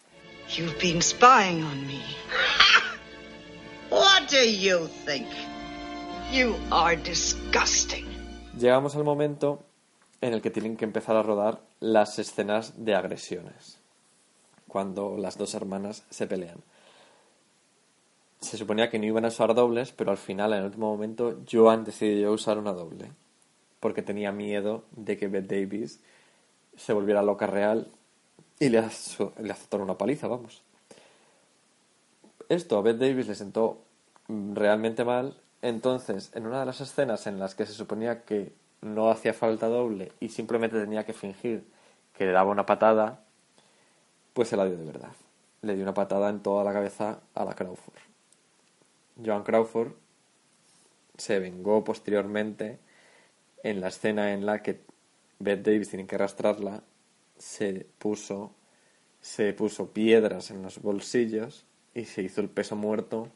You've 0.49 0.79
been 0.81 1.03
spying 1.03 1.63
on 1.63 1.87
me. 1.87 2.03
what 3.91 4.29
do 4.31 4.39
you 4.39 4.89
think? 5.05 5.27
You 6.31 6.57
are 6.71 6.95
disgusting. 6.95 8.05
Llegamos 8.59 8.95
al 8.97 9.05
momento 9.05 9.65
en 10.21 10.35
el 10.35 10.43
que 10.43 10.51
tienen 10.51 10.77
que 10.77 10.85
empezar 10.85 11.17
a 11.17 11.23
rodar 11.23 11.63
las 11.81 12.19
escenas 12.19 12.85
de 12.85 12.95
agresiones, 12.95 13.79
cuando 14.67 15.17
las 15.17 15.39
dos 15.39 15.55
hermanas 15.55 16.05
se 16.11 16.27
pelean. 16.27 16.59
Se 18.41 18.59
suponía 18.59 18.91
que 18.91 18.99
no 18.99 19.07
iban 19.07 19.25
a 19.25 19.29
usar 19.29 19.55
dobles, 19.55 19.93
pero 19.93 20.11
al 20.11 20.19
final, 20.19 20.53
en 20.53 20.59
el 20.59 20.65
último 20.67 20.91
momento, 20.91 21.41
Joan 21.51 21.85
decidió 21.85 22.31
usar 22.31 22.59
una 22.59 22.73
doble, 22.75 23.11
porque 23.81 24.03
tenía 24.03 24.31
miedo 24.31 24.85
de 24.91 25.17
que 25.17 25.29
Beth 25.29 25.47
Davis 25.47 25.99
se 26.77 26.93
volviera 26.93 27.23
loca 27.23 27.47
real 27.47 27.89
y 28.61 28.69
le, 28.69 28.83
le 28.83 29.53
azotaron 29.53 29.85
una 29.85 29.97
paliza, 29.97 30.29
vamos. 30.29 30.63
Esto 32.51 32.77
a 32.77 32.83
Beth 32.83 32.99
Davis 32.99 33.29
le 33.29 33.35
sentó 33.35 33.79
realmente 34.29 35.07
mal, 35.07 35.35
entonces, 35.63 36.31
en 36.35 36.47
una 36.47 36.61
de 36.61 36.67
las 36.67 36.81
escenas 36.81 37.27
en 37.27 37.39
las 37.39 37.55
que 37.55 37.67
se 37.67 37.73
suponía 37.73 38.23
que 38.23 38.53
no 38.81 39.11
hacía 39.11 39.35
falta 39.35 39.67
doble 39.67 40.13
y 40.21 40.29
simplemente 40.29 40.79
tenía 40.79 41.05
que 41.05 41.13
fingir 41.13 41.65
que 42.17 42.27
le 42.27 42.33
daba 42.33 42.51
una 42.51 42.67
patada, 42.67 43.25
pues 44.33 44.49
se 44.49 44.57
la 44.57 44.67
dio 44.67 44.77
de 44.77 44.85
verdad. 44.85 45.13
Le 45.63 45.75
dio 45.75 45.83
una 45.83 45.95
patada 45.95 46.31
en 46.31 46.41
toda 46.41 46.63
la 46.63 46.73
cabeza 46.73 47.21
a 47.35 47.45
la 47.45 47.55
Crawford. 47.55 47.99
Joan 49.25 49.43
Crawford 49.43 49.93
se 51.17 51.41
vengó 51.41 51.83
posteriormente 51.83 52.79
en 53.65 53.81
la 53.81 53.89
escena 53.89 54.33
en 54.33 54.47
la 54.47 54.63
que 54.63 54.81
Beth 55.41 55.63
Davis 55.63 55.89
tiene 55.89 56.07
que 56.07 56.15
arrastrarla, 56.15 56.83
se 57.37 57.87
puso, 57.99 58.53
se 59.21 59.53
puso 59.53 59.93
piedras 59.93 60.53
en 60.53 60.63
los 60.63 60.81
bolsillos 60.81 61.65
y 61.95 62.05
se 62.05 62.23
hizo 62.23 62.41
el 62.41 62.49
peso 62.49 62.77
muerto 62.77 63.29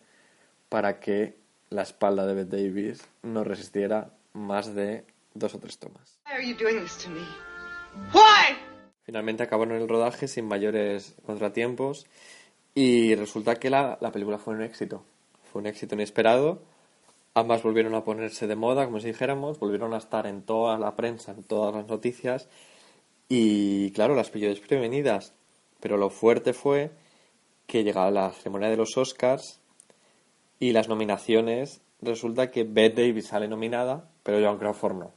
para 0.69 1.01
que 1.01 1.42
la 1.73 1.83
espalda 1.83 2.27
de 2.27 2.35
Beth 2.35 2.49
Davis 2.49 3.07
no 3.23 3.45
resistiera 3.45 4.11
más 4.33 4.75
de 4.75 5.05
dos 5.35 5.55
o 5.55 5.59
tres 5.59 5.79
tomas. 5.79 6.21
Finalmente 9.05 9.43
acabaron 9.43 9.75
el 9.77 9.89
rodaje 9.89 10.29
sin 10.29 10.47
mayores 10.47 11.15
contratiempos 11.27 12.07
y 12.75 13.15
resulta 13.15 13.57
que 13.57 13.71
la, 13.71 13.99
la 14.01 14.13
película 14.13 14.39
fue 14.39 14.55
un 14.55 14.63
éxito. 14.63 15.05
Fue 15.51 15.61
un 15.61 15.67
éxito 15.67 15.95
inesperado. 15.95 16.63
Ambas 17.35 17.63
volvieron 17.63 17.95
a 17.95 18.05
ponerse 18.05 18.47
de 18.47 18.57
moda, 18.57 18.85
como 18.85 19.01
si 19.01 19.09
dijéramos, 19.09 19.59
volvieron 19.59 19.95
a 19.95 19.99
estar 19.99 20.27
en 20.27 20.43
toda 20.43 20.79
la 20.79 20.97
prensa, 20.97 21.33
en 21.33 21.43
todas 21.43 21.75
las 21.75 21.87
noticias 21.89 22.49
y 23.35 23.91
claro, 23.93 24.15
las 24.15 24.29
pilló 24.29 24.51
desprevenidas. 24.51 25.33
Pero 25.81 25.97
lo 25.97 26.11
fuerte 26.11 26.53
fue 26.53 26.91
que 27.67 27.83
llegaba 27.83 28.11
la 28.11 28.31
ceremonia 28.31 28.69
de 28.69 28.77
los 28.77 28.99
Oscars 28.99 29.62
y 30.63 30.71
las 30.71 30.89
nominaciones. 30.89 31.81
Resulta 32.01 32.53
que 32.53 32.63
Bette 32.63 33.03
Davis 33.03 33.27
sale 33.27 33.49
nominada, 33.49 34.09
pero 34.23 34.41
Joan 34.41 34.59
Crawford 34.59 34.95
no. 34.95 35.11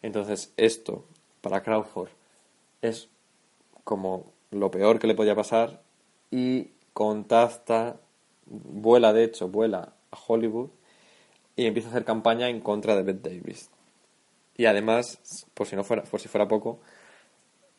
Entonces, 0.00 0.54
esto 0.56 1.04
para 1.42 1.62
Crawford 1.62 2.08
es 2.80 3.10
como 3.84 4.32
lo 4.50 4.70
peor 4.70 4.98
que 4.98 5.06
le 5.06 5.14
podía 5.14 5.34
pasar 5.34 5.82
y 6.30 6.70
contacta, 6.94 7.96
vuela 8.46 9.12
de 9.12 9.24
hecho, 9.24 9.48
vuela 9.48 9.92
a 10.10 10.18
Hollywood 10.26 10.70
y 11.56 11.66
empieza 11.66 11.88
a 11.88 11.90
hacer 11.90 12.06
campaña 12.06 12.48
en 12.48 12.60
contra 12.60 12.96
de 12.96 13.02
Bette 13.02 13.28
Davis. 13.28 13.68
Y 14.56 14.64
además, 14.64 15.44
por 15.52 15.66
si 15.66 15.76
no 15.76 15.84
fuera, 15.84 16.04
por 16.04 16.20
si 16.20 16.28
fuera 16.28 16.48
poco, 16.48 16.80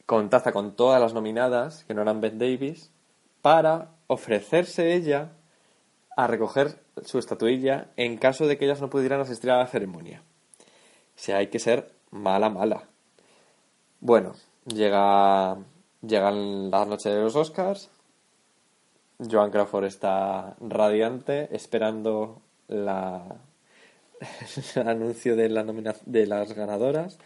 contacta 0.06 0.52
con 0.52 0.76
todas 0.76 1.02
las 1.02 1.16
nominadas, 1.16 1.84
que 1.86 1.96
no 1.96 2.04
eran 2.04 2.22
Bette 2.22 2.38
Davis, 2.38 2.92
para 3.42 3.90
ofrecerse 4.06 4.94
ella 4.94 5.32
a 6.16 6.28
recoger 6.28 6.80
su 7.04 7.20
estatuilla 7.20 7.92
en 7.98 8.18
caso 8.18 8.48
de 8.48 8.58
que 8.58 8.66
ellas 8.66 8.82
no 8.82 8.90
pudieran 8.90 9.22
asistir 9.22 9.52
a 9.52 9.58
la 9.58 9.68
ceremonia. 9.68 10.24
O 10.60 11.20
sea, 11.20 11.38
hay 11.38 11.48
que 11.48 11.60
ser 11.60 11.92
mala, 12.12 12.50
mala. 12.50 12.84
Bueno, 14.00 14.34
llega, 14.66 15.58
llegan 16.02 16.72
las 16.72 16.88
noches 16.88 17.14
de 17.14 17.22
los 17.22 17.36
Oscars. 17.36 17.90
Joan 19.20 19.52
Crawford 19.52 19.86
está 19.86 20.56
radiante, 20.60 21.56
esperando 21.56 22.42
la, 22.68 23.38
el 24.76 24.88
anuncio 24.88 25.36
de, 25.36 25.50
la 25.50 25.64
nomina, 25.64 25.96
de 26.06 26.28
las 26.28 26.54
ganadoras. 26.54 27.18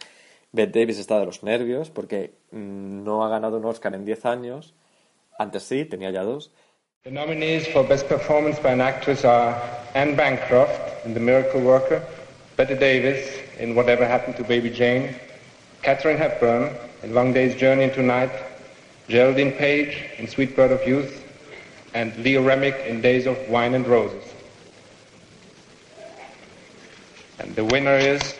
Bette 0.52 0.80
Davis 0.80 0.98
está 0.98 1.18
de 1.18 1.26
los 1.26 1.42
nervios 1.42 1.90
porque 1.90 2.34
no 2.50 3.24
ha 3.24 3.28
ganado 3.28 3.58
un 3.58 3.64
Oscar 3.64 3.94
en 3.94 4.04
10 4.04 4.26
años. 4.26 4.74
Antes 5.38 5.62
sí, 5.62 5.84
tenía 5.84 6.10
ya 6.10 6.24
dos. 6.24 6.52
The 7.02 7.10
nominees 7.10 7.66
for 7.66 7.82
Best 7.82 8.08
Performance 8.08 8.58
by 8.58 8.72
an 8.72 8.82
Actress 8.82 9.24
are 9.24 9.58
Anne 9.94 10.16
Bancroft 10.16 11.06
in 11.06 11.14
The 11.14 11.20
Miracle 11.20 11.62
Worker, 11.62 12.04
Bette 12.56 12.74
Davis 12.74 13.38
in 13.58 13.74
Whatever 13.74 14.06
Happened 14.06 14.36
to 14.36 14.44
Baby 14.44 14.68
Jane, 14.68 15.14
Katharine 15.80 16.18
Hepburn 16.18 16.76
in 17.02 17.14
Long 17.14 17.32
Day's 17.32 17.54
Journey 17.54 17.84
into 17.84 18.02
Night, 18.02 18.30
Geraldine 19.08 19.52
Page 19.52 19.96
in 20.18 20.28
Sweet 20.28 20.54
Bird 20.54 20.72
of 20.72 20.86
Youth, 20.86 21.24
and 21.94 22.14
Leo 22.18 22.42
Remick 22.42 22.76
in 22.86 23.00
Days 23.00 23.24
of 23.24 23.48
Wine 23.48 23.72
and 23.72 23.86
Roses. 23.86 24.34
And 27.38 27.56
the 27.56 27.64
winner 27.64 27.96
is 27.96 28.34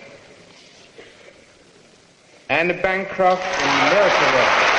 Anne 2.50 2.78
Bancroft 2.82 3.42
in 3.42 3.68
The 3.78 3.94
Miracle 3.94 4.38
Worker. 4.38 4.69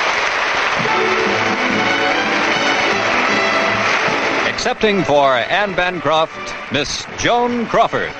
Accepting 4.63 5.03
for 5.05 5.33
Anne 5.49 5.75
Bancroft, 5.75 6.37
Miss 6.71 7.07
Joan 7.17 7.65
Crawford. 7.65 8.11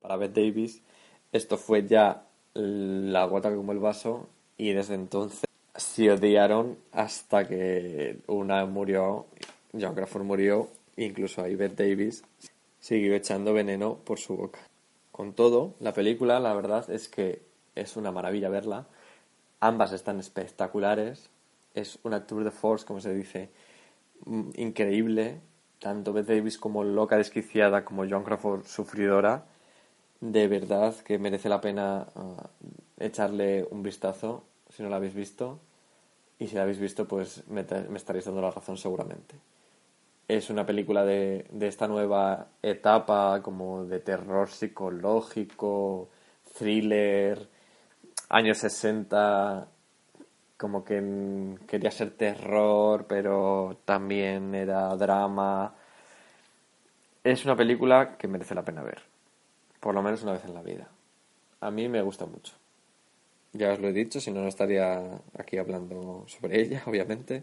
Para 0.00 0.16
Bette 0.16 0.40
Davis, 0.40 0.80
esto 1.32 1.56
fue 1.56 1.84
ya 1.84 2.22
la 2.54 3.24
gota 3.24 3.52
como 3.52 3.72
el 3.72 3.80
vaso 3.80 4.28
y 4.56 4.72
desde 4.72 4.94
entonces 4.94 5.42
se 5.74 6.12
odiaron 6.12 6.78
hasta 6.92 7.48
que 7.48 8.18
una 8.28 8.64
murió, 8.64 9.26
Joan 9.72 9.96
Crawford 9.96 10.22
murió, 10.22 10.68
incluso 10.96 11.42
ahí 11.42 11.56
Bette 11.56 11.82
Davis 11.82 12.22
siguió 12.78 13.16
echando 13.16 13.52
veneno 13.52 13.96
por 13.96 14.20
su 14.20 14.36
boca. 14.36 14.60
Con 15.10 15.32
todo, 15.32 15.74
la 15.80 15.92
película, 15.92 16.38
la 16.38 16.54
verdad 16.54 16.88
es 16.88 17.08
que 17.08 17.42
es 17.74 17.96
una 17.96 18.12
maravilla 18.12 18.48
verla. 18.48 18.86
Ambas 19.58 19.90
están 19.92 20.20
espectaculares. 20.20 21.30
Es 21.74 21.98
una 22.04 22.28
tour 22.28 22.44
de 22.44 22.52
force, 22.52 22.86
como 22.86 23.00
se 23.00 23.12
dice, 23.12 23.48
increíble. 24.26 25.40
Tanto 25.78 26.12
Bette 26.12 26.36
Davis 26.36 26.58
como 26.58 26.84
loca 26.84 27.16
desquiciada, 27.16 27.84
como 27.84 28.08
Joan 28.08 28.24
Crawford 28.24 28.64
sufridora. 28.64 29.46
De 30.20 30.46
verdad 30.46 30.94
que 30.96 31.18
merece 31.18 31.48
la 31.48 31.60
pena 31.60 32.06
uh, 32.14 32.36
echarle 32.98 33.66
un 33.70 33.82
vistazo 33.82 34.44
si 34.70 34.82
no 34.82 34.88
la 34.88 34.96
habéis 34.96 35.14
visto. 35.14 35.60
Y 36.38 36.46
si 36.46 36.56
la 36.56 36.62
habéis 36.62 36.78
visto, 36.78 37.06
pues 37.06 37.46
me, 37.48 37.64
me 37.88 37.96
estaréis 37.96 38.24
dando 38.24 38.40
la 38.40 38.50
razón 38.50 38.76
seguramente. 38.76 39.36
Es 40.28 40.50
una 40.50 40.64
película 40.64 41.04
de, 41.04 41.46
de 41.50 41.66
esta 41.66 41.88
nueva 41.88 42.48
etapa 42.62 43.42
como 43.42 43.84
de 43.84 44.00
terror 44.00 44.48
psicológico, 44.48 46.08
thriller, 46.56 47.48
años 48.28 48.58
60, 48.58 49.68
como 50.62 50.84
que 50.84 51.00
mm, 51.00 51.66
quería 51.66 51.90
ser 51.90 52.12
terror, 52.12 53.06
pero 53.08 53.78
también 53.84 54.54
era 54.54 54.94
drama. 54.94 55.74
Es 57.24 57.44
una 57.44 57.56
película 57.56 58.16
que 58.16 58.28
merece 58.28 58.54
la 58.54 58.64
pena 58.64 58.84
ver, 58.84 59.02
por 59.80 59.92
lo 59.92 60.02
menos 60.02 60.22
una 60.22 60.34
vez 60.34 60.44
en 60.44 60.54
la 60.54 60.62
vida. 60.62 60.88
A 61.58 61.72
mí 61.72 61.88
me 61.88 62.00
gusta 62.00 62.26
mucho. 62.26 62.54
Ya 63.52 63.72
os 63.72 63.80
lo 63.80 63.88
he 63.88 63.92
dicho, 63.92 64.20
si 64.20 64.30
no, 64.30 64.40
no 64.40 64.46
estaría 64.46 65.02
aquí 65.36 65.58
hablando 65.58 66.24
sobre 66.28 66.60
ella, 66.60 66.84
obviamente. 66.86 67.42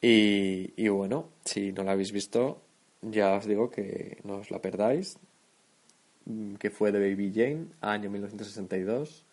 Y, 0.00 0.88
bueno, 0.88 1.28
si 1.44 1.72
no 1.72 1.82
la 1.84 1.92
habéis 1.92 2.12
visto, 2.12 2.62
ya 3.02 3.34
os 3.34 3.44
digo 3.44 3.70
que 3.70 4.20
no 4.24 4.36
os 4.36 4.50
la 4.50 4.62
perdáis. 4.62 5.18
Mm, 6.24 6.54
Que 6.54 6.70
fue 6.70 6.92
de 6.92 6.98
Baby 6.98 7.30
Jane, 7.34 7.66
año 7.82 8.08
1962, 8.08 9.26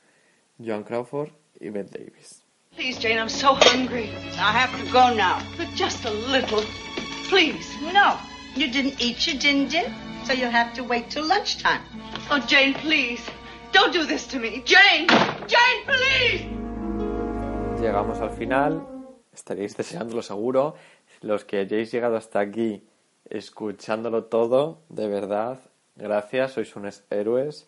Joan 0.59 0.83
Crawford 0.83 1.31
y 1.61 1.69
Bette 1.69 1.99
Davis. 1.99 2.42
Please, 2.75 2.97
Jane, 2.97 3.19
I'm 3.19 3.29
so 3.29 3.53
hungry. 3.53 4.09
I 4.37 4.51
have 4.51 4.71
to 4.79 4.91
go 4.91 5.13
now. 5.13 5.41
But 5.57 5.67
just 5.75 6.05
a 6.05 6.09
little. 6.09 6.63
Please. 7.29 7.67
No, 7.93 8.17
you 8.55 8.69
didn't 8.71 8.99
eat 8.99 9.27
your 9.27 9.37
ginger, 9.37 9.83
so 10.25 10.33
you'll 10.33 10.51
have 10.51 10.73
to 10.73 10.83
wait 10.83 11.09
till 11.09 11.27
lunchtime. 11.27 11.81
Oh, 12.31 12.39
Jane, 12.39 12.73
please. 12.73 13.21
Don't 13.71 13.93
do 13.93 14.05
this 14.05 14.27
to 14.27 14.39
me. 14.39 14.61
Jane! 14.65 15.07
Jane, 15.47 15.81
please! 15.85 16.45
Llegamos 17.81 18.19
al 18.19 18.29
final, 18.29 18.85
estaréis 19.33 19.75
deseándolo 19.75 20.21
seguro. 20.21 20.75
Los 21.21 21.43
que 21.43 21.59
hayáis 21.59 21.91
llegado 21.91 22.15
hasta 22.15 22.39
aquí 22.39 22.83
escuchándolo 23.29 24.25
todo, 24.25 24.81
de 24.89 25.07
verdad, 25.07 25.59
gracias, 25.95 26.53
sois 26.53 26.75
unos 26.75 27.03
héroes. 27.09 27.67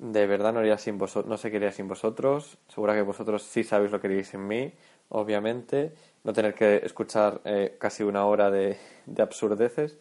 De 0.00 0.26
verdad 0.26 0.54
no, 0.54 0.60
haría 0.60 0.78
sin 0.78 0.96
no 0.96 1.36
sé 1.36 1.50
qué 1.50 1.58
haría 1.58 1.72
sin 1.72 1.86
vosotros. 1.86 2.56
Seguro 2.68 2.94
que 2.94 3.02
vosotros 3.02 3.42
sí 3.42 3.64
sabéis 3.64 3.92
lo 3.92 4.00
que 4.00 4.08
queréis 4.08 4.32
en 4.32 4.48
mí, 4.48 4.72
obviamente. 5.10 5.92
No 6.24 6.32
tener 6.32 6.54
que 6.54 6.76
escuchar 6.76 7.42
eh, 7.44 7.76
casi 7.78 8.02
una 8.02 8.24
hora 8.24 8.50
de, 8.50 8.78
de 9.04 9.22
absurdeces. 9.22 9.98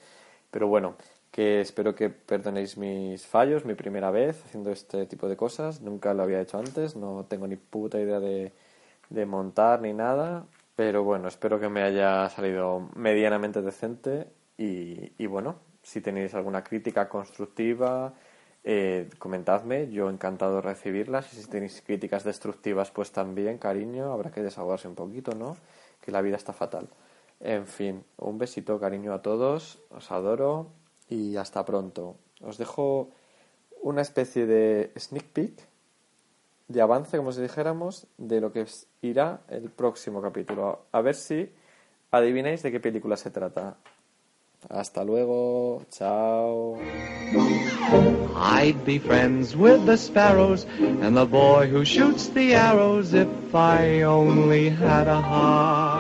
Pero 0.52 0.70
bueno, 0.70 0.95
que 1.32 1.60
espero 1.60 1.95
que 1.95 2.10
perdonéis 2.10 2.78
mis 2.78 3.26
fallos, 3.28 3.66
mi 3.66 3.74
primera 3.76 4.10
vez 4.10 4.41
haciendo 4.45 4.72
este 4.72 5.06
tipo 5.06 5.28
de 5.28 5.36
cosas. 5.36 5.82
Nunca 5.82 6.14
lo 6.14 6.24
había 6.24 6.39
hecho 6.39 6.58
antes, 6.60 6.95
no 6.95 7.26
tengo 7.30 7.45
ni 7.47 7.58
puta 7.58 8.00
idea 8.00 8.22
de, 8.22 8.54
de 9.10 9.26
montar 9.26 9.82
ni 9.82 9.91
nada. 9.91 10.45
Pero 10.78 11.04
bueno, 11.04 11.28
espero 11.28 11.60
que 11.60 11.68
me 11.68 11.82
haya 11.84 12.30
salido 12.30 12.89
medianamente 12.95 13.62
decente. 13.62 14.28
Y, 14.58 15.12
y 15.22 15.26
bueno, 15.28 15.58
si 15.84 16.00
tenéis 16.00 16.34
alguna 16.36 16.64
crítica 16.64 17.10
constructiva, 17.10 18.14
eh, 18.72 19.09
comentadme, 19.17 19.89
yo 19.89 20.11
encantado 20.11 20.57
de 20.57 20.61
recibirlas. 20.61 21.34
Y 21.34 21.38
si 21.38 21.49
tenéis 21.49 21.82
críticas 21.84 22.24
destructivas, 22.24 22.91
pues 22.91 23.11
también, 23.11 23.57
cariño, 23.57 24.13
habrá 24.13 24.30
que 24.30 24.43
desahogarse 24.43 24.88
un 24.88 24.93
poquito, 24.93 25.34
¿no? 25.34 25.57
Que 26.01 26.11
la 26.11 26.22
vida 26.22 26.36
está 26.36 26.53
fatal. 26.53 26.88
En 27.39 27.65
fin, 27.65 28.03
un 28.17 28.38
besito, 28.38 28.80
cariño 28.80 29.11
a 29.11 29.24
todos, 29.24 29.80
os 29.89 30.11
adoro 30.11 30.67
y 31.09 31.36
hasta 31.38 31.65
pronto. 31.65 32.17
Os 32.41 32.59
dejo 32.59 33.09
una 33.82 34.03
especie 34.03 34.45
de 34.45 34.91
sneak 34.95 35.26
peek, 35.34 35.67
de 36.67 36.82
avance, 36.82 37.17
como 37.17 37.32
si 37.32 37.41
dijéramos, 37.41 38.05
de 38.20 38.39
lo 38.39 38.51
que 38.51 38.67
irá 39.01 39.41
el 39.47 39.72
próximo 39.72 40.22
capítulo. 40.22 40.86
A 40.91 41.01
ver 41.01 41.15
si 41.15 41.51
adivináis 42.11 42.61
de 42.61 42.72
qué 42.72 42.80
película 42.80 43.17
se 43.17 43.32
trata. 43.32 43.78
Hasta 44.68 45.03
luego, 45.03 45.86
chao. 45.89 46.78
I'd 48.36 48.84
be 48.86 48.99
friends 48.99 49.55
with 49.55 49.86
the 49.86 49.95
sparrows 49.95 50.66
and 50.80 51.16
the 51.16 51.26
boy 51.26 51.68
who 51.68 51.86
shoots 51.86 52.28
the 52.28 52.55
arrows 52.55 53.14
if 53.14 53.55
I 53.55 54.01
only 54.01 54.70
had 54.70 55.07
a 55.07 55.22
heart. 55.22 55.99